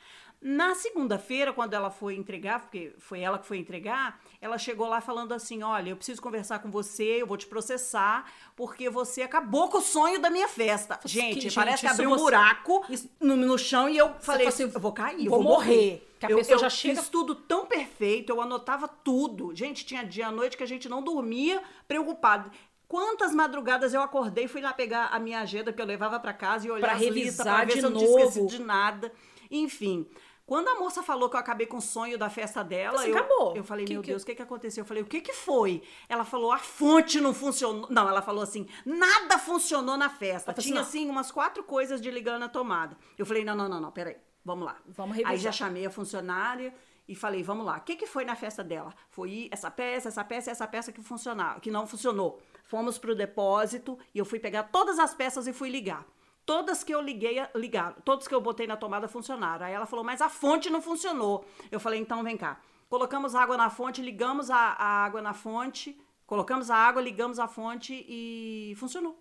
Na 0.46 0.76
segunda-feira, 0.76 1.54
quando 1.54 1.74
ela 1.74 1.90
foi 1.90 2.16
entregar, 2.16 2.60
porque 2.60 2.94
foi 2.98 3.22
ela 3.22 3.40
que 3.40 3.46
foi 3.48 3.58
entregar, 3.58 4.20
ela 4.42 4.58
chegou 4.58 4.90
lá 4.90 5.00
falando 5.00 5.32
assim: 5.32 5.64
Olha, 5.64 5.92
eu 5.92 5.96
preciso 5.96 6.22
conversar 6.22 6.60
com 6.60 6.70
você, 6.70 7.22
eu 7.22 7.26
vou 7.26 7.38
te 7.38 7.48
processar, 7.48 8.30
porque 8.54 8.90
você 8.90 9.22
acabou 9.22 9.70
com 9.70 9.78
o 9.78 9.82
sonho 9.82 10.20
da 10.20 10.30
minha 10.30 10.50
festa. 10.50 11.00
Gente, 11.06 11.48
que, 11.48 11.56
parece 11.56 11.78
gente, 11.78 11.90
que 11.90 11.94
abriu 11.94 12.12
um 12.12 12.18
buraco 12.18 12.86
no, 13.22 13.38
no, 13.38 13.58
chão 13.58 13.88
e 13.88 13.98
eu 13.98 14.16
falei 14.16 14.48
assim: 14.48 14.64
Eu 14.64 14.82
vou 14.82 14.92
cair, 14.92 15.30
vou, 15.30 15.42
vou 15.42 15.44
morrer. 15.44 15.76
morrer. 15.76 16.10
Que 16.20 16.26
a 16.26 16.30
eu, 16.30 16.38
pessoa 16.38 16.56
eu 16.56 16.60
já 16.60 16.70
chega... 16.70 17.00
fiz 17.00 17.08
tudo 17.08 17.36
tão 17.36 17.66
perfeito, 17.66 18.30
eu 18.30 18.42
anotava 18.42 18.86
tudo. 18.86 19.56
Gente, 19.56 19.86
tinha 19.86 20.04
dia 20.04 20.28
à 20.28 20.32
noite 20.32 20.58
que 20.58 20.64
a 20.64 20.68
gente 20.68 20.90
não 20.90 21.02
dormia 21.02 21.64
preocupado. 21.88 22.52
Quantas 22.86 23.34
madrugadas 23.34 23.94
eu 23.94 24.02
acordei, 24.02 24.50
fui 24.50 24.60
lá 24.60 24.74
pegar 24.74 25.06
a 25.06 25.20
minha 25.20 25.40
agenda 25.40 25.72
que 25.72 25.82
eu 25.82 25.86
levava 25.86 26.20
para 26.20 26.34
casa 26.34 26.68
e 26.68 26.70
olhar 26.70 26.86
pra 26.86 26.98
revisar 26.98 27.46
pra 27.46 27.66
ver 27.66 27.74
de 27.76 27.80
se 27.80 27.86
eu 27.86 27.90
não 27.90 27.98
tinha 27.98 28.10
esquecido 28.10 28.48
de 28.48 28.62
nada. 28.62 29.12
Enfim, 29.50 30.06
quando 30.46 30.68
a 30.68 30.76
moça 30.76 31.02
falou 31.02 31.30
que 31.30 31.36
eu 31.36 31.40
acabei 31.40 31.66
com 31.66 31.78
o 31.78 31.82
sonho 31.82 32.18
da 32.18 32.30
festa 32.30 32.64
dela, 32.64 33.08
eu, 33.08 33.18
acabou. 33.18 33.56
eu 33.56 33.64
falei, 33.64 33.86
que, 33.86 33.94
meu 33.94 34.02
que... 34.02 34.10
Deus, 34.10 34.24
o 34.24 34.26
que, 34.26 34.36
que 34.36 34.42
aconteceu? 34.42 34.82
Eu 34.82 34.86
falei, 34.86 35.02
o 35.02 35.06
que, 35.06 35.22
que 35.22 35.34
foi? 35.34 35.82
Ela 36.10 36.26
falou, 36.26 36.52
a 36.52 36.58
fonte 36.58 37.22
não 37.22 37.34
funcionou. 37.34 37.88
Não, 37.90 38.10
ela 38.10 38.22
falou 38.22 38.44
assim, 38.44 38.68
nada 38.86 39.38
funcionou 39.38 39.96
na 39.96 40.10
festa. 40.10 40.52
Tinha, 40.54 40.82
assim, 40.82 41.10
umas 41.10 41.32
quatro 41.32 41.64
coisas 41.64 42.02
de 42.02 42.12
ligar 42.12 42.38
na 42.38 42.50
tomada. 42.50 42.98
Eu 43.18 43.26
falei, 43.26 43.46
não, 43.46 43.56
não, 43.56 43.70
não, 43.70 43.80
não, 43.80 43.92
peraí, 43.92 44.18
vamos 44.44 44.66
lá. 44.66 44.78
Vamos 44.86 45.16
revisar. 45.16 45.32
Aí 45.32 45.38
já 45.38 45.52
chamei 45.52 45.86
a 45.86 45.90
funcionária 45.90 46.74
e 47.08 47.16
falei, 47.16 47.42
vamos 47.42 47.66
lá, 47.66 47.78
o 47.78 47.82
que, 47.82 47.96
que 47.96 48.06
foi 48.06 48.26
na 48.26 48.36
festa 48.36 48.64
dela? 48.64 48.94
Foi 49.10 49.50
essa 49.52 49.72
peça, 49.72 50.10
essa 50.10 50.24
peça 50.24 50.50
e 50.50 50.52
essa 50.52 50.68
peça 50.68 50.92
que 50.92 51.02
funcionava, 51.02 51.60
que 51.62 51.72
não 51.72 51.88
funcionou. 51.88 52.42
Fomos 52.66 52.98
pro 52.98 53.16
depósito 53.16 53.98
e 54.14 54.20
eu 54.20 54.26
fui 54.26 54.40
pegar 54.40 54.64
todas 54.64 55.00
as 55.00 55.14
peças 55.14 55.48
e 55.48 55.54
fui 55.54 55.70
ligar. 55.70 56.06
Todas 56.46 56.84
que 56.84 56.94
eu 56.94 57.02
liguei, 57.02 57.38
ligaram. 57.56 57.96
Todos 58.04 58.28
que 58.28 58.36
eu 58.36 58.42
botei 58.42 58.68
na 58.68 58.76
tomada 58.76 59.08
funcionaram. 59.08 59.66
Aí 59.66 59.74
ela 59.74 59.86
falou, 59.86 60.04
mas 60.04 60.22
a 60.22 60.30
fonte 60.30 60.70
não 60.70 60.82
funcionou. 60.82 61.46
Eu 61.72 61.80
falei, 61.80 62.00
então 62.00 62.24
vem 62.24 62.36
cá. 62.36 62.60
Colocamos 62.90 63.34
água 63.34 63.58
na 63.58 63.70
fonte, 63.70 64.02
ligamos 64.02 64.50
a, 64.52 64.58
a 64.58 65.06
água 65.06 65.22
na 65.22 65.34
fonte, 65.34 66.00
colocamos 66.28 66.70
a 66.70 66.76
água, 66.76 67.02
ligamos 67.02 67.40
a 67.40 67.48
fonte 67.48 68.06
e 68.08 68.76
funcionou. 68.78 69.20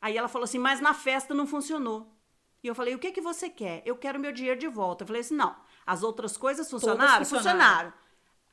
Aí 0.00 0.16
ela 0.16 0.28
falou 0.28 0.44
assim, 0.44 0.58
mas 0.58 0.80
na 0.80 0.94
festa 0.94 1.34
não 1.34 1.46
funcionou. 1.46 2.06
E 2.62 2.66
eu 2.66 2.74
falei, 2.74 2.94
o 2.94 2.98
que, 2.98 3.12
que 3.12 3.20
você 3.20 3.50
quer? 3.50 3.82
Eu 3.84 3.96
quero 3.96 4.18
meu 4.18 4.32
dinheiro 4.32 4.58
de 4.58 4.68
volta. 4.68 5.02
Eu 5.02 5.06
falei 5.06 5.20
assim, 5.20 5.34
não, 5.34 5.54
as 5.84 6.02
outras 6.02 6.36
coisas 6.36 6.70
funcionaram? 6.70 7.24
funcionaram. 7.24 7.90
funcionaram 7.90 8.03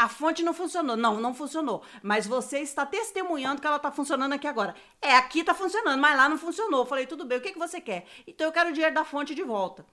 a 0.01 0.09
fonte 0.09 0.41
não 0.41 0.53
funcionou. 0.53 0.97
Não, 0.97 1.19
não 1.19 1.33
funcionou. 1.33 1.83
Mas 2.01 2.25
você 2.25 2.59
está 2.59 2.85
testemunhando 2.85 3.61
que 3.61 3.67
ela 3.67 3.75
está 3.75 3.91
funcionando 3.91 4.33
aqui 4.33 4.47
agora. 4.47 4.75
É, 4.99 5.15
aqui 5.15 5.41
está 5.41 5.53
funcionando, 5.53 5.99
mas 6.01 6.17
lá 6.17 6.27
não 6.27 6.39
funcionou. 6.39 6.81
Eu 6.81 6.85
falei, 6.87 7.05
tudo 7.05 7.23
bem, 7.23 7.37
o 7.37 7.41
que, 7.41 7.53
que 7.53 7.59
você 7.59 7.79
quer? 7.79 8.05
Então 8.25 8.47
eu 8.47 8.51
quero 8.51 8.71
o 8.71 8.73
dinheiro 8.73 8.95
da 8.95 9.05
fonte 9.05 9.35
de 9.35 9.43
volta. 9.43 9.85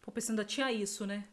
Pô, 0.00 0.12
pensando, 0.12 0.44
tinha 0.44 0.70
isso, 0.70 1.04
né? 1.06 1.24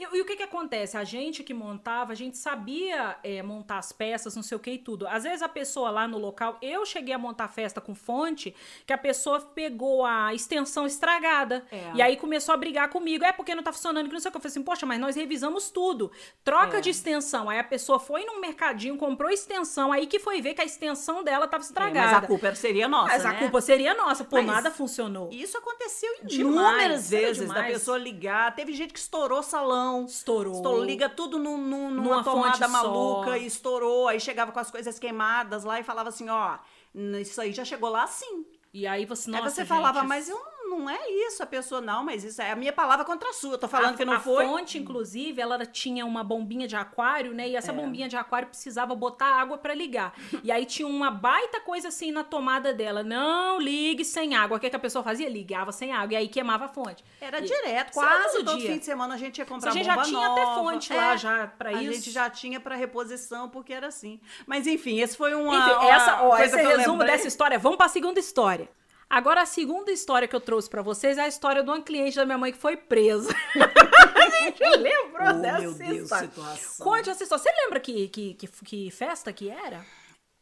E, 0.00 0.16
e, 0.16 0.20
o 0.22 0.24
que 0.24 0.34
que 0.34 0.42
acontece? 0.42 0.96
A 0.96 1.04
gente 1.04 1.44
que 1.44 1.52
montava, 1.52 2.12
a 2.12 2.14
gente 2.14 2.38
sabia 2.38 3.18
é, 3.22 3.42
montar 3.42 3.76
as 3.76 3.92
peças, 3.92 4.34
não 4.34 4.42
sei 4.42 4.56
o 4.56 4.58
que 4.58 4.70
e 4.70 4.78
tudo. 4.78 5.06
Às 5.06 5.24
vezes 5.24 5.42
a 5.42 5.48
pessoa 5.48 5.90
lá 5.90 6.08
no 6.08 6.16
local, 6.16 6.56
eu 6.62 6.86
cheguei 6.86 7.12
a 7.12 7.18
montar 7.18 7.48
festa 7.48 7.82
com 7.82 7.94
fonte, 7.94 8.54
que 8.86 8.94
a 8.94 8.98
pessoa 8.98 9.40
pegou 9.40 10.06
a 10.06 10.32
extensão 10.32 10.86
estragada. 10.86 11.66
É. 11.70 11.92
E 11.96 12.00
aí 12.00 12.16
começou 12.16 12.54
a 12.54 12.56
brigar 12.56 12.88
comigo. 12.88 13.26
É 13.26 13.32
porque 13.32 13.54
não 13.54 13.62
tá 13.62 13.72
funcionando, 13.72 14.06
que 14.06 14.14
não 14.14 14.20
sei 14.20 14.30
o 14.30 14.32
que. 14.32 14.38
Eu 14.38 14.40
falei 14.40 14.52
assim, 14.52 14.62
poxa, 14.62 14.86
mas 14.86 14.98
nós 14.98 15.16
revisamos 15.16 15.68
tudo. 15.68 16.10
Troca 16.42 16.78
é. 16.78 16.80
de 16.80 16.88
extensão. 16.88 17.50
Aí 17.50 17.58
a 17.58 17.64
pessoa 17.64 18.00
foi 18.00 18.24
num 18.24 18.40
mercadinho, 18.40 18.96
comprou 18.96 19.30
extensão, 19.30 19.92
aí 19.92 20.06
que 20.06 20.18
foi 20.18 20.40
ver 20.40 20.54
que 20.54 20.62
a 20.62 20.64
extensão 20.64 21.22
dela 21.22 21.46
tava 21.46 21.62
estragada. 21.62 21.98
É, 21.98 22.14
mas 22.14 22.24
a 22.24 22.26
culpa 22.26 22.54
seria 22.54 22.88
nossa, 22.88 23.12
Mas 23.12 23.24
né? 23.24 23.30
a 23.30 23.34
culpa 23.34 23.60
seria 23.60 23.94
nossa. 23.94 24.24
Pô, 24.24 24.36
mas 24.36 24.46
nada 24.46 24.70
funcionou. 24.70 25.28
Isso 25.30 25.58
aconteceu 25.58 26.10
inúmeras 26.30 27.10
vezes, 27.10 27.46
da 27.46 27.64
pessoa 27.64 27.98
ligar. 27.98 28.54
Teve 28.54 28.72
gente 28.72 28.94
que 28.94 28.98
estourou 28.98 29.42
salão 29.42 29.89
Estourou. 30.04 30.54
Estourou. 30.54 30.84
Liga 30.84 31.08
tudo 31.08 31.38
numa, 31.38 31.90
numa 31.90 32.24
tomada 32.24 32.68
maluca 32.68 33.30
só. 33.30 33.36
e 33.36 33.46
estourou. 33.46 34.08
Aí 34.08 34.20
chegava 34.20 34.52
com 34.52 34.58
as 34.60 34.70
coisas 34.70 34.98
queimadas 34.98 35.64
lá 35.64 35.80
e 35.80 35.82
falava 35.82 36.08
assim: 36.08 36.28
ó, 36.28 36.58
isso 37.20 37.40
aí 37.40 37.52
já 37.52 37.64
chegou 37.64 37.90
lá 37.90 38.04
assim. 38.04 38.44
E 38.72 38.86
aí 38.86 39.04
você, 39.04 39.30
nossa, 39.30 39.44
aí 39.44 39.50
você 39.50 39.60
gente, 39.62 39.68
falava, 39.68 40.04
mas 40.04 40.28
eu 40.28 40.36
não 40.36 40.59
é 40.88 41.10
isso, 41.26 41.42
a 41.42 41.46
pessoa, 41.46 41.80
não, 41.80 42.04
mas 42.04 42.24
isso 42.24 42.40
é 42.40 42.52
a 42.52 42.56
minha 42.56 42.72
palavra 42.72 43.04
contra 43.04 43.30
a 43.30 43.32
sua. 43.32 43.54
Eu 43.54 43.58
tô 43.58 43.68
falando 43.68 43.94
a, 43.94 43.96
que 43.96 44.04
não 44.04 44.14
a 44.14 44.20
foi. 44.20 44.44
A 44.44 44.48
fonte, 44.48 44.78
inclusive, 44.78 45.40
ela 45.40 45.64
tinha 45.66 46.06
uma 46.06 46.22
bombinha 46.22 46.66
de 46.66 46.76
aquário, 46.76 47.34
né? 47.34 47.48
E 47.48 47.56
essa 47.56 47.72
é. 47.72 47.74
bombinha 47.74 48.08
de 48.08 48.16
aquário 48.16 48.48
precisava 48.48 48.94
botar 48.94 49.26
água 49.26 49.58
para 49.58 49.74
ligar. 49.74 50.14
e 50.42 50.50
aí 50.52 50.64
tinha 50.64 50.86
uma 50.88 51.10
baita 51.10 51.60
coisa 51.60 51.88
assim 51.88 52.12
na 52.12 52.24
tomada 52.24 52.72
dela. 52.72 53.02
Não 53.02 53.60
ligue 53.60 54.04
sem 54.04 54.34
água. 54.34 54.56
O 54.56 54.60
que, 54.60 54.70
que 54.70 54.76
a 54.76 54.80
pessoa 54.80 55.02
fazia? 55.02 55.28
Ligava 55.28 55.72
sem 55.72 55.92
água. 55.92 56.14
E 56.14 56.16
aí 56.16 56.28
queimava 56.28 56.66
a 56.66 56.68
fonte. 56.68 57.04
Era 57.20 57.40
e, 57.40 57.42
direto, 57.42 57.92
quase 57.92 58.38
todo, 58.38 58.52
todo 58.52 58.60
fim 58.60 58.78
de 58.78 58.84
semana 58.84 59.14
a 59.14 59.18
gente 59.18 59.38
ia 59.38 59.46
comprar 59.46 59.70
bomba 59.70 59.80
A 59.80 59.82
gente 59.82 59.94
já 59.94 60.02
tinha 60.02 60.28
nova. 60.28 60.40
até 60.40 60.54
fonte 60.54 60.92
é, 60.92 60.96
lá 60.96 61.16
já 61.16 61.46
para 61.46 61.72
isso. 61.72 61.90
A 61.90 61.92
gente 61.94 62.10
já 62.10 62.30
tinha 62.30 62.60
para 62.60 62.74
reposição, 62.76 63.48
porque 63.48 63.72
era 63.72 63.88
assim. 63.88 64.20
Mas 64.46 64.66
enfim, 64.66 65.00
esse 65.00 65.16
foi 65.16 65.34
uma. 65.34 65.56
Enfim, 65.56 65.88
essa, 65.88 66.22
ó, 66.22 66.38
esse 66.38 66.56
resumo 66.56 67.04
dessa 67.04 67.26
história. 67.26 67.58
Vamos 67.58 67.76
para 67.76 67.86
a 67.86 67.90
segunda 67.90 68.20
história. 68.20 68.68
Agora, 69.10 69.42
a 69.42 69.46
segunda 69.46 69.90
história 69.90 70.28
que 70.28 70.36
eu 70.36 70.40
trouxe 70.40 70.70
para 70.70 70.82
vocês 70.82 71.18
é 71.18 71.22
a 71.22 71.26
história 71.26 71.64
de 71.64 71.68
uma 71.68 71.82
cliente 71.82 72.14
da 72.14 72.24
minha 72.24 72.38
mãe 72.38 72.52
que 72.52 72.58
foi 72.58 72.76
presa. 72.76 73.34
a 74.14 74.30
gente 74.30 74.64
lembrou 74.76 75.30
oh, 75.30 75.32
dessa 75.32 75.58
meu 75.58 75.74
Deus, 75.74 76.02
história. 76.04 76.28
Situação. 76.28 76.86
Conte 76.86 77.10
essa 77.10 77.24
história. 77.24 77.42
Você 77.42 77.50
lembra 77.64 77.80
que, 77.80 78.06
que, 78.06 78.34
que, 78.34 78.46
que 78.46 78.90
festa 78.92 79.32
que 79.32 79.50
era? 79.50 79.84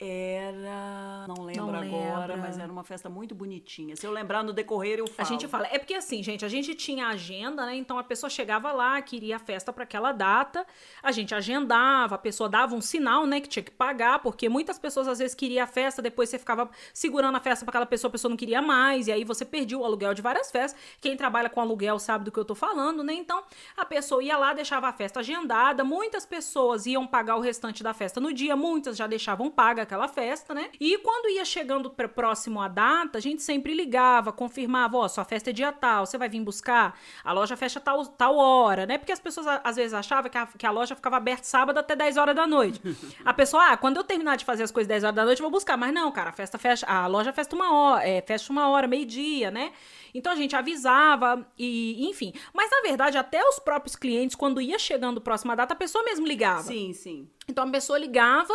Era. 0.00 1.26
Não 1.26 1.44
lembro 1.44 1.72
não 1.72 1.74
agora, 1.74 2.37
mas 2.37 2.56
era 2.56 2.70
uma 2.70 2.84
festa 2.84 3.08
muito 3.08 3.34
bonitinha. 3.34 3.96
Se 3.96 4.06
eu 4.06 4.12
lembrar 4.12 4.44
no 4.44 4.52
decorrer, 4.52 5.00
eu 5.00 5.08
falo. 5.08 5.28
A 5.28 5.32
gente 5.32 5.48
fala. 5.48 5.66
É 5.72 5.76
porque 5.76 5.94
assim, 5.94 6.22
gente, 6.22 6.44
a 6.44 6.48
gente 6.48 6.72
tinha 6.76 7.08
agenda, 7.08 7.66
né? 7.66 7.74
Então 7.74 7.98
a 7.98 8.04
pessoa 8.04 8.30
chegava 8.30 8.70
lá, 8.70 9.02
queria 9.02 9.34
a 9.34 9.38
festa 9.40 9.72
para 9.72 9.82
aquela 9.82 10.12
data, 10.12 10.64
a 11.02 11.11
gente 11.11 11.34
agendava, 11.34 12.14
a 12.14 12.18
pessoa 12.18 12.48
dava 12.48 12.76
um 12.76 12.80
sinal, 12.80 13.26
né, 13.26 13.40
que 13.40 13.48
tinha 13.48 13.62
que 13.62 13.72
pagar, 13.72 14.20
porque 14.20 14.48
muitas 14.48 14.78
pessoas 14.78 15.08
às 15.08 15.18
vezes 15.18 15.34
queriam 15.34 15.64
a 15.64 15.66
festa, 15.66 16.00
depois 16.00 16.28
você 16.28 16.38
ficava 16.38 16.70
segurando 16.94 17.37
a 17.37 17.40
festa 17.40 17.64
para 17.64 17.72
aquela 17.72 17.87
pessoa, 17.87 18.08
a 18.08 18.12
pessoa 18.12 18.30
não 18.30 18.37
queria 18.37 18.62
mais, 18.62 19.08
e 19.08 19.12
aí 19.12 19.24
você 19.24 19.44
perdia 19.44 19.76
o 19.76 19.84
aluguel 19.84 20.14
de 20.14 20.22
várias 20.22 20.48
festas. 20.48 20.80
Quem 21.00 21.16
trabalha 21.16 21.50
com 21.50 21.61
aluguel 21.61 21.98
sabe 21.98 22.24
do 22.24 22.30
que 22.30 22.38
eu 22.38 22.44
tô 22.44 22.54
falando, 22.54 23.02
né? 23.02 23.14
Então 23.14 23.42
a 23.76 23.84
pessoa 23.84 24.22
ia 24.22 24.38
lá, 24.38 24.52
deixava 24.52 24.87
a 24.87 24.92
festa 24.92 25.18
agendada, 25.18 25.82
muitas 25.82 26.24
pessoas 26.24 26.87
iam 26.87 27.04
pagar 27.04 27.34
o 27.37 27.40
restante 27.40 27.82
da 27.82 27.92
festa 27.92 28.20
no 28.20 28.32
dia, 28.32 28.54
muitas 28.54 28.96
já 28.96 29.08
deixavam 29.08 29.50
paga 29.50 29.88
aquela 29.88 30.07
festa, 30.07 30.55
né? 30.55 30.68
E 30.79 30.98
quando 30.98 31.31
ia 31.31 31.44
chegando 31.44 31.90
próximo 31.90 32.61
à 32.61 32.68
data, 32.68 33.18
a 33.18 33.20
gente 33.20 33.42
sempre 33.42 33.74
ligava, 33.74 34.33
confirmava, 34.33 34.96
ó, 34.96 35.05
oh, 35.05 35.09
sua 35.09 35.24
festa 35.24 35.51
é 35.51 35.53
dia 35.53 35.72
tal, 35.72 36.07
você 36.07 36.18
vai 36.18 36.29
vir 36.29 36.40
buscar? 36.40 36.98
A 37.24 37.33
loja 37.33 37.57
fecha 37.57 37.81
tal, 37.81 38.07
tal 38.07 38.37
hora, 38.37 38.87
né? 38.87 38.98
Porque 38.98 39.12
as 39.12 39.18
pessoas 39.18 39.46
às 39.64 39.77
vezes 39.77 39.94
achavam 39.94 40.31
que 40.31 40.38
a, 40.38 40.46
que 40.46 40.66
a 40.66 40.70
loja 40.70 40.94
ficava 40.94 41.16
aberta 41.16 41.44
sábado 41.44 41.79
até 41.79 41.96
10 41.96 42.16
horas 42.16 42.37
da 42.37 42.46
noite. 42.46 42.81
A 43.24 43.33
pessoa, 43.33 43.72
ah, 43.72 43.77
quando 43.77 43.96
eu 43.96 44.05
terminar 44.05 44.37
de 44.37 44.44
fazer 44.44 44.62
as 44.62 44.70
coisas 44.70 44.87
10 44.87 45.05
horas 45.05 45.16
da 45.16 45.24
noite, 45.24 45.40
eu 45.40 45.44
vou 45.44 45.51
buscar. 45.51 45.77
Mas 45.77 45.92
não, 45.92 46.12
cara, 46.12 46.31
a 46.31 46.33
festa 46.33 46.59
fecha, 46.59 46.87
a 46.87 47.07
loja 47.07 47.33
fecha 47.33 47.55
uma 47.55 47.72
hora, 47.72 48.07
é, 48.07 48.20
fecha 48.20 48.53
uma 48.53 48.68
hora, 48.68 48.87
meio-dia, 48.87 49.51
né? 49.51 49.72
Então 50.14 50.33
a 50.33 50.37
gente 50.37 50.55
avisava 50.55 51.46
e, 51.59 52.09
enfim. 52.09 52.33
Mas 52.53 52.70
na 52.70 52.81
verdade, 52.83 53.16
até 53.16 53.42
os 53.42 53.59
próprios 53.59 53.96
clientes, 53.96 54.37
quando 54.37 54.61
ia 54.61 54.79
chegando 54.79 55.20
próxima 55.20 55.55
data, 55.57 55.74
a 55.74 55.77
pessoa 55.77 56.05
mesmo 56.05 56.27
ligava. 56.27 56.62
Sim, 56.62 56.92
sim. 56.92 57.29
Então 57.48 57.66
a 57.66 57.70
pessoa 57.70 57.98
ligava 57.98 58.52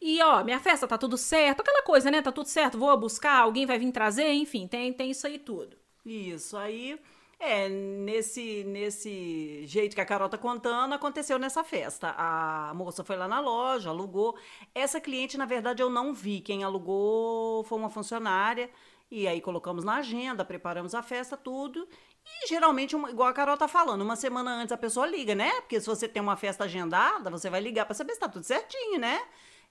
e, 0.00 0.22
ó, 0.22 0.44
minha 0.44 0.60
festa 0.60 0.86
tá 0.86 0.98
tudo 0.98 1.16
certo, 1.16 1.60
aquela 1.60 1.82
coisa, 1.82 2.10
né? 2.10 2.20
Tá 2.20 2.30
tudo 2.30 2.46
certo, 2.46 2.78
vou 2.78 2.96
buscar, 2.98 3.40
alguém 3.40 3.64
vai 3.66 3.78
vir 3.78 3.90
trazer, 3.90 4.32
enfim, 4.32 4.66
tem, 4.66 4.92
tem 4.92 5.10
isso 5.10 5.26
aí 5.26 5.38
tudo. 5.38 5.76
Isso, 6.04 6.56
aí. 6.56 7.00
É, 7.40 7.68
nesse, 7.68 8.64
nesse 8.64 9.66
jeito 9.66 9.94
que 9.94 10.00
a 10.00 10.04
Carol 10.04 10.28
tá 10.28 10.38
contando, 10.38 10.94
aconteceu 10.94 11.38
nessa 11.38 11.64
festa. 11.64 12.14
A 12.16 12.72
moça 12.74 13.02
foi 13.02 13.16
lá 13.16 13.26
na 13.26 13.40
loja, 13.40 13.90
alugou. 13.90 14.36
Essa 14.74 15.00
cliente, 15.00 15.36
na 15.36 15.44
verdade, 15.44 15.82
eu 15.82 15.90
não 15.90 16.14
vi. 16.14 16.40
Quem 16.40 16.64
alugou 16.64 17.64
foi 17.64 17.78
uma 17.78 17.90
funcionária. 17.90 18.70
E 19.10 19.28
aí 19.28 19.40
colocamos 19.40 19.84
na 19.84 19.96
agenda, 19.96 20.44
preparamos 20.44 20.94
a 20.94 21.02
festa, 21.02 21.36
tudo. 21.36 21.86
E 22.26 22.48
geralmente, 22.48 22.96
igual 22.96 23.28
a 23.28 23.32
Carol 23.32 23.56
tá 23.56 23.68
falando, 23.68 24.02
uma 24.02 24.16
semana 24.16 24.54
antes 24.56 24.72
a 24.72 24.76
pessoa 24.76 25.06
liga, 25.06 25.34
né? 25.34 25.60
Porque 25.60 25.80
se 25.80 25.86
você 25.86 26.08
tem 26.08 26.22
uma 26.22 26.36
festa 26.36 26.64
agendada, 26.64 27.30
você 27.30 27.50
vai 27.50 27.60
ligar 27.60 27.84
para 27.84 27.94
saber 27.94 28.14
se 28.14 28.20
tá 28.20 28.28
tudo 28.28 28.44
certinho, 28.44 28.98
né? 28.98 29.20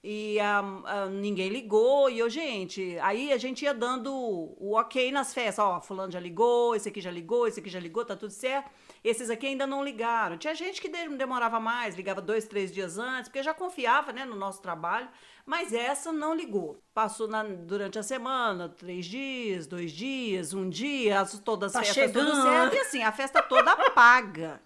E 0.06 0.36
uh, 0.38 1.08
ninguém 1.08 1.48
ligou, 1.48 2.10
e 2.10 2.18
eu, 2.18 2.28
gente, 2.28 2.98
aí 3.00 3.32
a 3.32 3.38
gente 3.38 3.64
ia 3.64 3.72
dando 3.72 4.12
o 4.14 4.74
ok 4.74 5.10
nas 5.10 5.32
festas, 5.32 5.64
ó, 5.64 5.80
fulano 5.80 6.12
já 6.12 6.20
ligou, 6.20 6.76
esse 6.76 6.90
aqui 6.90 7.00
já 7.00 7.10
ligou, 7.10 7.48
esse 7.48 7.58
aqui 7.58 7.70
já 7.70 7.80
ligou, 7.80 8.04
tá 8.04 8.14
tudo 8.14 8.30
certo. 8.30 8.70
Esses 9.04 9.28
aqui 9.28 9.46
ainda 9.46 9.66
não 9.66 9.84
ligaram. 9.84 10.38
Tinha 10.38 10.54
gente 10.54 10.80
que 10.80 10.88
demorava 10.88 11.60
mais, 11.60 11.94
ligava 11.94 12.22
dois, 12.22 12.46
três 12.46 12.72
dias 12.72 12.96
antes, 12.96 13.28
porque 13.28 13.42
já 13.42 13.52
confiava 13.52 14.14
né, 14.14 14.24
no 14.24 14.34
nosso 14.34 14.62
trabalho. 14.62 15.06
Mas 15.44 15.74
essa 15.74 16.10
não 16.10 16.34
ligou. 16.34 16.80
Passou 16.94 17.28
na, 17.28 17.42
durante 17.42 17.98
a 17.98 18.02
semana, 18.02 18.66
três 18.66 19.04
dias, 19.04 19.66
dois 19.66 19.92
dias, 19.92 20.54
um 20.54 20.70
dia, 20.70 21.20
as, 21.20 21.38
todas 21.38 21.76
as 21.76 21.86
Tá 21.86 21.94
festas, 21.94 22.12
tudo 22.12 22.30
chegando. 22.34 22.42
certo. 22.42 22.74
E 22.76 22.78
assim, 22.78 23.02
a 23.02 23.12
festa 23.12 23.42
toda 23.42 23.76
paga. 23.90 24.62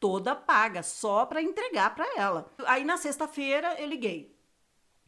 Toda 0.00 0.34
paga, 0.34 0.82
só 0.82 1.26
para 1.26 1.42
entregar 1.42 1.94
para 1.94 2.06
ela. 2.16 2.50
Aí 2.66 2.84
na 2.84 2.96
sexta-feira 2.96 3.76
eu 3.78 3.86
liguei. 3.86 4.34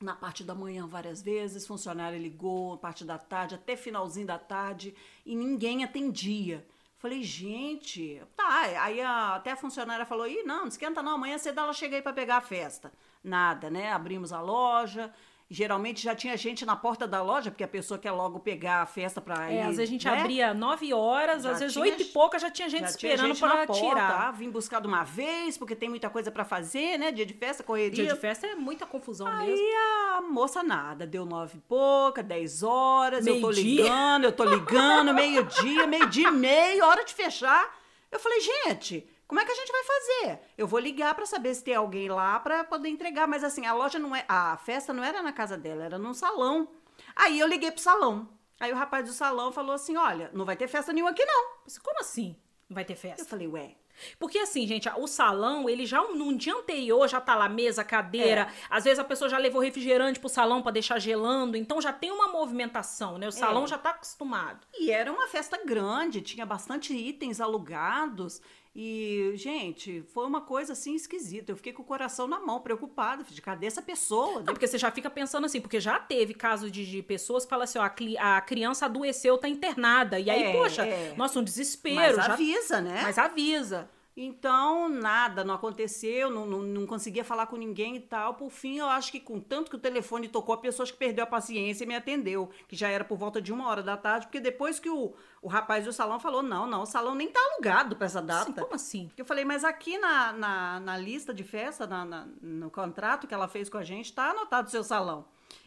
Na 0.00 0.14
parte 0.14 0.44
da 0.44 0.54
manhã 0.54 0.86
várias 0.86 1.22
vezes, 1.22 1.66
funcionário 1.66 2.18
ligou, 2.18 2.76
parte 2.76 3.02
da 3.04 3.16
tarde, 3.16 3.54
até 3.54 3.76
finalzinho 3.76 4.26
da 4.26 4.38
tarde, 4.38 4.94
e 5.24 5.34
ninguém 5.34 5.82
atendia. 5.82 6.64
Falei, 7.04 7.22
gente, 7.22 8.22
tá. 8.34 8.60
Aí 8.82 8.98
a- 9.02 9.34
até 9.34 9.50
a 9.50 9.56
funcionária 9.56 10.06
falou: 10.06 10.26
Ih, 10.26 10.42
não, 10.44 10.60
não 10.60 10.68
esquenta 10.68 11.02
não, 11.02 11.16
amanhã 11.16 11.36
cedo 11.36 11.60
ela 11.60 11.74
chega 11.74 11.96
aí 11.96 12.00
pra 12.02 12.14
pegar 12.14 12.38
a 12.38 12.40
festa. 12.40 12.90
Nada, 13.22 13.68
né? 13.68 13.92
Abrimos 13.92 14.32
a 14.32 14.40
loja. 14.40 15.12
Geralmente 15.54 16.02
já 16.02 16.16
tinha 16.16 16.36
gente 16.36 16.66
na 16.66 16.74
porta 16.74 17.06
da 17.06 17.22
loja, 17.22 17.48
porque 17.50 17.62
a 17.62 17.68
pessoa 17.68 17.96
quer 17.96 18.10
logo 18.10 18.40
pegar 18.40 18.82
a 18.82 18.86
festa 18.86 19.20
pra 19.20 19.52
ir. 19.52 19.56
É, 19.56 19.60
às 19.62 19.66
vezes 19.76 19.80
a 19.80 19.86
gente 19.86 20.04
né? 20.06 20.20
abria 20.20 20.52
9 20.52 20.92
horas, 20.92 21.44
Já 21.44 21.52
às 21.52 21.60
vezes 21.60 21.72
tinha- 21.74 21.84
8 21.84 22.02
e 22.02 22.04
pouca 22.06 22.38
já 22.40 22.50
tinha 22.50 22.68
gente 22.68 22.80
Já 22.80 22.88
esperando 22.88 23.38
porta, 23.38 23.72
tirar. 23.72 24.28
ah, 24.28 24.30
Vim 24.32 24.50
buscar 24.50 24.80
de 24.80 24.88
uma 24.88 25.04
vez, 25.04 25.56
porque 25.56 25.76
tem 25.76 25.88
muita 25.88 26.10
coisa 26.10 26.30
pra 26.30 26.44
fazer, 26.44 26.98
né? 26.98 27.12
Dia 27.12 27.24
de 27.24 27.34
festa, 27.34 27.62
correria. 27.62 28.04
Dia 28.04 28.14
de 28.14 28.18
festa 28.20 28.48
é 28.48 28.56
muita 28.56 28.84
confusão 28.84 29.26
mesmo. 29.38 29.54
Aí 29.64 29.74
a 30.16 30.20
moça 30.22 30.62
nada, 30.62 31.06
deu 31.06 31.24
nove 31.24 31.58
e 31.58 31.60
pouca, 31.60 32.20
dez 32.22 32.64
horas, 32.64 33.24
eu 33.24 33.40
tô 33.40 33.50
ligando, 33.50 34.24
eu 34.24 34.32
tô 34.32 34.44
ligando, 34.44 35.14
meio-dia, 35.14 35.86
meio-dia 35.86 36.28
e 36.28 36.32
meio, 36.32 36.84
hora 36.84 37.04
de 37.04 37.14
fechar. 37.14 37.72
Eu 38.10 38.18
falei, 38.18 38.40
gente, 38.40 39.06
como 39.26 39.40
é 39.40 39.44
que 39.44 39.52
a 39.52 39.54
gente 39.54 39.72
vai 39.72 39.82
fazer? 39.84 40.40
Eu 40.56 40.66
vou 40.66 40.78
ligar 40.78 41.14
pra 41.14 41.26
saber 41.26 41.54
se 41.54 41.64
tem 41.64 41.74
alguém 41.74 42.08
lá 42.08 42.38
pra 42.40 42.64
poder 42.64 42.88
entregar, 42.88 43.26
mas 43.26 43.42
assim, 43.44 43.64
a 43.66 43.72
loja 43.72 43.98
não 43.98 44.14
é, 44.14 44.24
a 44.28 44.56
festa 44.58 44.92
não 44.92 45.02
era 45.04 45.22
na 45.22 45.32
casa 45.32 45.56
dela, 45.56 45.84
era 45.84 45.98
num 45.98 46.14
salão. 46.14 46.68
Aí 47.16 47.38
eu 47.38 47.46
liguei 47.46 47.70
pro 47.70 47.80
salão. 47.80 48.28
Aí 48.60 48.72
o 48.72 48.76
rapaz 48.76 49.06
do 49.06 49.12
salão 49.12 49.50
falou 49.52 49.72
assim: 49.74 49.96
"Olha, 49.96 50.30
não 50.32 50.44
vai 50.44 50.56
ter 50.56 50.68
festa 50.68 50.92
nenhuma 50.92 51.10
aqui 51.10 51.24
não". 51.24 51.44
Mas 51.64 51.76
Como 51.78 51.98
assim? 52.00 52.36
Não 52.68 52.74
vai 52.74 52.84
ter 52.84 52.92
Eu 52.94 52.96
festa? 52.98 53.24
falei: 53.24 53.48
"Ué, 53.48 53.74
Porque 54.18 54.38
assim, 54.38 54.66
gente, 54.66 54.88
o 54.96 55.06
salão, 55.06 55.68
ele 55.68 55.86
já 55.86 56.02
num 56.02 56.36
dia 56.36 56.54
anterior 56.54 57.06
já 57.08 57.20
tá 57.20 57.34
lá 57.36 57.48
mesa, 57.48 57.84
cadeira. 57.84 58.42
É. 58.42 58.52
Às 58.70 58.84
vezes 58.84 58.98
a 58.98 59.04
pessoa 59.04 59.28
já 59.28 59.38
levou 59.38 59.60
refrigerante 59.60 60.18
pro 60.18 60.28
salão 60.28 60.62
pra 60.62 60.72
deixar 60.72 60.98
gelando, 60.98 61.56
então 61.56 61.80
já 61.80 61.92
tem 61.92 62.10
uma 62.10 62.28
movimentação, 62.28 63.18
né? 63.18 63.28
O 63.28 63.32
salão 63.32 63.64
É. 63.64 63.66
já 63.68 63.78
tá 63.78 63.90
acostumado. 63.90 64.66
E 64.74 64.90
era 64.90 65.12
uma 65.12 65.26
festa 65.28 65.60
grande, 65.64 66.22
tinha 66.22 66.44
bastante 66.46 66.92
itens 66.94 67.40
alugados. 67.40 68.40
E, 68.76 69.32
gente, 69.36 70.02
foi 70.12 70.26
uma 70.26 70.40
coisa 70.40 70.72
assim 70.72 70.96
esquisita. 70.96 71.52
Eu 71.52 71.56
fiquei 71.56 71.72
com 71.72 71.82
o 71.82 71.84
coração 71.84 72.26
na 72.26 72.40
mão, 72.40 72.60
preocupada. 72.60 73.24
Falei, 73.24 73.40
cadê 73.40 73.66
essa 73.66 73.80
pessoa? 73.80 74.38
Não, 74.42 74.46
porque 74.52 74.66
você 74.66 74.76
já 74.76 74.90
fica 74.90 75.08
pensando 75.08 75.44
assim, 75.44 75.60
porque 75.60 75.78
já 75.78 76.00
teve 76.00 76.34
caso 76.34 76.68
de, 76.68 76.84
de 76.84 77.00
pessoas 77.00 77.44
que 77.44 77.50
falam 77.50 77.62
assim, 77.64 77.78
ó, 77.78 77.82
a, 77.82 78.36
a 78.36 78.40
criança 78.40 78.86
adoeceu, 78.86 79.38
tá 79.38 79.48
internada. 79.48 80.18
E 80.18 80.28
aí, 80.28 80.42
É, 80.42 80.52
poxa, 80.52 80.84
é. 80.84 81.14
nossa, 81.16 81.38
um 81.38 81.44
desespero. 81.44 81.94
Mas 82.16 82.16
já- 82.16 82.32
avisa, 82.32 82.80
né? 82.80 83.00
Mas 83.02 83.16
avisa. 83.16 83.88
Então, 84.16 84.88
nada, 84.88 85.42
não 85.42 85.54
aconteceu, 85.54 86.30
não, 86.30 86.46
não, 86.46 86.60
não 86.62 86.86
conseguia 86.86 87.24
falar 87.24 87.46
com 87.46 87.56
ninguém 87.56 87.96
e 87.96 88.00
tal. 88.00 88.34
Por 88.34 88.48
fim, 88.48 88.78
eu 88.78 88.86
acho 88.86 89.10
que 89.10 89.18
com 89.18 89.40
tanto 89.40 89.70
que 89.70 89.76
o 89.76 89.80
telefone 89.80 90.28
tocou, 90.28 90.54
a 90.54 90.58
pessoa 90.58 90.86
que 90.86 90.92
perdeu 90.92 91.24
a 91.24 91.26
paciência 91.26 91.82
e 91.82 91.86
me 91.86 91.96
atendeu, 91.96 92.48
que 92.68 92.76
já 92.76 92.88
era 92.88 93.02
por 93.04 93.18
volta 93.18 93.42
de 93.42 93.52
uma 93.52 93.68
hora 93.68 93.82
da 93.82 93.96
tarde, 93.96 94.26
porque 94.26 94.38
depois 94.38 94.78
que 94.78 94.88
o, 94.88 95.12
o 95.42 95.48
rapaz 95.48 95.84
do 95.84 95.92
salão 95.92 96.20
falou, 96.20 96.42
não, 96.42 96.64
não, 96.66 96.82
o 96.82 96.86
salão 96.86 97.14
nem 97.14 97.28
tá 97.28 97.40
alugado 97.52 97.96
pra 97.96 98.06
essa 98.06 98.22
data. 98.22 98.42
Assim, 98.42 98.52
como 98.52 98.74
assim? 98.74 99.10
Eu 99.16 99.24
falei, 99.24 99.44
mas 99.44 99.64
aqui 99.64 99.98
na, 99.98 100.32
na, 100.32 100.80
na 100.80 100.96
lista 100.96 101.34
de 101.34 101.42
festa, 101.42 101.84
na, 101.86 102.04
na- 102.04 102.26
no 102.40 102.70
contrato 102.70 103.26
que 103.26 103.34
ela 103.34 103.48
fez 103.48 103.68
com 103.68 103.78
a 103.78 103.82
gente, 103.84 104.12
tá 104.12 104.30
anotado 104.30 104.68
o 104.68 104.70
seu 104.70 104.84
salão. 104.84 105.24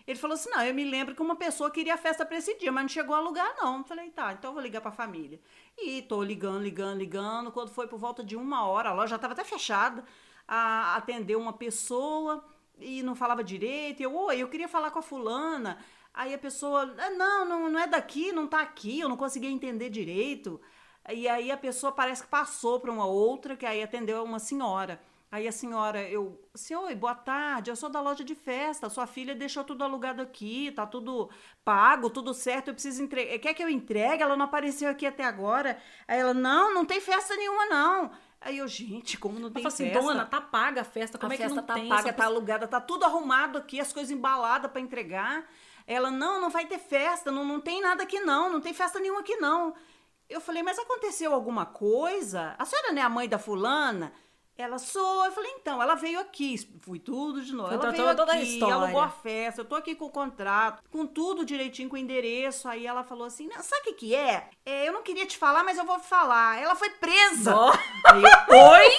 Ele 0.08 0.18
falou 0.18 0.36
assim: 0.36 0.50
não, 0.50 0.64
eu 0.64 0.74
me 0.74 0.86
lembro 0.86 1.14
que 1.14 1.22
uma 1.22 1.36
pessoa 1.36 1.70
queria 1.70 1.96
a 1.96 1.98
festa 1.98 2.26
pra 2.26 2.38
esse 2.38 2.58
dia, 2.58 2.72
mas 2.72 2.84
não 2.84 2.90
chegou 2.90 3.16
a 3.16 3.20
lugar, 3.20 3.54
não. 3.58 3.84
Falei, 3.84 4.10
tá, 4.10 4.32
então 4.34 4.52
eu 4.52 4.54
vou 4.54 4.64
ligar 4.64 4.80
pra 4.82 4.92
família. 4.92 5.40
E 5.78 6.02
tô 6.04 6.24
ligando, 6.24 6.62
ligando, 6.64 6.98
ligando. 6.98 7.52
Quando 7.52 7.70
foi 7.70 7.88
por 7.88 8.00
volta 8.00 8.24
de 8.24 8.36
uma 8.36 8.66
hora, 8.66 8.90
a 8.90 8.94
loja 8.94 9.10
já 9.12 9.20
tava 9.20 9.34
até 9.34 9.44
fechada. 9.44 10.04
A, 10.48 10.96
atendeu 10.96 11.40
uma 11.40 11.52
pessoa 11.54 12.44
e 12.80 13.04
não 13.04 13.16
falava 13.16 13.44
direito. 13.44 14.02
Eu, 14.02 14.16
oi, 14.16 14.38
eu 14.42 14.48
queria 14.50 14.68
falar 14.70 14.92
com 14.92 15.00
a 15.00 15.02
fulana. 15.02 15.78
Aí 16.14 16.34
a 16.34 16.38
pessoa, 16.38 16.96
"Ah, 16.98 17.10
não, 17.12 17.46
não, 17.46 17.70
não 17.70 17.80
é 17.80 17.86
daqui, 17.88 18.32
não 18.32 18.48
tá 18.48 18.62
aqui, 18.62 19.00
eu 19.02 19.10
não 19.10 19.18
conseguia 19.18 19.50
entender 19.52 19.90
direito. 19.90 20.60
E 21.10 21.28
aí 21.28 21.52
a 21.52 21.58
pessoa 21.58 21.92
parece 21.92 22.24
que 22.24 22.30
passou 22.30 22.80
para 22.80 22.92
uma 22.92 23.06
outra, 23.06 23.56
que 23.56 23.66
aí 23.66 23.84
atendeu 23.84 24.24
uma 24.24 24.40
senhora. 24.40 25.02
Aí 25.30 25.46
a 25.46 25.52
senhora, 25.52 26.02
eu, 26.08 26.42
senhor, 26.56 26.94
boa 26.96 27.14
tarde, 27.14 27.70
eu 27.70 27.76
sou 27.76 27.90
da 27.90 28.00
loja 28.00 28.24
de 28.24 28.34
festa, 28.34 28.90
sua 28.90 29.06
filha 29.06 29.36
deixou 29.36 29.62
tudo 29.62 29.84
alugado 29.84 30.22
aqui, 30.22 30.72
tá 30.72 30.88
tudo 30.88 31.30
pago, 31.66 32.10
tudo 32.10 32.34
certo, 32.34 32.70
eu 32.70 32.74
preciso 32.74 33.04
entregar. 33.04 33.38
Quer 33.40 33.54
que 33.54 33.62
eu 33.62 33.70
entregue? 33.70 34.24
Ela 34.24 34.38
não 34.38 34.46
apareceu 34.46 34.90
aqui 34.90 35.06
até 35.06 35.26
agora. 35.26 35.78
Aí 36.08 36.18
ela, 36.18 36.34
não, 36.34 36.74
não 36.74 36.86
tem 36.86 37.02
festa 37.02 37.36
nenhuma, 37.36 37.66
não. 37.66 38.12
Aí 38.40 38.60
eu, 38.60 38.68
gente, 38.70 39.18
como 39.18 39.38
não 39.38 39.50
Eu 39.50 39.54
tem 39.54 39.64
falo 39.64 39.74
assim, 39.74 39.90
festa? 39.90 40.02
dona, 40.02 40.26
tá 40.26 40.40
paga 40.40 40.82
a 40.82 40.86
festa, 40.86 41.18
como 41.18 41.32
a 41.34 41.36
é 41.36 41.38
que 41.38 41.44
festa 41.44 41.56
não 41.58 41.68
tá 41.68 41.74
tem? 41.74 41.90
paga, 41.90 42.14
tá 42.14 42.26
alugada, 42.26 42.66
tá 42.66 42.80
tudo 42.80 43.04
arrumado 43.04 43.58
aqui, 43.58 43.82
as 43.82 43.92
coisas 43.92 44.12
embaladas 44.12 44.72
para 44.72 44.80
entregar. 44.80 45.46
Ela, 45.86 46.10
não, 46.10 46.40
não 46.40 46.50
vai 46.50 46.66
ter 46.68 46.80
festa, 46.80 47.32
não, 47.32 47.44
não 47.44 47.60
tem 47.60 47.82
nada 47.82 48.04
aqui 48.04 48.20
não, 48.22 48.50
não 48.50 48.62
tem 48.62 48.74
festa 48.74 48.98
nenhuma 48.98 49.20
aqui 49.20 49.36
não. 49.38 49.74
Eu 50.30 50.40
falei, 50.40 50.64
mas 50.64 50.80
aconteceu 50.80 51.34
alguma 51.34 51.66
coisa? 51.66 52.56
A 52.58 52.64
senhora 52.66 52.94
não 52.94 53.02
é 53.02 53.06
a 53.06 53.10
mãe 53.10 53.28
da 53.28 53.40
fulana? 53.40 54.14
Ela 54.58 54.80
sou. 54.80 55.26
Eu 55.26 55.32
falei, 55.32 55.52
então, 55.60 55.82
ela 55.82 55.94
veio 55.96 56.20
aqui. 56.20 56.58
Fui 56.82 56.98
tudo 57.00 57.42
de 57.44 57.54
novo. 57.54 57.70
Foi 57.70 57.78
Ela 57.78 57.92
veio 57.92 58.16
toda 58.16 58.32
a 58.32 58.36
aqui, 58.36 58.54
história. 58.54 58.76
alugou 58.76 59.02
a 59.02 59.10
festa, 59.10 59.62
eu 59.62 59.66
tô 59.66 59.76
aqui 59.76 59.94
com 59.94 60.06
o 60.06 60.10
contrato, 60.10 60.82
com 60.92 61.06
tudo 61.06 61.46
direitinho, 61.46 61.88
com 61.90 61.96
o 61.96 62.00
endereço. 62.00 62.68
Aí 62.68 62.88
ela 62.88 63.04
falou 63.04 63.26
assim: 63.28 63.48
não, 63.48 63.62
sabe 63.62 63.82
o 63.82 63.84
que, 63.86 63.94
que 63.94 64.16
é? 64.16 64.50
É, 64.66 64.88
Eu 64.88 64.94
não 64.94 65.04
queria 65.04 65.26
te 65.28 65.38
falar, 65.38 65.64
mas 65.64 65.78
eu 65.78 65.86
vou 65.86 66.00
falar. 66.00 66.60
Ela 66.62 66.74
foi 66.76 66.90
presa. 66.90 67.52
Eu, 67.52 68.58
oi? 68.58 68.92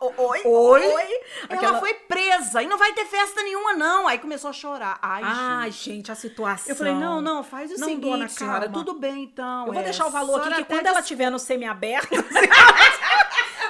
Oi? 0.00 0.42
Oi? 0.44 1.20
Ela 1.48 1.58
Aquela- 1.58 1.80
foi 1.80 1.92
presa 1.94 2.62
e 2.62 2.66
não 2.66 2.78
vai 2.78 2.92
ter 2.92 3.04
festa 3.06 3.42
nenhuma, 3.42 3.74
não. 3.74 4.06
Aí 4.06 4.18
começou 4.18 4.50
a 4.50 4.52
chorar. 4.52 4.98
Ai, 5.02 5.22
Ai, 5.24 5.70
gente. 5.70 5.84
gente, 5.84 6.12
a 6.12 6.14
situação. 6.14 6.70
Eu 6.70 6.76
falei, 6.76 6.94
não, 6.94 7.20
não, 7.20 7.42
faz 7.42 7.70
o 7.72 7.78
Não, 7.78 7.88
seguinte, 7.88 8.04
dona, 8.10 8.28
calma. 8.28 8.68
tudo 8.68 8.94
bem, 8.94 9.24
então. 9.24 9.66
Eu 9.66 9.72
vou 9.72 9.82
é, 9.82 9.84
deixar 9.84 10.06
o 10.06 10.10
valor 10.10 10.40
aqui, 10.40 10.54
que 10.56 10.64
quando 10.64 10.86
ela 10.86 11.00
des- 11.00 11.08
tiver 11.08 11.30
no 11.30 11.38
semi-aberto... 11.38 12.08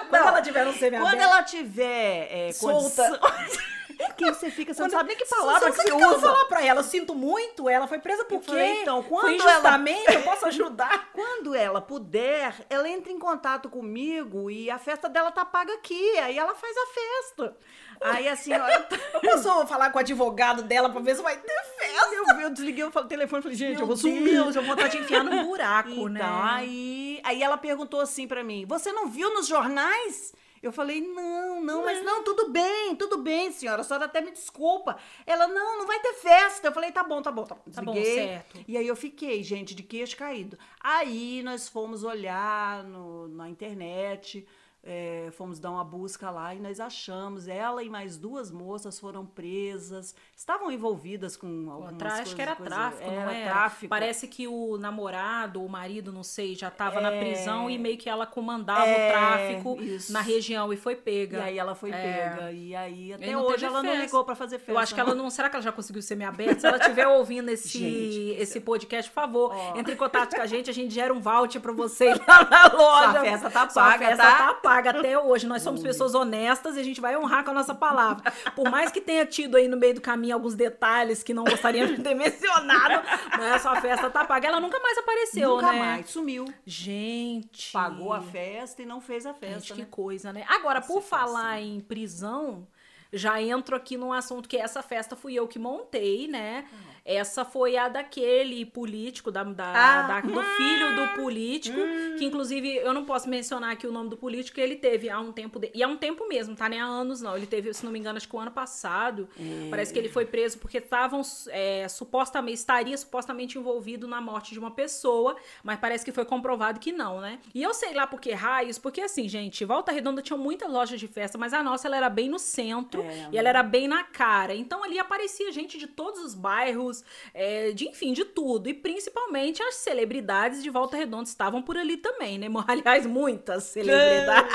quando 0.09 0.27
ela 0.29 0.43
tiver 0.43 0.65
no 0.65 0.73
semi-aberto... 0.73 1.11
Quando 1.11 1.21
ela 1.21 1.43
tiver 1.43 2.29
é, 2.49 2.53
Solta. 2.53 3.21
Quem 4.17 4.33
você 4.33 4.49
fica, 4.51 4.73
você 4.73 4.81
Quando- 4.83 4.93
não 4.93 4.99
sabe 4.99 5.09
nem 5.09 5.17
que 5.17 5.25
Você 5.27 5.35
palavra 5.35 5.61
não 5.69 5.73
que 5.73 5.77
você 5.81 5.85
que 5.85 5.93
eu 5.93 5.99
vou 5.99 6.11
usa. 6.17 6.21
falar 6.21 6.45
pra 6.45 6.65
ela, 6.65 6.81
eu 6.81 6.85
sinto 6.85 7.15
muito, 7.17 7.69
ela 7.69 7.87
foi 7.89 7.99
presa 7.99 8.25
por 8.25 8.35
Eu 8.37 8.41
quê? 8.41 8.47
falei, 8.47 8.83
então, 8.83 9.03
quando 9.03 9.43
ela- 9.43 9.79
eu 10.13 10.23
posso 10.23 10.47
ajudar? 10.47 11.11
Quando 11.13 11.53
ela 11.55 11.81
puder, 11.81 12.55
ela 12.71 12.89
entra 12.89 13.13
em 13.13 13.19
contato 13.19 13.69
comigo 13.69 14.51
e 14.51 14.71
a 14.71 14.79
festa 14.79 15.09
dela 15.09 15.33
tá 15.33 15.45
paga 15.45 15.73
aqui. 15.75 16.17
Aí 16.19 16.39
ela 16.39 16.55
faz 16.55 16.77
a 16.77 16.87
festa. 16.87 17.57
Aí 18.01 18.29
a 18.29 18.37
senhora. 18.37 18.87
Eu 19.15 19.21
posso 19.43 19.67
falar 19.67 19.91
com 19.91 19.99
o 19.99 20.01
advogado 20.01 20.63
dela 20.63 20.89
pra 20.91 21.01
ver 21.01 21.17
se 21.17 21.23
vai 21.23 21.37
ter 21.37 21.63
festa? 21.79 22.15
Eu, 22.15 22.41
eu 22.41 22.51
desliguei 22.51 22.85
o 22.85 22.91
telefone 22.91 23.41
e 23.41 23.43
falei, 23.43 23.57
gente, 23.57 23.73
Meu 23.73 23.81
eu 23.81 23.87
vou 23.87 23.97
Deus, 23.97 24.01
sumir. 24.01 24.35
eu 24.35 24.53
vou 24.53 24.63
vontade 24.63 24.97
de 24.97 25.03
enfiar 25.05 25.25
num 25.25 25.45
buraco, 25.45 25.89
Então, 25.91 26.09
né? 26.09 26.21
aí, 26.23 27.21
aí 27.25 27.43
ela 27.43 27.57
perguntou 27.57 28.01
assim 28.01 28.27
pra 28.29 28.43
mim: 28.45 28.65
Você 28.67 28.93
não 28.93 29.09
viu 29.09 29.33
nos 29.35 29.47
jornais? 29.47 30.33
Eu 30.61 30.73
falei, 30.73 31.01
não, 31.01 31.61
não, 31.63 31.85
mas 31.85 32.05
não, 32.05 32.25
tudo 32.25 32.51
bem, 32.51 32.97
tudo 32.97 33.19
bem, 33.19 33.53
senhora. 33.53 33.81
A 33.83 33.85
senhora 33.85 34.07
até 34.07 34.21
me 34.21 34.33
desculpa. 34.33 34.97
Ela, 35.25 35.47
não, 35.47 35.79
não 35.79 35.87
vai 35.87 36.01
ter 36.01 36.15
festa. 36.15 36.67
Eu 36.67 36.73
falei, 36.73 36.91
tá 36.91 37.05
bom, 37.05 37.23
tá 37.23 37.31
bom, 37.31 37.45
tá 37.45 37.55
bom. 37.55 37.71
Tá 37.73 37.81
bom, 37.81 37.93
Desliguei. 37.93 38.27
certo. 38.27 38.65
E 38.67 38.77
aí 38.77 38.85
eu 38.85 38.97
fiquei, 38.97 39.41
gente, 39.45 39.73
de 39.73 39.85
queixo 39.85 40.17
caído. 40.17 40.59
Aí 40.81 41.45
nós 41.45 41.69
fomos 41.69 42.03
olhar 42.03 42.83
no, 42.83 43.29
na 43.29 43.49
internet, 43.49 44.45
é, 44.91 45.29
fomos 45.33 45.61
dar 45.61 45.71
uma 45.71 45.85
busca 45.85 46.31
lá 46.31 46.55
e 46.55 46.59
nós 46.61 46.81
achamos. 46.81 47.47
Ela 47.47 47.83
e 47.83 47.91
mais 47.91 48.17
duas 48.17 48.51
moças 48.51 48.99
foram 48.99 49.27
presas, 49.27 50.15
estavam 50.35 50.71
envolvidas 50.73 51.37
com 51.37 51.71
algumas 51.71 51.97
tra- 51.97 52.09
acho 52.09 52.17
coisas. 52.17 52.35
que 52.35 52.41
era 52.43 52.57
coisa- 52.57 52.75
tráfico, 52.75 53.05
não 53.11 53.13
era 53.21 53.35
era? 53.35 53.51
tráfico. 53.51 53.91
Parece 53.91 54.27
que 54.29 54.49
o 54.49 54.79
namorado, 54.79 55.63
o 55.63 55.69
marido, 55.69 56.11
não 56.11 56.23
sei, 56.23 56.55
já 56.55 56.71
tava 56.71 57.01
na 57.03 57.13
É. 57.13 57.21
prisão 57.21 57.69
e 57.69 57.77
meio 57.77 57.99
que 57.99 58.09
ela 58.09 58.27
comandava 58.27 58.87
É, 58.87 59.09
o 59.09 59.13
tráfico 59.13 59.83
isso. 59.83 60.11
na 60.13 60.21
região 60.23 60.73
e 60.73 60.77
foi 60.79 60.97
pega. 60.97 61.39
E 61.39 61.43
aí 61.43 61.59
ela 61.59 61.75
foi 61.75 61.91
É. 61.91 61.93
pega. 62.31 62.53
E 62.53 62.75
aí 62.75 63.13
até 63.13 63.31
não 63.33 63.43
hoje 63.43 63.65
ela 63.67 63.83
não 63.83 63.91
festa. 63.91 64.05
ligou 64.07 64.25
pra 64.25 64.35
fazer 64.35 64.57
festa. 64.59 64.73
Eu 64.73 64.79
acho 64.79 64.95
que 64.95 65.01
ela 65.01 65.15
não. 65.15 65.29
Será 65.29 65.51
que 65.51 65.57
ela 65.57 65.63
já 65.63 65.73
conseguiu 65.73 66.01
ser 66.01 66.15
minha 66.17 66.31
aberta? 66.31 66.61
Se 66.61 66.67
ela 66.67 66.79
estiver 66.79 67.07
ouvindo 67.09 67.51
esse, 67.51 67.69
Gente 67.79 68.31
esse 68.41 68.59
podcast, 68.61 69.11
por 69.11 69.15
favor, 69.21 69.53
Ó. 69.55 69.77
entre 69.79 69.93
em 69.93 69.97
contato 69.97 70.35
com 70.35 70.41
a 70.41 70.47
gente, 70.47 70.71
a 70.71 70.73
gente 70.73 70.95
gera 70.95 71.13
um 71.13 71.21
voucher 71.21 71.61
pra 71.61 71.73
você 71.73 72.07
ir 72.13 72.23
lá 72.27 72.45
na 72.49 72.67
loja. 72.73 73.11
Sua 73.13 73.21
festa 73.21 73.51
tá 73.51 73.69
Sua 73.69 73.83
paga, 73.83 74.07
festa 74.07 74.23
tá? 74.23 74.37
tá 74.39 74.55
paga. 74.55 74.78
Paga 74.79 74.99
até 74.99 75.19
hoje. 75.19 75.47
Nós 75.47 75.63
somos 75.63 75.83
pessoas 75.83 76.15
honestas 76.15 76.77
e 76.77 76.81
a 76.81 76.83
gente 76.83 77.01
vai 77.01 77.17
honrar 77.17 77.45
com 77.45 77.51
a 77.51 77.55
nossa 77.55 77.75
palavra. 77.75 78.33
Por 78.55 78.71
mais 78.71 78.91
que 78.91 79.01
tenha 79.01 79.27
tido 79.27 79.57
aí 79.57 79.69
no 79.69 79.77
meio 79.77 79.95
do 79.95 80.01
caminho 80.01 80.35
alguns 80.35 80.55
detalhes 80.55 81.23
que 81.23 81.35
não 81.35 81.45
gostaríamos 81.45 81.97
de 81.97 82.03
ter 82.03 82.15
mencionado, 82.15 83.05
mas 83.37 83.67
a 83.67 83.81
festa 83.81 84.11
tá 84.11 84.25
paga. 84.25 84.49
Ela 84.49 84.61
nunca 84.61 84.79
mais 84.81 84.97
apareceu, 84.99 85.57
Nunca 85.57 85.73
né? 85.73 85.79
mais, 85.79 86.11
sumiu. 86.11 86.45
Gente. 86.65 87.73
Pagou 87.73 88.13
a 88.13 88.21
festa 88.21 88.83
e 88.83 88.87
não 88.87 89.01
fez 89.01 89.27
a 89.27 89.35
festa, 89.35 89.61
Gente, 89.61 89.73
que 89.75 89.81
né? 89.81 89.89
coisa, 89.91 90.33
né? 90.33 90.45
Agora, 90.49 90.81
por 90.81 91.03
falar 91.03 91.61
em 91.61 91.81
prisão, 91.81 92.67
já 93.13 93.41
entro 93.41 93.75
aqui 93.75 93.97
num 93.97 94.13
assunto 94.13 94.49
que 94.49 94.57
essa 94.57 94.83
festa 94.83 95.17
fui 95.17 95.35
eu 95.35 95.49
que 95.49 95.59
montei, 95.59 96.29
né? 96.29 96.67
Essa 97.11 97.43
foi 97.45 97.75
a 97.79 97.89
daquele 97.89 98.67
político, 98.67 99.31
da, 99.31 99.43
da- 99.43 99.73
Ah. 99.75 100.03
da- 100.03 100.21
do 100.21 100.43
filho 100.43 100.95
do 100.95 101.09
político, 101.23 101.79
que 102.19 102.25
inclusive 102.25 102.77
eu 102.77 102.93
não 102.93 103.05
posso 103.07 103.29
mencionar 103.31 103.73
aqui 103.73 103.87
o 103.87 103.93
nome 103.93 104.11
do 104.11 104.17
político, 104.17 104.61
ele 104.61 104.77
teve 104.77 105.09
há 105.09 105.19
um 105.19 105.33
tempo, 105.33 105.59
de- 105.59 105.71
e 105.75 105.83
há 105.83 105.89
um 105.89 105.97
tempo 105.97 106.29
mesmo, 106.29 106.55
tá? 106.55 106.69
Nem 106.69 106.81
há 106.81 106.85
anos 106.85 107.23
não, 107.23 107.35
ele 107.35 107.47
teve, 107.47 107.73
se 107.73 107.83
não 107.85 107.91
me 107.91 107.99
engano, 107.99 108.19
acho 108.19 108.29
que 108.29 108.37
o 108.37 108.39
ano 108.39 108.51
passado, 108.51 109.27
parece 109.71 109.91
que 109.93 109.99
ele 109.99 110.11
foi 110.11 110.27
preso 110.27 110.59
porque 110.59 110.77
estavam, 110.79 111.23
é, 111.49 111.89
supostamente, 111.89 112.59
estaria 112.59 112.97
supostamente 112.97 113.57
envolvido 113.59 114.07
na 114.07 114.21
morte 114.21 114.53
de 114.53 114.59
uma 114.59 114.71
pessoa, 114.71 115.35
mas 115.63 115.79
parece 115.79 116.05
que 116.05 116.13
foi 116.13 116.27
comprovado 116.27 116.79
que 116.79 116.93
não, 116.93 117.21
né? 117.23 117.39
E 117.55 117.63
eu 117.63 117.73
sei 117.73 117.95
lá 117.95 118.07
por 118.07 118.21
que 118.21 118.33
raios, 118.33 118.79
porque 118.79 119.01
assim, 119.01 119.29
gente, 119.29 119.65
Volta 119.65 119.93
Redonda 119.93 120.21
tinha 120.21 120.37
muitas 120.37 120.71
lojas 120.71 121.01
de 121.01 121.09
festa, 121.09 121.39
mas 121.39 121.55
a 121.55 121.63
nossa 121.63 121.89
ela 121.89 121.97
era 121.97 122.11
bem 122.11 122.29
no 122.29 122.39
centro 122.39 123.01
É, 123.03 123.29
e 123.33 123.39
ela 123.39 123.49
era 123.49 123.63
bem 123.63 123.89
na 123.89 124.05
cara. 124.05 124.55
Então 124.55 124.85
ali 124.85 124.99
aparecia 124.99 125.51
gente 125.53 125.79
de 125.79 125.87
todos 125.87 126.21
os 126.23 126.35
bairros, 126.35 126.98
é, 127.35 127.73
de 127.73 127.89
enfim, 127.89 128.13
de 128.13 128.25
tudo. 128.25 128.69
E 128.69 128.75
principalmente 128.75 129.63
as 129.63 129.77
celebridades 129.77 130.63
de 130.63 130.71
Volta 130.71 130.97
Redonda 130.97 131.29
estavam 131.29 131.63
por 131.63 131.77
ali 131.77 131.97
também, 131.97 132.39
né? 132.39 132.47
Aliás, 132.67 133.07
muitas 133.07 133.65
celebridades. 133.65 134.53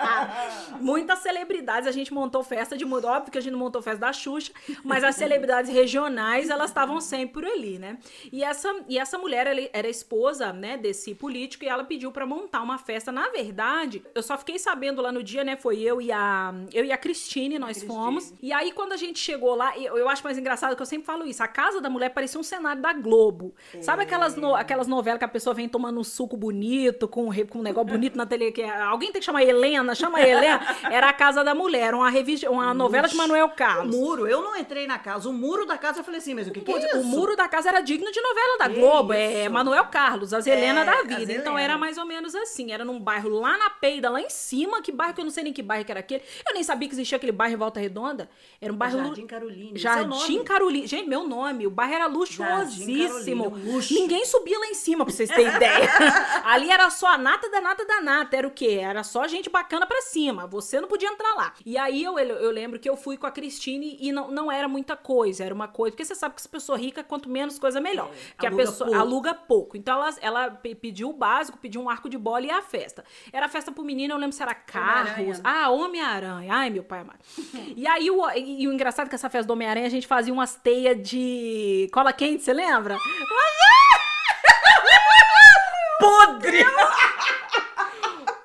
muitas 0.80 1.18
celebridades. 1.20 1.88
A 1.88 1.92
gente 1.92 2.12
montou 2.12 2.42
festa 2.42 2.76
de 2.76 2.84
mundo. 2.84 3.06
Óbvio 3.06 3.32
que 3.32 3.38
a 3.38 3.40
gente 3.40 3.52
não 3.52 3.58
montou 3.58 3.82
festa 3.82 4.00
da 4.00 4.12
Xuxa, 4.12 4.52
mas 4.82 5.04
as 5.04 5.16
celebridades 5.16 5.70
regionais, 5.70 6.50
elas 6.50 6.70
estavam 6.70 7.00
sempre 7.00 7.34
por 7.34 7.44
ali, 7.44 7.78
né? 7.78 7.98
E 8.32 8.44
essa, 8.44 8.74
e 8.88 8.98
essa 8.98 9.18
mulher 9.18 9.46
ela 9.46 9.60
era 9.72 9.88
esposa, 9.88 10.52
né, 10.52 10.76
desse 10.76 11.14
político 11.14 11.64
e 11.64 11.68
ela 11.68 11.84
pediu 11.84 12.12
pra 12.12 12.26
montar 12.26 12.62
uma 12.62 12.78
festa. 12.78 13.10
Na 13.10 13.28
verdade, 13.28 14.02
eu 14.14 14.22
só 14.22 14.36
fiquei 14.38 14.58
sabendo 14.58 15.02
lá 15.02 15.10
no 15.10 15.22
dia, 15.22 15.44
né? 15.44 15.56
Foi 15.56 15.80
eu 15.80 16.00
e 16.00 16.12
a 16.12 16.54
eu 16.72 16.84
e 16.84 16.92
a 16.92 16.96
Cristine, 16.96 17.58
nós 17.58 17.78
Cristine. 17.78 17.92
fomos. 17.94 18.32
E 18.42 18.52
aí 18.52 18.72
quando 18.72 18.92
a 18.92 18.96
gente 18.96 19.18
chegou 19.18 19.54
lá, 19.54 19.76
eu, 19.78 19.96
eu 19.96 20.08
acho 20.08 20.22
mais 20.22 20.38
engraçado 20.38 20.76
que 20.76 20.82
eu 20.82 20.86
sempre 20.86 21.06
falo 21.06 21.26
isso, 21.26 21.42
a 21.42 21.48
casa 21.54 21.80
da 21.80 21.88
mulher 21.88 22.10
parecia 22.10 22.38
um 22.40 22.42
cenário 22.42 22.82
da 22.82 22.92
Globo. 22.92 23.54
Sabe 23.80 24.02
aquelas 24.02 24.34
no- 24.34 24.54
aquelas 24.56 24.86
novelas 24.88 25.18
que 25.18 25.24
a 25.24 25.28
pessoa 25.28 25.54
vem 25.54 25.68
tomando 25.68 26.00
um 26.00 26.04
suco 26.04 26.36
bonito, 26.36 27.06
com, 27.06 27.28
um 27.30 27.46
com 27.46 27.60
um 27.60 27.62
negócio 27.62 27.88
bonito 27.90 28.16
na 28.16 28.26
tele 28.26 28.50
que 28.50 28.62
é- 28.62 28.80
alguém 28.82 29.12
tem 29.12 29.20
que 29.20 29.24
chamar 29.26 29.42
Helena, 29.44 29.94
chama 29.94 30.20
Helena. 30.20 30.60
Era 30.90 31.08
a 31.10 31.12
casa 31.12 31.44
da 31.44 31.54
mulher, 31.54 31.94
uma 31.94 32.10
revista, 32.10 32.50
uma 32.50 32.74
novela 32.74 33.06
de 33.06 33.16
Manuel 33.16 33.46
O 33.46 33.50
Carlos. 33.50 33.94
muro, 33.94 34.26
eu 34.26 34.42
não 34.42 34.56
entrei 34.56 34.86
na 34.86 34.98
casa. 34.98 35.28
O 35.28 35.32
muro 35.32 35.64
da 35.64 35.78
casa, 35.78 36.00
eu 36.00 36.04
falei 36.04 36.18
assim, 36.18 36.34
mas 36.34 36.48
o 36.48 36.50
que, 36.50 36.60
que 36.60 36.72
é 36.72 36.78
isso? 36.78 36.98
O 37.00 37.04
muro 37.04 37.36
da 37.36 37.46
casa 37.48 37.68
era 37.68 37.80
digno 37.80 38.10
de 38.10 38.20
novela 38.20 38.58
da 38.58 38.68
Que 38.68 38.80
Globo, 38.80 39.12
é 39.12 39.42
isso? 39.44 39.52
Manuel 39.52 39.84
Carlos, 39.86 40.34
as 40.34 40.46
Helena 40.46 40.80
É, 40.80 40.84
da 40.84 41.02
vida. 41.02 41.32
Então 41.32 41.52
Helena. 41.52 41.60
era 41.62 41.78
mais 41.78 41.96
ou 41.98 42.04
menos 42.04 42.34
assim, 42.34 42.72
era 42.72 42.84
num 42.84 42.98
bairro 42.98 43.28
lá 43.28 43.56
na 43.56 43.70
Peida, 43.70 44.10
lá 44.10 44.20
em 44.20 44.28
cima, 44.30 44.82
que 44.82 44.90
bairro 44.90 45.14
que 45.14 45.20
eu 45.20 45.24
não 45.24 45.30
sei 45.30 45.44
nem 45.44 45.52
que 45.52 45.62
bairro 45.62 45.84
que 45.84 45.92
era 45.92 46.00
aquele. 46.00 46.22
Eu 46.48 46.54
nem 46.54 46.62
sabia 46.62 46.88
que 46.88 46.94
existia 46.94 47.16
aquele 47.16 47.32
bairro 47.32 47.54
em 47.54 47.58
Volta 47.58 47.78
Redonda. 47.78 48.28
Era 48.60 48.72
um 48.72 48.76
bairro 48.76 48.98
Jardim 48.98 49.26
Carolina. 49.26 49.70
é 49.70 49.74
o 49.74 49.78
Jardim. 49.78 50.44
Carolina. 50.44 50.86
Gente, 50.86 51.08
meu 51.08 51.26
nome. 51.26 51.43
O 51.66 51.70
bairro 51.70 51.94
era 51.94 52.06
luxuosíssimo. 52.06 53.44
Carolina, 53.50 53.72
luxo. 53.72 53.94
Ninguém 53.94 54.24
subia 54.24 54.58
lá 54.58 54.66
em 54.66 54.74
cima, 54.74 55.04
pra 55.04 55.12
vocês 55.14 55.28
terem 55.30 55.48
ideia. 55.54 55.88
Ali 56.44 56.70
era 56.70 56.88
só 56.90 57.08
a 57.08 57.18
nata 57.18 57.48
da 57.50 57.60
nata 57.60 57.84
da 57.84 58.00
nata. 58.00 58.36
Era 58.36 58.46
o 58.46 58.50
quê? 58.50 58.78
Era 58.82 59.02
só 59.02 59.26
gente 59.26 59.50
bacana 59.50 59.86
pra 59.86 60.00
cima. 60.02 60.46
Você 60.46 60.80
não 60.80 60.88
podia 60.88 61.08
entrar 61.08 61.34
lá. 61.34 61.52
E 61.64 61.76
aí 61.78 62.02
eu, 62.02 62.18
eu 62.18 62.50
lembro 62.50 62.78
que 62.78 62.88
eu 62.88 62.96
fui 62.96 63.16
com 63.16 63.26
a 63.26 63.30
Cristine 63.30 63.96
e 64.00 64.12
não, 64.12 64.30
não 64.30 64.50
era 64.50 64.68
muita 64.68 64.96
coisa. 64.96 65.44
Era 65.44 65.54
uma 65.54 65.68
coisa. 65.68 65.92
Porque 65.92 66.04
você 66.04 66.14
sabe 66.14 66.34
que 66.34 66.40
essa 66.40 66.48
pessoa 66.48 66.78
rica, 66.78 67.02
quanto 67.04 67.28
menos 67.28 67.58
coisa, 67.58 67.80
melhor. 67.80 68.10
porque 68.32 68.46
a 68.46 68.50
aluga 68.50 68.62
pessoa 68.64 68.88
pouco. 68.90 69.00
aluga 69.02 69.34
pouco. 69.34 69.76
Então 69.76 69.94
ela, 69.98 70.14
ela 70.20 70.50
pe- 70.50 70.74
pediu 70.74 71.10
o 71.10 71.12
básico, 71.12 71.58
pediu 71.58 71.80
um 71.80 71.88
arco 71.88 72.08
de 72.08 72.18
bola 72.18 72.46
e 72.46 72.50
a 72.50 72.62
festa. 72.62 73.04
Era 73.32 73.48
festa 73.48 73.70
pro 73.72 73.84
menino, 73.84 74.14
eu 74.14 74.18
lembro 74.18 74.34
se 74.36 74.42
era 74.42 74.54
carros. 74.54 75.40
Ah, 75.44 75.70
Homem-Aranha. 75.70 76.52
Ai, 76.52 76.70
meu 76.70 76.82
pai 76.84 77.00
amado. 77.00 77.18
E 77.76 77.86
aí, 77.86 78.10
o, 78.10 78.30
e, 78.30 78.62
e 78.62 78.68
o 78.68 78.72
engraçado 78.72 79.06
é 79.06 79.08
que 79.08 79.14
essa 79.14 79.28
festa 79.28 79.46
do 79.46 79.52
Homem-Aranha, 79.52 79.86
a 79.86 79.90
gente 79.90 80.06
fazia 80.06 80.32
umas 80.32 80.54
teias 80.54 80.96
de 81.02 81.18
cola 81.92 82.12
quente, 82.12 82.42
você 82.42 82.52
lembra? 82.52 82.96
Podre! 85.98 86.64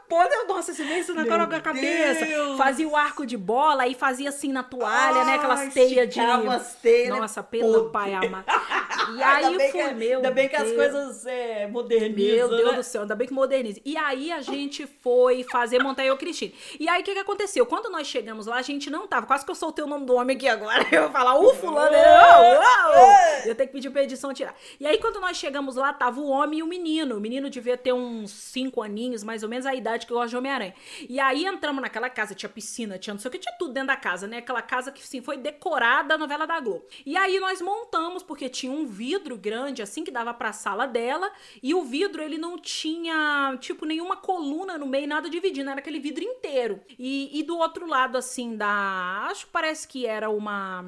Podre, 0.09 0.35
nossa, 0.47 0.73
você 0.73 0.83
vê 0.83 0.99
isso 0.99 1.13
na 1.13 1.21
Meu 1.21 1.29
cara 1.31 1.45
da 1.45 1.61
cabeça. 1.61 2.25
Fazia 2.57 2.87
o 2.87 2.95
arco 2.95 3.25
de 3.25 3.37
bola 3.37 3.87
e 3.87 3.93
fazia 3.93 4.29
assim 4.29 4.51
na 4.51 4.63
toalha, 4.63 5.23
né? 5.23 5.35
Aquelas 5.35 5.73
teias 5.73 6.09
de. 6.13 6.19
as 6.19 6.73
teias, 6.75 7.13
né? 7.13 7.19
Nossa, 7.19 7.43
pelo 7.43 7.73
Podre. 7.73 7.91
pai 7.91 8.13
amado. 8.13 8.45
E 9.09 9.23
Ainda 9.23 9.47
aí 9.47 9.57
bem 9.57 9.71
foi, 9.71 9.81
que, 9.81 9.93
meu. 9.93 10.17
Ainda 10.17 10.31
bem 10.31 10.47
que 10.49 10.55
as 10.55 10.71
coisas 10.71 11.25
é, 11.25 11.65
modernizam, 11.67 12.47
Meu 12.49 12.57
Deus 12.57 12.71
né? 12.71 12.77
do 12.77 12.83
céu, 12.83 13.01
ainda 13.01 13.15
bem 13.15 13.27
que 13.27 13.33
moderniza. 13.33 13.79
E 13.83 13.97
aí 13.97 14.31
a 14.31 14.41
gente 14.41 14.85
foi 14.85 15.43
fazer 15.49 15.79
e 15.81 16.17
Cristina. 16.17 16.53
E 16.79 16.87
aí 16.87 17.01
o 17.01 17.03
que, 17.03 17.13
que 17.13 17.19
aconteceu? 17.19 17.65
Quando 17.65 17.89
nós 17.89 18.05
chegamos 18.05 18.45
lá, 18.45 18.57
a 18.57 18.61
gente 18.61 18.89
não 18.89 19.07
tava. 19.07 19.25
Quase 19.25 19.45
que 19.45 19.51
eu 19.51 19.55
soltei 19.55 19.83
o 19.83 19.87
nome 19.87 20.05
do 20.05 20.13
homem 20.15 20.35
aqui 20.35 20.47
agora. 20.47 20.85
Eu 20.91 21.03
vou 21.03 21.11
falar, 21.11 21.39
o 21.39 21.53
fulano. 21.55 21.95
ele, 21.95 22.05
"Ô, 22.05 22.59
ô, 22.59 23.05
ô". 23.05 23.47
Eu 23.47 23.55
tenho 23.55 23.67
que 23.69 23.73
pedir 23.73 23.89
pra 23.89 24.03
edição 24.03 24.33
tirar. 24.33 24.53
E 24.79 24.85
aí, 24.85 24.97
quando 24.97 25.19
nós 25.19 25.37
chegamos 25.37 25.75
lá, 25.75 25.93
tava 25.93 26.19
o 26.19 26.27
homem 26.27 26.59
e 26.59 26.63
o 26.63 26.67
menino. 26.67 27.17
O 27.17 27.19
menino 27.21 27.49
devia 27.49 27.77
ter 27.77 27.93
uns 27.93 28.31
cinco 28.31 28.81
aninhos, 28.81 29.23
mais 29.23 29.43
ou 29.43 29.49
menos, 29.49 29.65
a 29.65 29.73
idade 29.73 29.98
que 30.05 30.13
eu 30.13 30.17
gosto 30.17 30.29
de 30.29 30.37
Homem-Aranha. 30.37 30.73
E 31.07 31.19
aí 31.19 31.45
entramos 31.45 31.81
naquela 31.81 32.09
casa, 32.09 32.35
tinha 32.35 32.49
piscina, 32.49 32.97
tinha 32.97 33.13
não 33.13 33.19
sei 33.19 33.29
o 33.29 33.31
que, 33.31 33.39
tinha 33.39 33.55
tudo 33.57 33.73
dentro 33.73 33.87
da 33.87 33.95
casa, 33.95 34.27
né? 34.27 34.37
Aquela 34.37 34.61
casa 34.61 34.91
que, 34.91 35.05
sim, 35.05 35.21
foi 35.21 35.37
decorada 35.37 36.15
a 36.15 36.17
novela 36.17 36.45
da 36.45 36.59
Globo. 36.59 36.85
E 37.05 37.15
aí 37.17 37.39
nós 37.39 37.61
montamos, 37.61 38.23
porque 38.23 38.49
tinha 38.49 38.71
um 38.71 38.85
vidro 38.85 39.37
grande, 39.37 39.81
assim, 39.81 40.03
que 40.03 40.11
dava 40.11 40.33
pra 40.33 40.53
sala 40.53 40.85
dela, 40.85 41.31
e 41.61 41.73
o 41.73 41.83
vidro, 41.83 42.21
ele 42.21 42.37
não 42.37 42.57
tinha, 42.57 43.57
tipo, 43.59 43.85
nenhuma 43.85 44.17
coluna 44.17 44.77
no 44.77 44.85
meio, 44.85 45.07
nada 45.07 45.29
dividindo, 45.29 45.69
era 45.69 45.79
aquele 45.79 45.99
vidro 45.99 46.23
inteiro. 46.23 46.81
E, 46.97 47.39
e 47.39 47.43
do 47.43 47.57
outro 47.57 47.87
lado, 47.87 48.17
assim, 48.17 48.55
da. 48.55 49.27
Acho 49.29 49.45
que 49.45 49.51
parece 49.51 49.87
que 49.87 50.05
era 50.05 50.29
uma, 50.29 50.83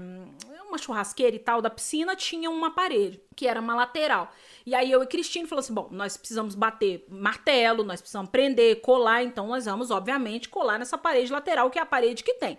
uma 0.68 0.78
churrasqueira 0.78 1.36
e 1.36 1.40
tal, 1.40 1.62
da 1.62 1.70
piscina, 1.70 2.16
tinha 2.16 2.50
uma 2.50 2.72
parede, 2.72 3.22
que 3.36 3.48
era 3.48 3.60
uma 3.60 3.76
lateral. 3.76 4.32
E 4.66 4.76
aí 4.76 4.92
eu 4.92 5.02
e 5.04 5.08
Cristine 5.08 5.48
falou 5.48 5.60
assim: 5.60 5.74
bom, 5.74 5.88
nós 5.92 6.18
precisamos 6.18 6.56
bater 6.56 7.06
martelo, 7.10 7.84
nós 7.84 8.02
precisamos 8.02 8.30
prender, 8.30 8.82
colar, 8.82 9.24
então 9.24 9.48
nós 9.48 9.66
vamos, 9.66 9.92
obviamente, 9.92 10.50
colar 10.50 10.78
nessa 10.80 10.98
parede 10.98 11.32
lateral, 11.32 11.70
que 11.70 11.80
é 11.80 11.82
a 11.82 11.86
parede 11.86 12.24
que 12.24 12.34
tem. 12.36 12.58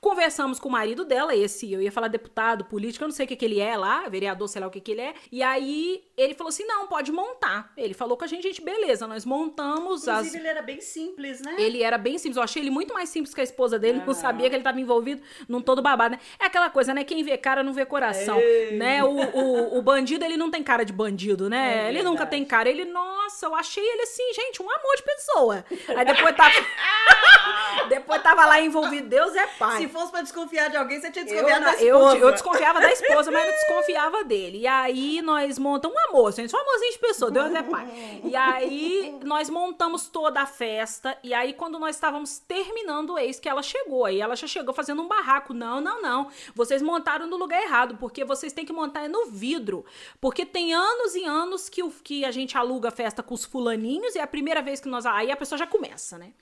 Conversamos 0.00 0.58
com 0.58 0.68
o 0.68 0.72
marido 0.72 1.04
dela, 1.04 1.34
esse, 1.34 1.72
eu 1.72 1.80
ia 1.80 1.92
falar 1.92 2.08
deputado, 2.08 2.64
político, 2.64 3.04
eu 3.04 3.08
não 3.08 3.14
sei 3.14 3.24
o 3.24 3.28
que, 3.28 3.36
que 3.36 3.44
ele 3.44 3.60
é 3.60 3.76
lá, 3.76 4.08
vereador, 4.08 4.48
sei 4.48 4.60
lá 4.60 4.66
o 4.66 4.70
que, 4.70 4.80
que 4.80 4.92
ele 4.92 5.00
é. 5.00 5.14
E 5.30 5.42
aí 5.42 6.02
ele 6.16 6.34
falou 6.34 6.48
assim: 6.48 6.64
não, 6.64 6.86
pode 6.86 7.10
montar. 7.12 7.72
Ele 7.76 7.94
falou 7.94 8.16
com 8.16 8.24
a 8.24 8.26
gente, 8.26 8.42
gente, 8.42 8.62
beleza, 8.62 9.06
nós 9.06 9.24
montamos 9.24 10.08
as. 10.08 10.18
Inclusive, 10.18 10.38
ele 10.38 10.48
era 10.48 10.62
bem 10.62 10.80
simples, 10.80 11.40
né? 11.40 11.54
Ele 11.58 11.82
era 11.82 11.98
bem 11.98 12.18
simples. 12.18 12.36
Eu 12.36 12.42
achei 12.42 12.62
ele 12.62 12.70
muito 12.70 12.92
mais 12.92 13.08
simples 13.08 13.34
que 13.34 13.40
a 13.40 13.44
esposa 13.44 13.78
dele. 13.78 14.02
Não 14.04 14.10
Ah. 14.10 14.14
sabia 14.14 14.48
que 14.48 14.54
ele 14.54 14.60
estava 14.60 14.80
envolvido 14.80 15.22
num 15.48 15.60
todo 15.60 15.82
babado, 15.82 16.12
né? 16.12 16.20
É 16.38 16.46
aquela 16.46 16.70
coisa, 16.70 16.92
né? 16.94 17.04
Quem 17.04 17.22
vê 17.22 17.36
cara 17.36 17.62
não 17.62 17.72
vê 17.72 17.84
coração, 17.84 18.38
Ei. 18.38 18.76
né? 18.76 19.02
O, 19.04 19.08
o, 19.08 19.78
o 19.78 19.82
bandido, 19.82 20.24
ele 20.24 20.36
não 20.36 20.50
tem 20.50 20.62
cara 20.62 20.84
de 20.84 20.92
bandido, 20.92 21.43
né? 21.48 21.86
É 21.86 21.88
ele 21.88 22.02
nunca 22.02 22.26
tem 22.26 22.44
cara. 22.44 22.68
Ele, 22.68 22.84
nossa, 22.84 23.46
eu 23.46 23.54
achei 23.54 23.84
ele 23.84 24.02
assim, 24.02 24.32
gente, 24.34 24.62
um 24.62 24.70
amor 24.70 24.96
de 24.96 25.02
pessoa. 25.02 25.64
Aí 25.96 26.04
depois 26.04 26.36
tava... 26.36 26.54
depois 27.88 28.22
tava 28.22 28.46
lá 28.46 28.60
envolvido. 28.60 29.08
Deus 29.08 29.34
é 29.34 29.46
pai. 29.46 29.78
Se 29.78 29.88
fosse 29.88 30.10
pra 30.10 30.22
desconfiar 30.22 30.70
de 30.70 30.76
alguém, 30.76 31.00
você 31.00 31.10
tinha 31.10 31.24
Eu, 31.24 31.28
desconfiado 31.28 31.64
da 31.64 31.72
eu, 31.82 31.96
esposa. 31.96 32.16
eu 32.18 32.32
desconfiava 32.32 32.80
da 32.80 32.92
esposa, 32.92 33.30
mas 33.30 33.46
não 33.46 33.52
desconfiava 33.52 34.24
dele. 34.24 34.58
E 34.58 34.66
aí 34.66 35.22
nós 35.22 35.58
montamos 35.58 35.96
um 35.96 36.08
amor, 36.10 36.32
gente. 36.32 36.50
Só 36.50 36.56
um 36.56 36.60
amorzinho 36.60 36.92
de 36.92 36.98
pessoa, 36.98 37.30
Deus 37.30 37.54
é 37.54 37.62
pai. 37.62 37.86
E 38.24 38.36
aí 38.36 39.18
nós 39.22 39.50
montamos 39.50 40.08
toda 40.08 40.40
a 40.40 40.46
festa. 40.46 41.16
E 41.22 41.34
aí, 41.34 41.52
quando 41.52 41.78
nós 41.78 41.96
estávamos 41.96 42.38
terminando, 42.38 43.18
eis 43.18 43.38
que 43.38 43.48
ela 43.48 43.62
chegou. 43.62 44.04
Aí 44.04 44.20
ela 44.20 44.36
já 44.36 44.46
chegou 44.46 44.74
fazendo 44.74 45.02
um 45.02 45.08
barraco. 45.08 45.52
Não, 45.52 45.80
não, 45.80 46.00
não. 46.00 46.28
Vocês 46.54 46.82
montaram 46.82 47.26
no 47.26 47.36
lugar 47.36 47.62
errado, 47.62 47.96
porque 47.96 48.24
vocês 48.24 48.52
têm 48.52 48.64
que 48.64 48.72
montar 48.72 49.08
no 49.08 49.26
vidro. 49.26 49.84
Porque 50.20 50.44
tem 50.46 50.72
anos 50.74 51.14
e 51.14 51.24
anos 51.24 51.33
que, 51.70 51.82
o, 51.82 51.90
que 51.90 52.24
a 52.24 52.30
gente 52.30 52.56
aluga 52.56 52.90
festa 52.90 53.22
com 53.22 53.34
os 53.34 53.44
fulaninhos 53.44 54.14
e 54.14 54.18
é 54.18 54.22
a 54.22 54.26
primeira 54.26 54.62
vez 54.62 54.80
que 54.80 54.88
nós. 54.88 55.06
Aí 55.06 55.30
a 55.30 55.36
pessoa 55.36 55.58
já 55.58 55.66
começa, 55.66 56.18
né? 56.18 56.32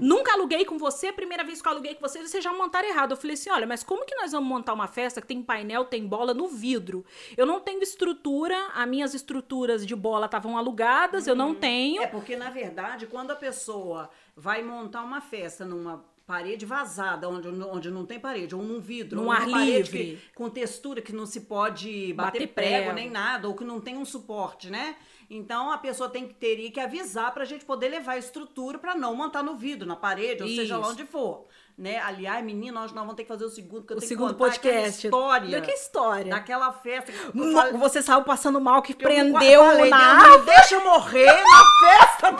Nunca 0.00 0.32
aluguei 0.32 0.64
com 0.64 0.78
você, 0.78 1.08
a 1.08 1.12
primeira 1.12 1.44
vez 1.44 1.60
que 1.60 1.68
eu 1.68 1.72
aluguei 1.72 1.94
com 1.94 2.00
você, 2.00 2.20
vocês 2.20 2.42
já 2.42 2.52
montaram 2.52 2.88
errado. 2.88 3.12
Eu 3.12 3.16
falei 3.16 3.34
assim: 3.34 3.50
olha, 3.50 3.66
mas 3.66 3.84
como 3.84 4.04
que 4.04 4.14
nós 4.16 4.32
vamos 4.32 4.48
montar 4.48 4.72
uma 4.72 4.88
festa 4.88 5.20
que 5.20 5.26
tem 5.26 5.42
painel, 5.42 5.84
tem 5.84 6.06
bola 6.06 6.32
no 6.32 6.48
vidro? 6.48 7.04
Eu 7.36 7.46
não 7.46 7.60
tenho 7.60 7.82
estrutura, 7.82 8.56
as 8.74 8.88
minhas 8.88 9.14
estruturas 9.14 9.86
de 9.86 9.94
bola 9.94 10.26
estavam 10.26 10.56
alugadas, 10.56 11.26
eu 11.26 11.34
não 11.34 11.54
tenho. 11.54 12.02
É 12.02 12.06
porque, 12.06 12.36
na 12.36 12.50
verdade, 12.50 13.06
quando 13.06 13.30
a 13.30 13.36
pessoa 13.36 14.10
vai 14.36 14.62
montar 14.62 15.02
uma 15.02 15.20
festa 15.20 15.64
numa 15.64 16.04
parede 16.28 16.66
vazada, 16.66 17.26
onde, 17.26 17.48
onde 17.48 17.90
não 17.90 18.04
tem 18.04 18.20
parede, 18.20 18.54
ou 18.54 18.62
num 18.62 18.80
vidro, 18.80 19.16
Num 19.18 19.24
ou 19.28 19.32
ar 19.32 19.48
parede 19.48 19.70
livre. 19.90 19.98
que- 19.98 20.34
com 20.34 20.50
textura 20.50 21.00
que 21.00 21.10
não 21.12 21.24
se 21.24 21.40
pode 21.40 22.12
bater, 22.12 22.32
Bater 22.40 22.48
prego, 22.48 22.70
prego. 22.76 22.92
nem 22.92 23.08
nada, 23.10 23.48
ou 23.48 23.54
que 23.54 23.64
não 23.64 23.80
tem 23.80 23.96
um 23.96 24.04
suporte, 24.04 24.68
né? 24.70 24.94
Então 25.30 25.70
a 25.72 25.78
pessoa 25.78 26.08
tem 26.10 26.28
que 26.28 26.34
teria 26.34 26.70
que 26.70 26.78
avisar 26.80 27.32
pra 27.32 27.46
gente 27.46 27.64
poder 27.64 27.88
levar 27.88 28.12
a 28.12 28.18
estrutura 28.18 28.78
pra 28.78 28.94
não 28.94 29.14
montar 29.14 29.42
no 29.42 29.56
vidro, 29.56 29.88
na 29.88 29.96
parede, 29.96 30.42
ou 30.42 30.48
seja 30.50 30.76
lá 30.76 30.82
Isso. 30.82 30.92
onde 30.92 31.06
for. 31.06 31.46
Né? 31.76 31.98
Aliás, 32.00 32.44
menino, 32.44 32.74
nós, 32.74 32.92
nós 32.92 33.00
vamos 33.02 33.14
ter 33.14 33.22
que 33.22 33.28
fazer 33.28 33.44
o 33.44 33.50
segundo, 33.50 33.80
porque 33.82 33.92
eu 33.94 33.96
O 33.98 34.00
tenho 34.00 34.08
segundo 34.08 34.28
que 34.34 34.38
contar 34.38 34.50
podcast. 34.52 35.06
história. 35.06 35.60
Que 35.62 35.70
história? 35.70 36.30
Daquela 36.30 36.72
festa. 36.72 37.10
que 37.12 37.36
Mo- 37.36 37.52
falei- 37.52 37.72
Você 37.74 38.02
saiu 38.02 38.22
passando 38.24 38.60
mal 38.60 38.82
que 38.82 38.92
que 38.92 39.04
eu 39.04 39.08
prendeu 39.08 39.62
falei, 39.64 39.88
na 39.90 40.36
deixa 40.38 40.74
eu 40.74 40.84
morrer 40.84 41.26
na 41.42 41.64
festa. 41.80 42.36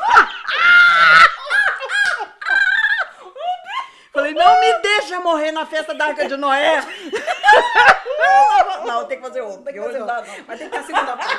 Falei, 4.18 4.34
não 4.34 4.60
me 4.60 4.72
deixa 4.82 5.20
morrer 5.20 5.52
na 5.52 5.64
festa 5.64 5.94
da 5.94 6.06
Arca 6.06 6.26
de 6.26 6.36
Noé. 6.36 6.82
Não, 8.86 9.04
tem 9.06 9.18
que 9.18 9.22
fazer 9.24 9.40
outro. 9.40 9.62
Tem 9.62 9.74
que 9.74 9.80
fazer 9.80 9.98
não. 9.98 10.06
Mas 10.46 10.58
tem 10.58 10.68
que 10.68 10.70
ter 10.70 10.78
a 10.78 10.82
segunda 10.82 11.16
parte. 11.16 11.36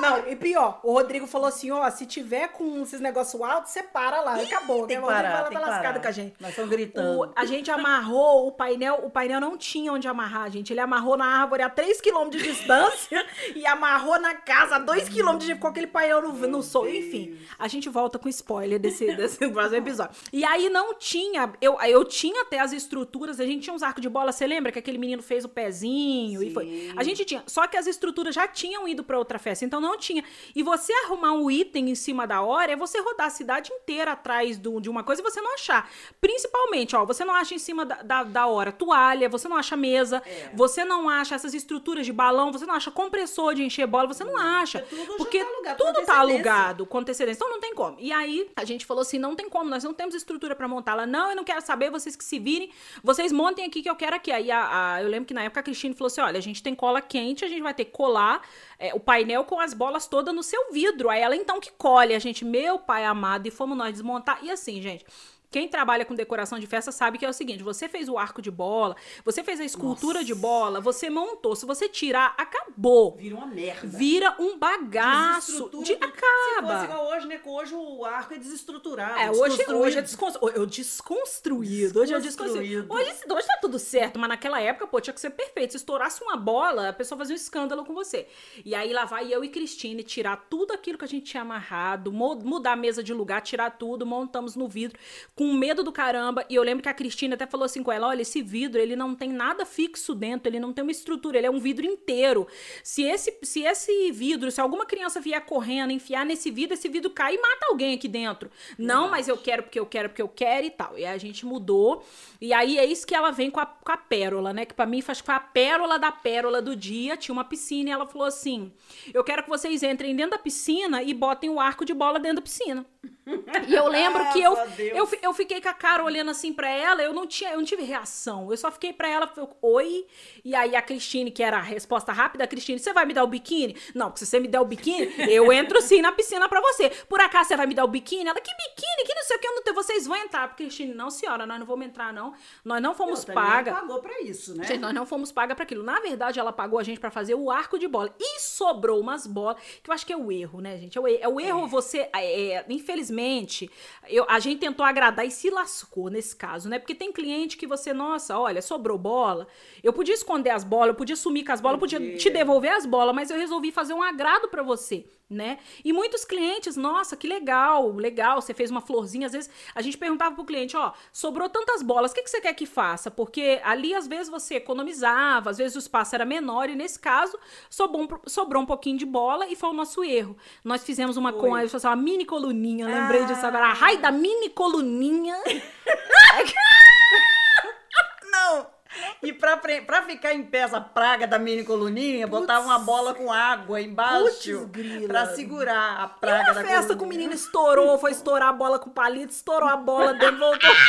Não, 0.00 0.28
e 0.28 0.36
pior, 0.36 0.80
o 0.82 0.92
Rodrigo 0.92 1.26
falou 1.26 1.46
assim, 1.48 1.70
ó, 1.70 1.88
se 1.90 2.06
tiver 2.06 2.48
com 2.48 2.82
esses 2.82 3.00
negócios 3.00 3.40
altos, 3.42 3.70
você 3.72 3.82
para 3.82 4.20
lá, 4.20 4.34
acabou. 4.36 4.86
Tem 4.86 4.96
que 4.96 5.02
O 5.02 5.06
Rodrigo 5.06 5.06
parar, 5.06 5.44
tem 5.44 5.44
tá 5.44 5.48
que 5.48 5.54
lascado 5.70 5.82
parar. 5.82 6.00
com 6.00 6.08
a 6.08 6.10
gente. 6.12 6.34
Nós 6.40 6.50
estamos 6.50 6.70
gritando. 6.70 7.20
O- 7.20 7.32
a 7.36 7.44
gente 7.44 7.70
amarrou 7.70 8.46
o 8.46 8.52
painel, 8.52 9.00
o 9.04 9.10
painel 9.10 9.40
não 9.40 9.56
tinha 9.56 9.92
onde 9.92 10.08
amarrar, 10.08 10.50
gente. 10.50 10.72
Ele 10.72 10.80
amarrou 10.80 11.16
na 11.16 11.26
árvore 11.26 11.62
a 11.62 11.68
3 11.70 12.00
km 12.00 12.28
de 12.30 12.42
distância 12.42 13.24
e 13.54 13.66
amarrou 13.66 14.18
na 14.18 14.34
casa 14.34 14.76
a 14.76 14.78
2 14.78 15.08
km 15.08 15.36
de 15.38 15.54
com 15.56 15.66
aquele 15.66 15.86
painel 15.86 16.22
no, 16.22 16.32
no 16.48 16.62
sol. 16.62 16.88
Enfim, 16.88 17.38
a 17.58 17.68
gente 17.68 17.88
volta 17.88 18.18
com 18.18 18.28
spoiler 18.28 18.78
desse, 18.78 19.14
desse 19.14 19.46
próximo 19.50 19.76
episódio. 19.76 20.14
E 20.32 20.44
aí 20.44 20.68
não 20.68 20.94
tinha, 20.94 21.52
eu, 21.60 21.78
eu 21.82 22.04
tinha 22.04 22.42
até 22.42 22.58
as 22.60 22.72
estruturas, 22.72 23.38
a 23.40 23.44
gente 23.44 23.62
tinha 23.64 23.74
uns 23.74 23.82
arcos 23.82 24.00
de 24.02 24.08
bola, 24.08 24.32
você 24.32 24.46
lembra 24.46 24.72
que 24.72 24.78
aquele 24.78 24.98
menino 24.98 25.22
fez 25.22 25.44
o 25.44 25.48
pezinho 25.48 26.42
e 26.42 26.52
foi. 26.52 26.64
Sim. 26.80 26.94
A 26.96 27.02
gente 27.02 27.24
tinha, 27.24 27.42
só 27.46 27.66
que 27.66 27.76
as 27.76 27.86
estruturas 27.86 28.34
já 28.34 28.46
tinham 28.48 28.86
ido 28.88 29.04
pra 29.04 29.18
outra 29.18 29.38
festa, 29.38 29.64
então 29.64 29.80
não 29.80 29.96
tinha. 29.98 30.24
E 30.54 30.62
você 30.62 30.92
arrumar 31.04 31.32
um 31.32 31.50
item 31.50 31.90
em 31.90 31.94
cima 31.94 32.26
da 32.26 32.40
hora 32.42 32.72
é 32.72 32.76
você 32.76 33.00
rodar 33.00 33.26
a 33.26 33.30
cidade 33.30 33.72
inteira 33.72 34.12
atrás 34.12 34.58
do- 34.58 34.80
de 34.80 34.88
uma 34.88 35.02
coisa 35.04 35.20
e 35.20 35.24
você 35.24 35.40
não 35.40 35.54
achar. 35.54 35.90
Principalmente, 36.20 36.94
ó, 36.94 37.04
você 37.04 37.24
não 37.24 37.34
acha 37.34 37.54
em 37.54 37.58
cima 37.58 37.84
da, 37.84 38.02
da, 38.02 38.22
da 38.22 38.46
hora 38.46 38.70
toalha, 38.72 39.28
você 39.28 39.48
não 39.48 39.56
acha 39.56 39.76
mesa, 39.76 40.22
É. 40.24 40.50
você 40.54 40.84
não 40.84 41.08
acha 41.08 41.34
essas 41.34 41.54
estruturas 41.54 42.06
de 42.06 42.12
balão, 42.12 42.52
você 42.52 42.64
não 42.66 42.74
acha 42.74 42.90
compressor 42.90 43.54
de 43.54 43.62
encher 43.64 43.86
bola, 43.86 44.06
você 44.06 44.22
não 44.24 44.36
acha. 44.38 44.78
Porque 44.80 44.96
tudo 45.04 45.16
Porque 45.16 45.38
tá 45.44 45.46
alugado 45.50 45.76
com 45.78 45.84
tudo 45.84 45.94
tá 45.94 46.00
antecedência. 46.00 46.20
alugado 46.20 46.86
com 46.86 46.98
antecedência. 46.98 47.38
Então 47.38 47.50
não 47.50 47.60
tem 47.60 47.74
como. 47.74 47.96
E 47.98 48.12
aí 48.12 48.48
a 48.56 48.64
gente 48.64 48.86
falou 48.86 49.02
assim: 49.02 49.18
não 49.18 49.34
tem 49.34 49.48
como, 49.48 49.68
nós 49.68 49.82
não 49.84 49.92
temos 49.94 50.14
estrutura 50.14 50.54
pra 50.54 50.68
montar. 50.68 50.92
Ela, 50.92 51.06
não, 51.06 51.30
eu 51.30 51.36
não 51.36 51.44
quero 51.44 51.60
saber, 51.60 51.90
vocês 51.90 52.14
que 52.16 52.24
se 52.24 52.38
virem, 52.38 52.70
vocês 53.02 53.32
montem 53.32 53.64
aqui 53.64 53.82
que 53.82 53.90
eu 53.90 53.96
quero 53.96 54.14
aqui. 54.16 54.30
Aí 54.30 54.50
a, 54.50 54.94
a- 54.94 55.02
eu 55.02 55.08
lembro 55.08 55.26
que 55.26 55.34
na 55.34 55.42
época 55.42 55.60
a 55.60 55.62
Cristine 55.62 55.94
falou 55.94 56.06
assim: 56.08 56.20
olha, 56.20 56.38
a 56.38 56.42
gente 56.42 56.62
tem 56.62 56.69
cola 56.74 57.00
quente, 57.00 57.44
a 57.44 57.48
gente 57.48 57.62
vai 57.62 57.74
ter 57.74 57.84
que 57.84 57.92
colar 57.92 58.42
é, 58.78 58.94
o 58.94 59.00
painel 59.00 59.44
com 59.44 59.60
as 59.60 59.74
bolas 59.74 60.06
todas 60.06 60.34
no 60.34 60.42
seu 60.42 60.72
vidro. 60.72 61.10
Aí 61.10 61.20
ela 61.20 61.36
então 61.36 61.60
que 61.60 61.72
colhe, 61.72 62.14
a 62.14 62.18
gente, 62.18 62.44
meu 62.44 62.78
pai 62.78 63.04
amado, 63.04 63.46
e 63.46 63.50
fomos 63.50 63.76
nós 63.76 63.92
desmontar. 63.92 64.40
E 64.42 64.50
assim, 64.50 64.80
gente. 64.80 65.04
Quem 65.50 65.66
trabalha 65.66 66.04
com 66.04 66.14
decoração 66.14 66.60
de 66.60 66.66
festa 66.66 66.92
sabe 66.92 67.18
que 67.18 67.26
é 67.26 67.28
o 67.28 67.32
seguinte: 67.32 67.60
você 67.60 67.88
fez 67.88 68.08
o 68.08 68.16
arco 68.16 68.40
de 68.40 68.52
bola, 68.52 68.94
você 69.24 69.42
fez 69.42 69.58
a 69.58 69.64
escultura 69.64 70.22
de 70.22 70.32
bola, 70.32 70.80
você 70.80 71.10
montou. 71.10 71.56
Se 71.56 71.66
você 71.66 71.88
tirar, 71.88 72.36
acabou. 72.38 73.16
Vira 73.16 73.34
uma 73.34 73.46
merda. 73.46 73.88
Vira 73.88 74.36
um 74.38 74.56
bagaço. 74.56 75.64
De, 75.64 75.70
tudo. 75.70 75.86
Se 75.86 75.94
acaba. 75.94 76.74
fosse 76.74 76.84
igual 76.84 77.08
hoje, 77.08 77.26
né? 77.26 77.40
Hoje 77.44 77.74
o 77.74 78.04
arco 78.04 78.34
é 78.34 78.38
desestruturado. 78.38 79.18
É, 79.18 79.30
hoje, 79.32 79.64
hoje 79.72 79.98
é 79.98 80.02
desconstruído. 80.02 80.56
Eu 80.56 80.66
desconstruído. 80.66 82.00
Hoje 82.00 82.14
é 82.14 82.20
desconstruído. 82.20 82.86
Hoje, 82.88 83.10
hoje 83.28 83.46
tá 83.48 83.58
tudo 83.60 83.78
certo, 83.80 84.20
mas 84.20 84.28
naquela 84.28 84.60
época, 84.60 84.86
pô, 84.86 85.00
tinha 85.00 85.12
que 85.12 85.20
ser 85.20 85.30
perfeito. 85.30 85.72
Se 85.72 85.78
estourasse 85.78 86.22
uma 86.22 86.36
bola, 86.36 86.90
a 86.90 86.92
pessoa 86.92 87.18
fazia 87.18 87.34
um 87.34 87.36
escândalo 87.36 87.84
com 87.84 87.92
você. 87.92 88.28
E 88.64 88.72
aí 88.72 88.92
lá 88.92 89.04
vai 89.04 89.34
eu 89.34 89.42
e 89.42 89.48
Cristine 89.48 90.04
tirar 90.04 90.46
tudo 90.48 90.72
aquilo 90.72 90.96
que 90.96 91.04
a 91.04 91.08
gente 91.08 91.24
tinha 91.24 91.42
amarrado, 91.42 92.12
mudar 92.12 92.74
a 92.74 92.76
mesa 92.76 93.02
de 93.02 93.12
lugar, 93.12 93.40
tirar 93.40 93.70
tudo, 93.70 94.06
montamos 94.06 94.54
no 94.54 94.68
vidro, 94.68 94.96
com 95.40 95.54
medo 95.54 95.82
do 95.82 95.90
caramba. 95.90 96.44
E 96.50 96.54
eu 96.54 96.62
lembro 96.62 96.82
que 96.82 96.88
a 96.90 96.92
Cristina 96.92 97.34
até 97.34 97.46
falou 97.46 97.64
assim 97.64 97.82
com 97.82 97.90
ela: 97.90 98.08
olha, 98.08 98.20
esse 98.20 98.42
vidro, 98.42 98.78
ele 98.78 98.94
não 98.94 99.14
tem 99.14 99.30
nada 99.30 99.64
fixo 99.64 100.14
dentro, 100.14 100.50
ele 100.50 100.60
não 100.60 100.70
tem 100.70 100.82
uma 100.82 100.90
estrutura, 100.90 101.38
ele 101.38 101.46
é 101.46 101.50
um 101.50 101.58
vidro 101.58 101.86
inteiro. 101.86 102.46
Se 102.84 103.04
esse, 103.04 103.34
se 103.42 103.62
esse 103.62 104.12
vidro, 104.12 104.50
se 104.50 104.60
alguma 104.60 104.84
criança 104.84 105.18
vier 105.18 105.40
correndo, 105.46 105.92
enfiar 105.92 106.26
nesse 106.26 106.50
vidro, 106.50 106.74
esse 106.74 106.90
vidro 106.90 107.08
cai 107.08 107.36
e 107.36 107.40
mata 107.40 107.68
alguém 107.70 107.94
aqui 107.94 108.06
dentro. 108.06 108.50
Não, 108.76 109.08
mas 109.08 109.28
eu 109.28 109.38
quero 109.38 109.62
porque 109.62 109.80
eu 109.80 109.86
quero, 109.86 110.10
porque 110.10 110.20
eu 110.20 110.28
quero 110.28 110.66
e 110.66 110.70
tal. 110.70 110.98
E 110.98 111.06
a 111.06 111.16
gente 111.16 111.46
mudou. 111.46 112.04
E 112.38 112.52
aí 112.52 112.76
é 112.78 112.84
isso 112.84 113.06
que 113.06 113.14
ela 113.14 113.30
vem 113.30 113.50
com 113.50 113.60
a, 113.60 113.64
com 113.64 113.92
a 113.92 113.96
pérola, 113.96 114.52
né? 114.52 114.66
Que 114.66 114.74
pra 114.74 114.84
mim 114.84 115.00
faz 115.00 115.20
foi 115.20 115.34
a 115.34 115.40
pérola 115.40 115.98
da 115.98 116.12
pérola 116.12 116.60
do 116.60 116.76
dia. 116.76 117.16
Tinha 117.16 117.32
uma 117.32 117.44
piscina 117.44 117.88
e 117.88 117.92
ela 117.92 118.06
falou 118.06 118.26
assim: 118.26 118.70
Eu 119.14 119.24
quero 119.24 119.42
que 119.42 119.48
vocês 119.48 119.82
entrem 119.82 120.14
dentro 120.14 120.32
da 120.32 120.38
piscina 120.38 121.02
e 121.02 121.14
botem 121.14 121.48
o 121.48 121.58
arco 121.58 121.82
de 121.86 121.94
bola 121.94 122.18
dentro 122.20 122.36
da 122.36 122.42
piscina. 122.42 122.84
E 123.68 123.74
eu 123.74 123.86
lembro 123.86 124.28
que 124.32 124.40
eu, 124.42 124.54
Graças 124.54 124.72
a 124.72 124.76
Deus. 124.76 124.98
eu, 124.98 125.06
fi- 125.06 125.18
eu 125.30 125.34
fiquei 125.34 125.60
com 125.60 125.68
a 125.68 125.74
cara 125.74 126.04
olhando 126.04 126.30
assim 126.30 126.52
pra 126.52 126.68
ela, 126.68 127.02
eu 127.02 127.12
não 127.12 127.26
tinha, 127.26 127.50
eu 127.50 127.58
não 127.58 127.64
tive 127.64 127.82
reação. 127.82 128.50
Eu 128.50 128.56
só 128.56 128.70
fiquei 128.70 128.92
pra 128.92 129.08
ela, 129.08 129.32
eu, 129.36 129.48
oi. 129.62 130.06
E 130.44 130.54
aí 130.54 130.76
a 130.76 130.82
Cristine, 130.82 131.30
que 131.30 131.42
era 131.42 131.56
a 131.56 131.62
resposta 131.62 132.12
rápida, 132.12 132.46
Cristine, 132.46 132.78
você 132.78 132.92
vai 132.92 133.06
me 133.06 133.14
dar 133.14 133.24
o 133.24 133.26
biquíni? 133.26 133.76
Não, 133.94 134.06
porque 134.06 134.20
se 134.20 134.26
você 134.26 134.40
me 134.40 134.48
der 134.48 134.60
o 134.60 134.64
biquíni, 134.64 135.08
eu 135.30 135.52
entro 135.52 135.80
sim 135.80 136.02
na 136.02 136.12
piscina 136.12 136.48
pra 136.48 136.60
você. 136.60 136.90
Por 137.08 137.20
acaso 137.20 137.48
você 137.48 137.56
vai 137.56 137.66
me 137.66 137.74
dar 137.74 137.84
o 137.84 137.88
biquíni? 137.88 138.28
Ela, 138.28 138.40
que 138.40 138.50
biquíni? 138.50 139.06
Que 139.06 139.14
não 139.14 139.22
sei 139.22 139.36
o 139.36 139.40
que, 139.40 139.46
eu 139.46 139.54
não 139.54 139.62
tenho. 139.62 139.74
vocês 139.74 140.06
vão 140.06 140.16
entrar. 140.16 140.54
Cristine, 140.56 140.92
não, 140.92 141.10
senhora, 141.10 141.46
nós 141.46 141.58
não 141.58 141.66
vamos 141.66 141.86
entrar, 141.86 142.12
não. 142.12 142.34
Nós 142.64 142.82
não 142.82 142.94
fomos 142.94 143.24
também 143.24 143.42
pagas. 143.42 143.74
pagou 143.74 144.00
pra 144.00 144.20
isso, 144.20 144.56
né? 144.56 144.64
Gente, 144.64 144.80
nós 144.80 144.94
não 144.94 145.06
fomos 145.06 145.30
pagas 145.30 145.54
para 145.54 145.62
aquilo. 145.64 145.82
Na 145.82 146.00
verdade, 146.00 146.40
ela 146.40 146.52
pagou 146.52 146.78
a 146.78 146.82
gente 146.82 147.00
para 147.00 147.10
fazer 147.10 147.34
o 147.34 147.50
arco 147.50 147.78
de 147.78 147.86
bola. 147.86 148.14
E 148.18 148.40
sobrou 148.40 149.00
umas 149.00 149.26
bolas, 149.26 149.56
que 149.82 149.90
eu 149.90 149.94
acho 149.94 150.04
que 150.04 150.12
é 150.12 150.16
o 150.16 150.30
erro, 150.30 150.60
né, 150.60 150.76
gente? 150.78 150.98
É 150.98 151.00
o, 151.00 151.06
é 151.06 151.28
o 151.28 151.40
erro 151.40 151.66
você. 151.66 152.08
é, 152.14 152.64
infelizmente, 152.68 153.70
eu, 154.08 154.26
a 154.28 154.38
gente 154.38 154.58
tentou 154.58 154.84
agradar 154.84 155.19
e 155.24 155.30
se 155.30 155.50
lascou 155.50 156.08
nesse 156.10 156.34
caso, 156.36 156.68
né? 156.68 156.78
Porque 156.78 156.94
tem 156.94 157.12
cliente 157.12 157.56
que 157.56 157.66
você, 157.66 157.92
nossa, 157.92 158.38
olha, 158.38 158.62
sobrou 158.62 158.98
bola. 158.98 159.46
Eu 159.82 159.92
podia 159.92 160.14
esconder 160.14 160.50
as 160.50 160.64
bolas, 160.64 160.88
eu 160.88 160.94
podia 160.94 161.16
sumir 161.16 161.44
com 161.44 161.52
as 161.52 161.60
bolas, 161.60 161.76
eu 161.76 161.80
podia 161.80 162.00
Podia. 162.00 162.16
te 162.16 162.30
devolver 162.30 162.72
as 162.72 162.86
bolas, 162.86 163.14
mas 163.14 163.30
eu 163.30 163.36
resolvi 163.36 163.70
fazer 163.72 163.94
um 163.94 164.02
agrado 164.02 164.48
para 164.48 164.62
você. 164.62 165.04
Né? 165.30 165.58
E 165.84 165.92
muitos 165.92 166.24
clientes, 166.24 166.76
nossa, 166.76 167.16
que 167.16 167.28
legal, 167.28 167.92
legal, 167.92 168.42
você 168.42 168.52
fez 168.52 168.68
uma 168.68 168.80
florzinha. 168.80 169.28
Às 169.28 169.32
vezes 169.32 169.48
a 169.72 169.80
gente 169.80 169.96
perguntava 169.96 170.34
pro 170.34 170.44
cliente: 170.44 170.76
ó, 170.76 170.90
sobrou 171.12 171.48
tantas 171.48 171.82
bolas, 171.82 172.10
o 172.10 172.14
que, 172.16 172.22
que 172.22 172.28
você 172.30 172.40
quer 172.40 172.52
que 172.52 172.66
faça? 172.66 173.12
Porque 173.12 173.60
ali 173.62 173.94
às 173.94 174.08
vezes 174.08 174.28
você 174.28 174.56
economizava, 174.56 175.50
às 175.50 175.58
vezes 175.58 175.76
o 175.76 175.78
espaço 175.78 176.16
era 176.16 176.24
menor, 176.24 176.68
e 176.68 176.74
nesse 176.74 176.98
caso 176.98 177.38
sobrou 177.70 178.02
um, 178.02 178.08
sobrou 178.28 178.60
um 178.60 178.66
pouquinho 178.66 178.98
de 178.98 179.06
bola 179.06 179.46
e 179.46 179.54
foi 179.54 179.68
o 179.68 179.72
nosso 179.72 180.02
erro. 180.02 180.36
Nós 180.64 180.82
fizemos 180.82 181.16
uma, 181.16 181.32
com, 181.32 181.50
Foi. 181.50 181.68
uma 181.84 181.96
mini 181.96 182.24
coluninha, 182.24 182.86
lembrei 182.86 183.22
Ah. 183.22 183.26
disso 183.26 183.46
agora. 183.46 183.66
A 183.66 183.72
raio 183.72 184.00
da 184.00 184.10
mini 184.10 184.50
coluninha. 184.50 185.36
Não! 188.32 188.79
E 189.22 189.32
pra, 189.32 189.56
pra 189.56 190.02
ficar 190.02 190.32
em 190.34 190.42
pé 190.42 190.58
essa 190.60 190.80
praga 190.80 191.26
da 191.26 191.38
mini 191.38 191.62
coluninha, 191.64 192.26
botava 192.26 192.64
uma 192.66 192.78
bola 192.78 193.14
com 193.14 193.32
água 193.32 193.80
embaixo 193.80 194.66
grila. 194.66 195.06
pra 195.06 195.26
segurar 195.34 196.00
a 196.00 196.06
E 196.06 196.20
praga 196.20 196.52
uma 196.52 196.54
da 196.54 196.64
festa 196.64 196.86
que 196.88 196.92
o 196.94 196.96
coluninha. 196.98 197.08
menino 197.08 197.34
estourou, 197.34 197.98
foi 197.98 198.10
estourar 198.10 198.48
a 198.48 198.52
bola 198.52 198.78
com 198.78 198.90
palito, 198.90 199.32
estourou 199.32 199.68
a 199.68 199.76
bola 199.76 200.14
dentro, 200.14 200.38
voltou. 200.38 200.70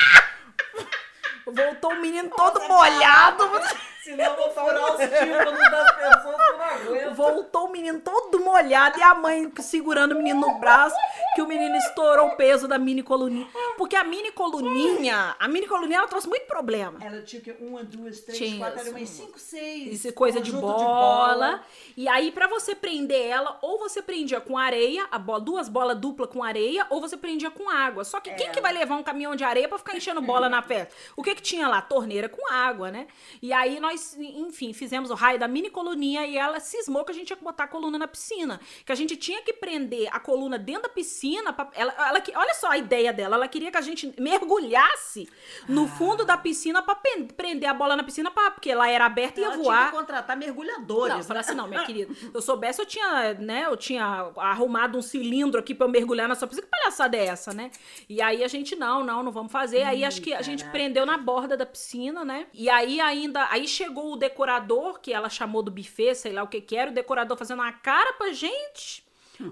Voltou 1.46 1.92
o 1.94 2.02
menino 2.02 2.30
todo 2.30 2.62
molhado. 2.68 3.44
Senão 4.04 4.26
eu 4.26 4.36
vou 4.36 4.50
furar 4.52 4.94
os 4.94 5.00
tímpanos 5.00 5.60
das 5.72 5.92
pessoas 5.92 6.36
que 6.36 6.52
eu 6.52 6.58
não 6.58 6.66
aguento. 6.66 7.16
Voltou 7.16 7.66
o 7.68 7.72
menino 7.72 8.00
todo 8.00 8.40
molhado 8.40 8.98
e 9.00 9.04
a 9.04 9.14
mãe 9.14 9.52
segurando 9.60 10.14
o 10.14 10.16
menino 10.16 10.40
no 10.42 10.60
braço, 10.60 10.96
que 11.36 11.42
o 11.42 11.48
menino 11.48 11.76
estourou 11.76 12.28
o 12.28 12.36
peso 12.36 12.68
da 12.68 12.80
mini 12.80 13.04
coluninha. 13.04 13.48
Porque 13.78 13.96
a 13.96 14.04
mini 14.04 14.32
coluninha, 14.32 15.36
a 15.40 15.48
mini 15.48 15.68
coluninha 15.68 16.00
ela 16.00 16.08
trouxe 16.08 16.28
muito 16.28 16.48
problema. 16.48 16.98
Ela 17.02 17.22
tinha 17.22 17.42
que 17.42 17.52
uma, 17.60 17.84
duas, 17.84 18.22
três, 18.22 18.38
Tinha, 18.38 18.58
quatro, 18.58 18.80
era 18.80 18.90
umas 18.90 19.10
cinco, 19.10 19.38
seis. 19.38 19.94
Isso 19.94 20.08
é 20.08 20.12
coisa 20.12 20.40
de 20.42 20.52
conjunto 20.52 20.68
bola. 20.74 21.64
E 21.96 22.08
aí, 22.08 22.32
pra 22.32 22.48
você 22.48 22.74
prender 22.74 23.28
ela, 23.28 23.60
ou 23.62 23.78
você 23.78 24.02
prendia 24.02 24.42
com 24.42 24.58
areia, 24.58 25.06
a 25.12 25.20
bola, 25.20 25.40
duas 25.40 25.70
bolas 25.70 25.98
dupla 26.00 26.28
com 26.28 26.44
areia, 26.44 26.88
ou 26.90 27.00
você 27.02 27.16
prendia 27.18 27.52
com 27.52 27.70
água. 27.70 28.04
Só 28.04 28.20
que 28.20 28.32
quem 28.34 28.48
É. 28.48 28.50
que 28.52 28.62
vai 28.62 28.74
levar 28.74 28.96
um 28.96 29.04
caminhão 29.04 29.36
de 29.36 29.44
areia 29.44 29.68
pra 29.68 29.78
ficar 29.78 29.96
enchendo 29.96 30.22
bola 30.22 30.50
na 30.50 30.62
festa? 30.62 30.94
O 31.16 31.22
que 31.22 31.36
que 31.36 31.42
tinha 31.42 31.68
lá? 31.68 31.82
Torneira 31.82 32.28
com 32.30 32.52
água, 32.52 32.90
né? 32.90 33.08
E 33.42 33.52
aí 33.54 33.80
nós, 33.80 33.91
enfim, 34.18 34.74
fizemos 34.74 35.10
o 35.12 35.16
raio 35.16 35.40
da 35.40 35.48
mini 35.48 35.70
coluninha 35.70 36.26
e 36.26 36.38
ela 36.38 36.60
cismou 36.60 37.04
que 37.04 37.12
a 37.12 37.16
gente 37.16 37.28
tinha 37.28 37.38
que 37.38 37.44
botar 37.44 37.66
a 37.66 37.68
coluna 37.68 37.98
na 37.98 38.08
piscina. 38.08 38.60
Que 38.86 38.92
a 38.92 38.96
gente 38.96 39.16
tinha 39.16 39.42
que 39.42 39.54
prender 39.54 40.08
a 40.12 40.20
coluna 40.20 40.58
dentro 40.58 40.84
da 40.84 40.90
piscina. 40.90 41.54
Pra, 41.54 41.70
ela, 41.74 41.94
ela, 41.98 42.24
olha 42.36 42.54
só 42.54 42.70
a 42.72 42.78
ideia 42.78 43.14
dela. 43.14 43.36
Ela 43.36 43.48
queria 43.48 43.72
que 43.72 43.78
a 43.78 43.82
gente 43.82 44.14
mergulhasse 44.20 45.30
no 45.68 45.88
fundo 45.88 46.26
da 46.26 46.38
piscina 46.38 46.82
pra 46.82 46.96
prender 47.36 47.70
a 47.70 47.74
bola 47.74 47.96
na 47.96 48.04
piscina, 48.04 48.32
pra, 48.32 48.52
porque 48.52 48.70
ela 48.70 48.90
era 48.90 49.06
aberta 49.06 49.40
e 49.40 49.44
ia 49.44 49.52
voar. 49.52 49.78
Tinha 49.78 49.92
que 49.92 49.98
contratar 49.98 50.38
mergulhadores. 50.38 51.14
Não, 51.14 51.20
eu 51.20 51.26
falei 51.26 51.42
assim, 51.42 51.54
não, 51.54 51.68
minha 51.68 51.84
querida. 51.86 52.14
Se 52.14 52.32
eu 52.34 52.42
soubesse, 52.42 52.82
eu 52.82 52.86
tinha, 52.86 53.34
né? 53.36 53.66
Eu 53.66 53.78
tinha 53.78 54.32
arrumado 54.38 54.98
um 54.98 55.02
cilindro 55.02 55.60
aqui 55.60 55.74
pra 55.74 55.88
eu 55.88 55.92
mergulhar 55.92 56.28
na 56.28 56.36
sua 56.36 56.48
piscina. 56.48 56.68
Que 56.68 56.72
palhaçada 56.72 57.18
é 57.18 57.26
essa, 57.26 57.54
né? 57.54 57.72
E 58.10 58.22
aí 58.22 58.44
a 58.44 58.48
gente, 58.48 58.76
não, 58.76 59.04
não, 59.04 59.24
não 59.24 59.32
vamos 59.32 59.52
fazer. 59.52 59.84
Aí 59.84 60.04
acho 60.04 60.22
que 60.22 60.34
a 60.34 60.42
gente 60.42 60.64
prendeu 60.66 61.06
na 61.06 61.18
borda 61.18 61.56
da 61.56 61.66
piscina, 61.66 62.24
né? 62.24 62.48
E 62.54 62.70
aí 62.70 63.00
ainda. 63.00 63.48
Aí 63.50 63.68
chegou 63.82 64.14
o 64.14 64.18
decorador, 64.18 65.00
que 65.00 65.12
ela 65.12 65.30
chamou 65.30 65.64
do 65.64 65.72
buffet, 65.72 66.14
sei 66.14 66.32
lá 66.32 66.44
o 66.44 66.48
que 66.48 66.62
que 66.62 66.76
era, 66.76 66.92
o 66.92 66.94
decorador 66.94 67.36
fazendo 67.36 67.60
uma 67.60 67.72
cara 67.74 68.14
pra 68.14 68.32
gente. 68.32 69.04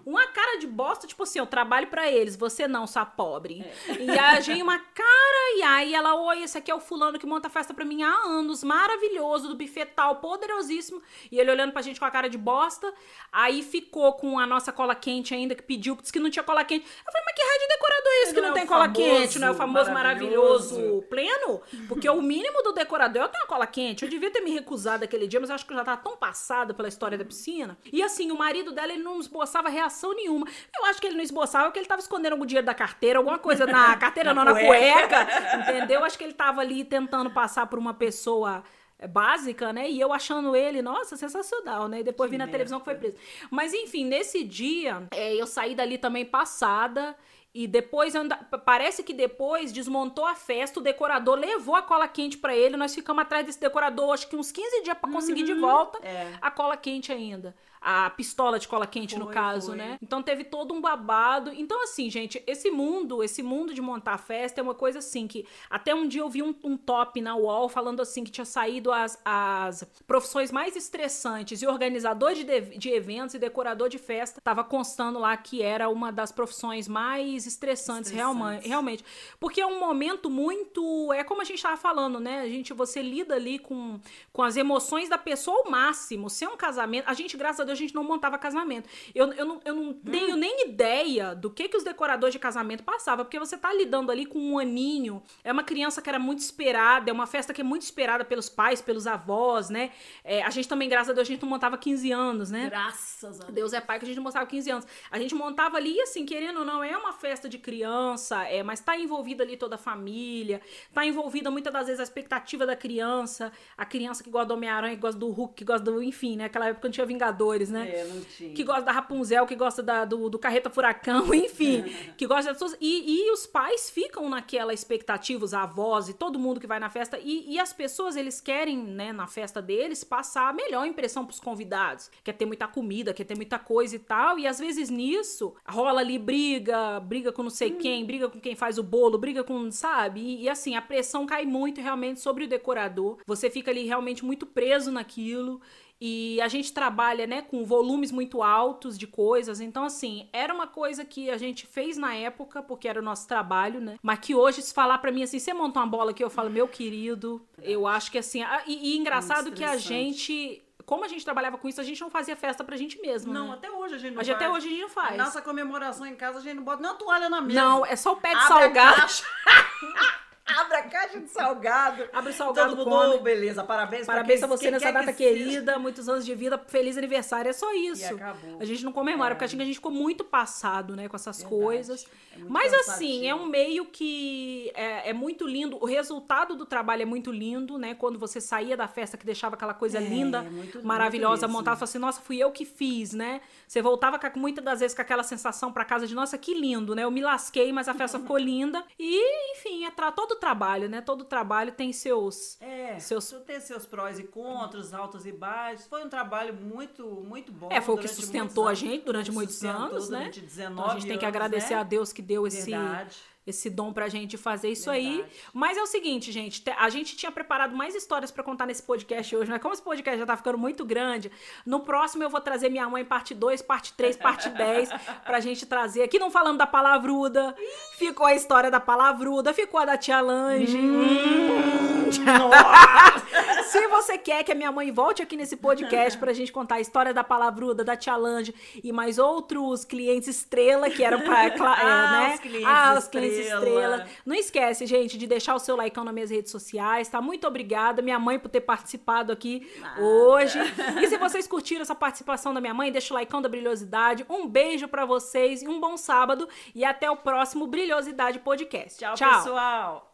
Uma 0.06 0.28
cara 0.28 0.58
de 0.60 0.68
bosta, 0.68 1.08
tipo 1.08 1.24
assim, 1.24 1.40
eu 1.40 1.46
trabalho 1.46 1.88
para 1.88 2.10
eles, 2.10 2.36
você 2.36 2.68
não, 2.68 2.86
sua 2.88 3.06
pobre. 3.06 3.66
É. 3.88 4.04
E 4.04 4.10
a 4.18 4.40
gente, 4.40 4.62
uma 4.62 4.80
cara, 4.80 5.58
e 5.58 5.64
aí 5.64 5.94
ela, 5.94 6.16
oi, 6.16 6.44
esse 6.44 6.58
aqui 6.58 6.72
é 6.72 6.76
o 6.76 6.80
fulano 6.80 7.20
que 7.20 7.26
monta 7.26 7.50
festa 7.50 7.74
pra 7.74 7.86
mim 7.86 8.04
há 8.04 8.14
anos, 8.26 8.64
maravilhoso, 8.64 9.48
do 9.50 9.56
buffet 9.56 9.86
tal, 9.88 10.18
poderosíssimo. 10.18 11.02
E 11.32 11.40
ele 11.40 11.52
olhando 11.52 11.72
pra 11.72 11.82
gente 11.82 12.00
com 12.00 12.06
a 12.06 12.12
cara 12.12 12.30
de 12.30 12.38
bosta. 12.38 12.94
Aí 13.32 13.62
ficou 13.62 14.14
com 14.14 14.40
a 14.40 14.46
nossa 14.46 14.72
cola 14.72 14.96
quente 14.96 15.34
ainda, 15.34 15.56
que 15.56 15.64
pediu, 15.64 15.96
disse 15.96 16.12
que 16.12 16.20
não 16.20 16.30
tinha 16.30 16.44
cola 16.44 16.64
quente. 16.64 16.86
Eu 16.86 17.12
falei, 17.12 17.26
mas 17.26 17.36
que 17.36 17.42
raio 17.42 17.60
de 17.60 17.68
decorador 17.68 18.08
é 18.08 18.24
esse 18.24 18.34
que 18.34 18.42
não, 18.42 18.50
não 18.50 18.56
é 18.56 18.60
tem 18.60 18.68
cola 18.68 18.90
quente? 18.90 19.40
Não 19.40 19.48
é 19.48 19.52
o 19.52 19.56
famoso 19.56 19.92
maravilhoso. 19.92 20.76
maravilhoso 20.76 21.08
pleno? 21.10 21.62
Porque 21.88 22.10
o 22.10 22.22
mínimo 22.22 22.62
do 22.64 22.74
decorador 22.74 23.24
é 23.24 23.28
ter 23.28 23.38
uma 23.38 23.48
cola 23.48 23.68
quente. 23.68 24.04
Eu 24.04 24.10
devia 24.10 24.32
ter 24.32 24.42
me 24.42 24.52
recusado 24.52 25.04
aquele 25.04 25.28
dia, 25.28 25.40
mas 25.40 25.50
eu 25.50 25.56
acho 25.56 25.66
que 25.66 25.74
eu 25.74 25.78
já 25.78 25.84
tava 25.84 26.02
tão 26.02 26.18
passada 26.18 26.74
pela 26.74 26.88
história 26.88 27.18
da 27.18 27.26
piscina. 27.26 27.78
E 27.92 28.02
assim, 28.02 28.32
o 28.32 28.38
marido 28.38 28.72
dela, 28.72 28.94
ele 28.94 29.04
não 29.04 29.20
esboçava 29.20 29.70
reação 29.80 30.14
nenhuma. 30.14 30.48
Eu 30.78 30.86
acho 30.86 31.00
que 31.00 31.08
ele 31.08 31.16
não 31.16 31.24
esboçava 31.24 31.66
porque 31.66 31.80
ele 31.80 31.88
tava 31.88 32.02
escondendo 32.02 32.34
algum 32.34 32.46
dinheiro 32.46 32.66
da 32.66 32.74
carteira, 32.74 33.20
alguma 33.20 33.40
coisa 33.40 33.66
na 33.66 33.96
carteira, 33.98 34.34
na 34.34 34.46
não, 34.46 34.54
na 34.54 34.60
cueca, 34.60 35.28
entendeu? 35.60 36.04
Acho 36.04 36.18
que 36.18 36.24
ele 36.24 36.34
tava 36.34 36.62
ali 36.62 36.84
tentando 36.84 37.30
passar 37.32 37.68
por 37.68 37.80
uma 37.80 37.94
pessoa 37.94 38.64
é, 38.98 39.08
básica, 39.08 39.72
né? 39.72 39.90
E 39.90 40.00
eu 40.00 40.12
achando 40.12 40.56
ele, 40.56 40.82
nossa, 40.82 41.16
sensacional, 41.16 41.88
né? 41.88 42.02
E 42.02 42.04
depois 42.04 42.28
que 42.28 42.32
vi 42.32 42.38
na 42.38 42.46
merda. 42.46 42.52
televisão 42.52 42.80
que 42.80 42.86
foi 42.86 42.96
preso. 42.96 43.16
Mas 43.50 43.74
enfim, 43.74 44.06
nesse 44.06 44.44
dia, 44.44 45.08
é, 45.12 45.34
eu 45.34 45.48
saí 45.48 45.74
dali 45.74 45.98
também 45.98 46.26
passada. 46.26 47.16
E 47.52 47.66
depois, 47.66 48.14
anda... 48.14 48.36
parece 48.64 49.02
que 49.02 49.12
depois 49.12 49.72
desmontou 49.72 50.24
a 50.24 50.36
festa, 50.36 50.80
o 50.80 50.84
decorador 50.84 51.36
levou 51.36 51.76
a 51.76 51.82
cola 51.82 52.08
quente 52.08 52.38
para 52.38 52.56
ele. 52.56 52.78
Nós 52.78 52.94
ficamos 52.94 53.24
atrás 53.24 53.44
desse 53.44 53.60
decorador, 53.60 54.14
acho 54.14 54.28
que 54.28 54.36
uns 54.36 54.52
15 54.52 54.84
dias 54.84 54.96
para 54.96 55.12
conseguir 55.12 55.42
uhum, 55.42 55.48
de 55.48 55.54
volta 55.56 55.98
é. 56.06 56.32
a 56.40 56.52
cola 56.52 56.78
quente 56.78 57.12
ainda 57.12 57.56
a 57.82 58.10
pistola 58.10 58.60
de 58.60 58.68
cola 58.68 58.86
quente 58.86 59.16
foi, 59.16 59.24
no 59.24 59.32
caso, 59.32 59.68
foi. 59.68 59.78
né? 59.78 59.98
Então 60.02 60.22
teve 60.22 60.44
todo 60.44 60.74
um 60.74 60.82
babado. 60.82 61.52
Então 61.54 61.84
assim, 61.84 62.10
gente, 62.10 62.42
esse 62.46 62.70
mundo, 62.70 63.24
esse 63.24 63.42
mundo 63.42 63.74
de 63.74 63.82
montar 63.82 64.18
festa 64.18 64.60
é 64.60 64.64
uma 64.64 64.76
coisa 64.76 65.00
assim 65.00 65.28
que 65.28 65.46
até 65.70 65.94
um 65.94 66.08
dia 66.08 66.22
eu 66.22 66.30
vi 66.30 66.42
um, 66.42 66.54
um 66.64 66.78
top 66.78 67.22
na 67.22 67.36
UOL 67.36 67.70
falando 67.70 68.02
assim 68.02 68.24
que 68.24 68.32
tinha 68.32 68.46
saído 68.46 68.92
as, 68.92 69.20
as 69.24 69.84
profissões 70.06 70.52
mais 70.52 70.76
estressantes 70.76 71.62
e 71.62 71.68
organizador 71.68 72.34
de, 72.34 72.44
de, 72.44 72.78
de 72.78 72.90
eventos 72.90 73.36
e 73.36 73.40
decorador 73.40 73.90
de 73.90 73.98
festa 73.98 74.42
tava 74.42 74.64
constando 74.64 75.20
lá 75.20 75.36
que 75.38 75.62
era 75.62 75.90
uma 75.90 76.12
das 76.12 76.32
profissões 76.32 76.88
mais 76.88 77.46
estressantes, 77.46 77.80
estressantes. 77.80 78.12
Realmente, 78.12 78.68
realmente, 78.68 79.06
porque 79.40 79.62
é 79.62 79.66
um 79.66 79.80
momento 79.80 80.30
muito, 80.30 81.12
é 81.14 81.24
como 81.24 81.42
a 81.42 81.46
gente 81.46 81.62
tava 81.62 81.78
falando, 81.78 82.20
né? 82.20 82.42
A 82.42 82.48
gente 82.48 82.74
você 82.74 83.02
lida 83.02 83.36
ali 83.36 83.60
com 83.60 84.00
com 84.32 84.44
as 84.44 84.58
emoções 84.58 85.10
da 85.10 85.18
pessoa 85.18 85.64
ao 85.66 85.72
máximo. 85.72 86.30
Se 86.30 86.46
é 86.46 86.50
um 86.50 86.58
casamento, 86.58 87.08
a 87.08 87.14
gente 87.14 87.36
graças 87.38 87.60
a 87.60 87.66
a 87.72 87.76
gente 87.76 87.94
não 87.94 88.04
montava 88.04 88.38
casamento. 88.38 88.90
Eu, 89.14 89.32
eu 89.34 89.46
não, 89.46 89.62
eu 89.66 89.76
não 89.76 89.90
hum. 89.90 90.02
tenho 90.12 90.36
nem 90.36 90.68
ideia 90.68 91.36
do 91.36 91.50
que, 91.50 91.68
que 91.68 91.78
os 91.78 91.84
decoradores 91.84 92.34
de 92.34 92.40
casamento 92.40 92.84
passavam, 92.84 93.26
porque 93.26 93.40
você 93.40 93.58
tá 93.58 93.74
lidando 93.74 94.12
ali 94.12 94.26
com 94.26 94.40
um 94.40 94.60
aninho, 94.60 95.22
é 95.44 95.52
uma 95.52 95.64
criança 95.64 96.02
que 96.02 96.10
era 96.10 96.20
muito 96.20 96.40
esperada, 96.40 97.10
é 97.10 97.14
uma 97.14 97.28
festa 97.28 97.54
que 97.54 97.62
é 97.62 97.64
muito 97.64 97.84
esperada 97.84 98.26
pelos 98.26 98.50
pais, 98.50 98.82
pelos 98.82 99.08
avós, 99.08 99.70
né? 99.70 99.92
É, 100.24 100.42
a 100.44 100.50
gente 100.50 100.68
também, 100.68 100.90
graças 100.90 101.10
a 101.10 101.14
Deus, 101.14 101.28
a 101.28 101.32
gente 101.32 101.42
não 101.42 101.50
montava 101.50 101.78
15 101.78 102.12
anos, 102.12 102.52
né? 102.52 102.70
Graças 102.70 103.42
a 103.42 103.46
Deus. 103.46 103.60
Deus 103.60 103.74
é 103.74 103.82
pai 103.82 104.00
que 104.00 104.06
a 104.06 104.08
gente 104.08 104.18
não 104.18 104.24
montava 104.24 104.46
15 104.46 104.72
anos. 104.72 104.88
A 105.12 105.20
gente 105.20 105.36
montava 105.36 105.78
ali, 105.78 105.96
e 105.96 106.02
assim, 106.02 106.26
querendo 106.26 106.60
ou 106.60 106.66
não, 106.66 106.84
é 106.84 106.98
uma 106.98 107.12
festa 107.12 107.50
de 107.50 107.58
criança, 107.58 108.44
é, 108.46 108.64
mas 108.64 108.80
tá 108.80 108.98
envolvida 108.98 109.44
ali 109.44 109.58
toda 109.58 109.76
a 109.76 109.78
família, 109.78 110.62
tá 110.94 111.06
envolvida 111.06 111.52
muitas 111.52 111.74
das 111.74 111.88
vezes 111.88 112.00
a 112.00 112.04
expectativa 112.04 112.66
da 112.66 112.76
criança, 112.76 113.52
a 113.78 113.86
criança 113.86 114.24
que 114.24 114.30
gosta 114.30 114.48
do 114.48 114.54
Homem-Aranha, 114.54 114.96
que 114.96 115.02
gosta 115.02 115.20
do 115.20 115.30
Hulk, 115.30 115.56
que 115.56 115.66
gosta 115.66 115.84
do, 115.84 116.02
enfim, 116.02 116.38
né? 116.38 116.46
Aquela 116.46 116.68
época 116.68 116.88
não 116.88 116.92
tinha 116.92 117.06
Vingadores 117.06 117.59
né? 117.68 117.89
É, 117.89 118.03
não 118.05 118.22
tinha. 118.22 118.53
Que 118.53 118.64
gosta 118.64 118.84
da 118.84 118.91
Rapunzel, 118.91 119.45
que 119.45 119.55
gosta 119.55 119.84
da, 119.84 120.05
do, 120.05 120.30
do 120.30 120.39
Carreta 120.39 120.70
Furacão, 120.70 121.34
enfim. 121.36 121.84
que 122.16 122.28
gosta 122.28 122.51
das 122.51 122.53
pessoas. 122.53 122.78
E, 122.80 123.28
e 123.28 123.32
os 123.32 123.45
pais 123.45 123.89
ficam 123.89 124.30
naquela 124.30 124.74
expectativa, 124.74 125.43
os 125.43 125.53
avós 125.53 126.07
e 126.07 126.14
todo 126.14 126.38
mundo 126.38 126.60
que 126.60 126.68
vai 126.68 126.80
na 126.80 126.89
festa. 126.89 127.18
E, 127.20 127.53
e 127.53 127.60
as 127.60 127.74
pessoas, 127.74 128.16
eles 128.16 128.39
querem, 128.39 128.78
né, 128.78 129.12
na 129.12 129.28
festa 129.28 129.62
deles, 129.62 130.03
passar 130.03 130.49
a 130.49 130.53
melhor 130.53 130.86
impressão 130.86 131.26
pros 131.26 131.39
convidados. 131.39 132.12
Quer 132.24 132.34
ter 132.34 132.45
muita 132.45 132.68
comida, 132.68 133.14
quer 133.14 133.24
ter 133.24 133.36
muita 133.36 133.57
coisa 133.57 133.95
e 133.95 133.99
tal. 133.99 134.38
E 134.38 134.45
às 134.45 134.60
vezes 134.60 134.89
nisso, 134.89 135.53
rola 135.68 136.01
ali 136.01 136.20
briga, 136.20 136.99
briga 136.99 137.32
com 137.32 137.41
não 137.41 137.49
sei 137.49 137.72
hum. 137.72 137.78
quem, 137.80 138.05
briga 138.05 138.30
com 138.30 138.39
quem 138.39 138.55
faz 138.55 138.78
o 138.78 138.84
bolo, 138.84 139.18
briga 139.18 139.43
com, 139.43 139.72
sabe? 139.72 140.20
E, 140.22 140.43
e 140.43 140.49
assim, 140.49 140.76
a 140.76 140.82
pressão 140.82 141.26
cai 141.26 141.45
muito 141.45 141.82
realmente 141.82 142.20
sobre 142.20 142.43
o 142.43 142.47
decorador. 142.47 143.18
Você 143.26 143.49
fica 143.49 143.72
ali 143.72 143.86
realmente 143.86 144.24
muito 144.24 144.45
preso 144.45 144.91
naquilo. 144.91 145.60
E 146.02 146.39
a 146.41 146.47
gente 146.47 146.72
trabalha, 146.72 147.28
né, 147.28 147.41
com 147.41 147.66
volumes 147.66 148.12
muito 148.12 148.41
altos 148.41 148.97
de 148.97 149.06
coisas. 149.06 149.60
Então, 149.60 149.84
assim, 149.84 150.30
era 150.32 150.54
uma 150.54 150.68
coisa 150.68 151.04
que 151.04 151.30
a 151.30 151.38
gente 151.38 151.68
fez 151.68 151.97
na 151.97 152.16
época, 152.16 152.64
porque 152.64 152.88
era 152.88 153.00
o 153.00 153.04
nosso 153.04 153.28
trabalho, 153.28 153.82
né? 153.82 154.00
Mas 154.02 154.20
que 154.20 154.34
hoje, 154.34 154.62
se 154.62 154.74
falar 154.74 154.97
para 155.00 155.12
mim 155.12 155.24
assim, 155.24 155.39
você 155.39 155.54
monta 155.54 155.80
uma 155.80 155.88
bola 155.88 156.12
aqui, 156.12 156.24
eu 156.24 156.30
falo, 156.30 156.50
meu 156.50 156.68
querido, 156.68 157.45
eu 157.62 157.86
acho 157.86 158.12
que 158.12 158.18
assim. 158.18 158.41
E, 158.66 158.93
e 158.93 158.97
engraçado 158.97 159.52
que 159.52 159.64
a 159.64 159.76
gente 159.78 160.64
como 160.89 161.06
a 161.06 161.08
gente 161.08 161.24
trabalhava 161.24 161.56
com 161.56 161.70
isso, 161.70 161.80
a 161.80 161.84
gente 161.84 162.02
não 162.02 162.10
fazia 162.10 162.36
festa 162.36 162.64
pra 162.64 162.76
gente 162.76 163.00
mesmo. 163.00 163.32
Não, 163.32 163.50
né? 163.50 163.54
até 163.54 163.70
hoje 163.70 163.93
a 163.93 163.97
gente 164.00 164.16
não 164.16 164.24
gente, 164.24 164.36
faz. 164.36 164.43
Até 164.43 164.58
hoje 164.58 164.66
a 164.66 164.70
gente 164.72 164.82
não 164.82 164.89
faz. 164.89 165.18
nossa 165.18 165.39
comemoração 165.39 166.04
em 166.04 166.16
casa, 166.16 166.39
a 166.39 166.41
gente 166.41 166.56
não 166.56 166.64
bota 166.64 166.82
nem 166.82 166.89
a 166.89 166.95
toalha 166.95 167.30
na 167.30 167.39
mesa. 167.41 167.62
Não, 167.62 167.86
é 167.86 167.95
só 167.95 168.14
o 168.14 168.16
pé 168.16 168.30
de 168.30 168.38
Abre 168.38 168.47
salgado. 168.47 169.02
Abre 170.58 170.78
a 170.78 170.84
caixa 170.84 171.20
de 171.20 171.30
salgado. 171.30 172.08
Abre 172.12 172.32
o 172.32 172.34
salgado, 172.34 172.76
Todo 172.76 172.89
mundo, 172.89 173.18
oh, 173.20 173.22
beleza, 173.22 173.64
parabéns. 173.64 174.06
Parabéns 174.06 174.43
a 174.43 174.47
você 174.47 174.72
nessa 174.72 174.91
data 174.91 175.14
que 175.14 175.24
querida, 175.24 175.78
muitos 175.78 176.10
anos 176.10 176.26
de 176.26 176.34
vida, 176.34 176.58
feliz 176.58 176.97
aniversário, 176.97 177.50
é 177.50 177.54
só 177.54 177.74
isso. 177.74 178.02
E 178.02 178.16
acabou. 178.16 178.58
A 178.60 178.66
gente 178.66 178.84
não 178.84 178.91
comemora, 178.91 179.34
é. 179.34 179.36
porque 179.36 179.45
a 179.45 179.47
gente 179.47 179.76
ficou 179.76 179.91
muito 179.91 180.24
passado, 180.24 180.95
né, 180.95 181.08
com 181.08 181.16
essas 181.16 181.41
Verdade. 181.41 181.62
coisas. 181.62 182.06
É 182.34 182.39
Mas 182.47 182.72
cansativo. 182.72 182.91
assim, 182.91 183.28
é 183.28 183.36
um 183.36 183.45
meio 183.45 183.86
que 183.86 184.72
é, 184.76 185.10
é, 185.10 185.14
muito 185.14 185.47
lindo, 185.47 185.78
o 185.82 185.86
resultado 185.86 186.56
do 186.56 186.66
trabalho 186.66 187.02
é 187.02 187.06
muito 187.06 187.32
lindo, 187.32 187.78
né, 187.78 187.93
quando 187.93 188.18
você 188.18 188.41
saía 188.41 188.76
da 188.76 188.88
festa 188.88 189.18
que 189.18 189.26
deixava 189.26 189.56
aquela 189.56 189.74
coisa 189.74 189.97
é, 189.97 190.02
linda, 190.02 190.41
muito, 190.41 190.86
maravilhosa, 190.86 191.47
muito 191.47 191.58
montada, 191.58 191.84
assim, 191.84 192.00
nossa, 192.00 192.22
fui 192.22 192.38
eu 192.38 192.52
que 192.52 192.66
fiz, 192.66 193.14
né? 193.14 193.41
Você 193.68 193.82
voltava 193.82 194.18
com, 194.18 194.39
muitas 194.39 194.64
das 194.64 194.80
vezes 194.80 194.95
com 194.95 195.02
aquela 195.02 195.24
sensação 195.24 195.72
para 195.72 195.86
casa 195.86 196.08
de, 196.08 196.16
nossa, 196.16 196.38
que 196.38 196.54
lindo, 196.54 196.95
né? 196.95 197.04
Eu 197.04 197.12
me 197.12 197.22
lasquei, 197.22 197.72
mas 197.72 197.88
a 197.88 197.93
festa 197.93 198.18
ficou 198.20 198.38
linda. 198.38 198.84
E, 198.97 199.52
enfim, 199.52 199.86
é 199.86 199.91
todo 200.12 200.36
trabalho, 200.40 200.90
né? 200.90 201.02
Todo 201.02 201.24
trabalho 201.24 201.72
tem 201.72 201.94
seus. 201.94 202.60
É, 202.62 202.98
seus... 203.00 203.30
tem 203.46 203.60
seus 203.60 203.86
prós 203.86 204.18
e 204.18 204.24
contras, 204.24 204.94
altos 204.94 205.26
e 205.26 205.32
baixos. 205.32 205.86
Foi 205.86 206.04
um 206.04 206.10
trabalho 206.10 206.54
muito, 206.54 207.06
muito 207.06 207.52
bom. 207.52 207.70
É, 207.72 207.80
foi 207.80 207.96
o 207.96 207.98
que 207.98 208.08
sustentou 208.08 208.68
a 208.68 208.74
gente 208.74 209.06
durante 209.06 209.32
muitos 209.32 209.64
anos, 209.64 210.10
né? 210.10 210.20
Durante 210.20 210.42
19 210.42 210.74
então 210.74 210.92
a 210.92 210.94
gente 211.00 211.08
tem 211.08 211.18
que 211.18 211.26
agradecer 211.26 211.76
né? 211.76 211.82
a 211.82 211.84
Deus 211.84 212.12
que 212.12 212.22
deu 212.22 212.48
esse. 212.48 212.72
Verdade 212.72 213.18
esse 213.50 213.70
dom 213.70 213.91
pra 213.91 214.08
gente 214.08 214.38
fazer 214.38 214.70
isso 214.70 214.91
Verdade. 214.91 215.22
aí. 215.22 215.26
Mas 215.54 215.78
é 215.78 215.82
o 215.82 215.86
seguinte, 215.86 216.32
gente, 216.32 216.64
a 216.78 216.89
gente 216.89 217.16
tinha 217.16 217.32
preparado 217.32 217.76
mais 217.76 217.95
histórias 217.95 218.32
para 218.32 218.43
contar 218.43 218.66
nesse 218.66 218.84
podcast 218.84 219.36
hoje, 219.36 219.50
mas 219.50 219.62
como 219.62 219.74
esse 219.74 219.84
podcast 219.84 220.20
já 220.20 220.26
tá 220.26 220.38
ficando 220.38 220.58
muito 220.58 220.86
grande, 220.86 221.32
no 221.66 221.82
próximo 221.82 222.24
eu 222.24 222.30
vou 222.30 222.41
trazer 222.41 222.70
minha 222.70 222.88
mãe 222.89 223.04
parte 223.04 223.34
2, 223.34 223.62
parte 223.62 223.93
3, 223.93 224.18
parte 224.18 224.50
10 224.50 224.89
pra 225.26 225.39
gente 225.39 225.66
trazer. 225.66 226.04
Aqui 226.04 226.20
não 226.20 226.32
falando 226.32 226.58
da 226.58 226.68
palavruda, 226.68 227.56
ficou 227.97 228.26
a 228.26 228.36
história 228.36 228.72
da 228.72 228.80
palavruda, 228.80 229.54
ficou 229.54 229.80
a 229.80 229.86
da 229.86 229.97
tia 229.97 230.22
Lange. 230.22 230.78
Hum, 230.78 232.10
Se 233.70 233.88
você 233.88 234.18
quer 234.18 234.43
que 234.43 234.52
a 234.52 234.56
minha 234.56 234.72
mãe 234.72 234.91
volte 234.91 235.22
aqui 235.22 235.36
nesse 235.36 235.56
podcast 235.56 236.18
pra 236.18 236.34
gente 236.34 236.52
contar 236.52 236.76
a 236.76 236.80
história 236.80 237.14
da 237.14 237.24
palavruda, 237.24 237.84
da 237.84 237.95
tia 237.95 238.16
Lange 238.16 238.54
e 238.84 238.91
mais 238.91 239.20
outros 239.20 239.86
clientes 239.86 240.28
estrela 240.28 240.89
que 240.89 241.04
eram 241.04 241.22
pra, 241.22 241.45
é, 241.45 241.54
ah, 241.60 242.12
né? 242.12 242.34
Os 242.34 242.39
clientes 242.39 242.68
ah, 242.68 242.95
os 242.97 243.08
clientes 243.08 243.39
estrela. 243.40 243.66
estrela. 243.66 244.08
Não 244.26 244.36
esquece, 244.36 244.86
gente, 244.86 245.18
de 245.18 245.28
deixar 245.28 245.56
o 245.56 245.60
seu 245.60 245.76
like 245.76 245.98
nas 245.98 246.14
minhas 246.14 246.30
redes 246.30 246.52
sociais, 246.52 247.08
tá? 247.08 247.22
Muito 247.22 247.48
obrigada, 247.48 248.02
minha 248.02 248.20
mãe, 248.20 248.40
por 248.40 248.50
ter 248.50 248.62
participado 248.62 249.32
aqui 249.32 249.70
Nada. 249.80 250.02
hoje. 250.02 250.60
E 251.00 251.08
se 251.08 251.18
vocês 251.18 251.48
curtiram 251.48 251.82
essa 251.82 251.96
participação 251.96 252.54
da 252.54 252.60
minha 252.60 252.74
mãe, 252.74 252.92
deixa 252.92 253.14
o 253.14 253.16
like 253.16 253.32
da 253.42 253.50
Brilhosidade. 253.50 254.26
Um 254.30 254.48
beijo 254.48 254.88
para 254.88 255.06
vocês 255.06 255.62
e 255.62 255.68
um 255.68 255.80
bom 255.80 255.96
sábado. 255.96 256.48
E 256.74 256.84
até 256.84 257.10
o 257.10 257.16
próximo 257.18 257.68
Brilhosidade 257.68 258.40
Podcast. 258.40 259.00
Tchau, 259.00 259.16
Tchau. 259.16 259.36
pessoal. 259.36 260.06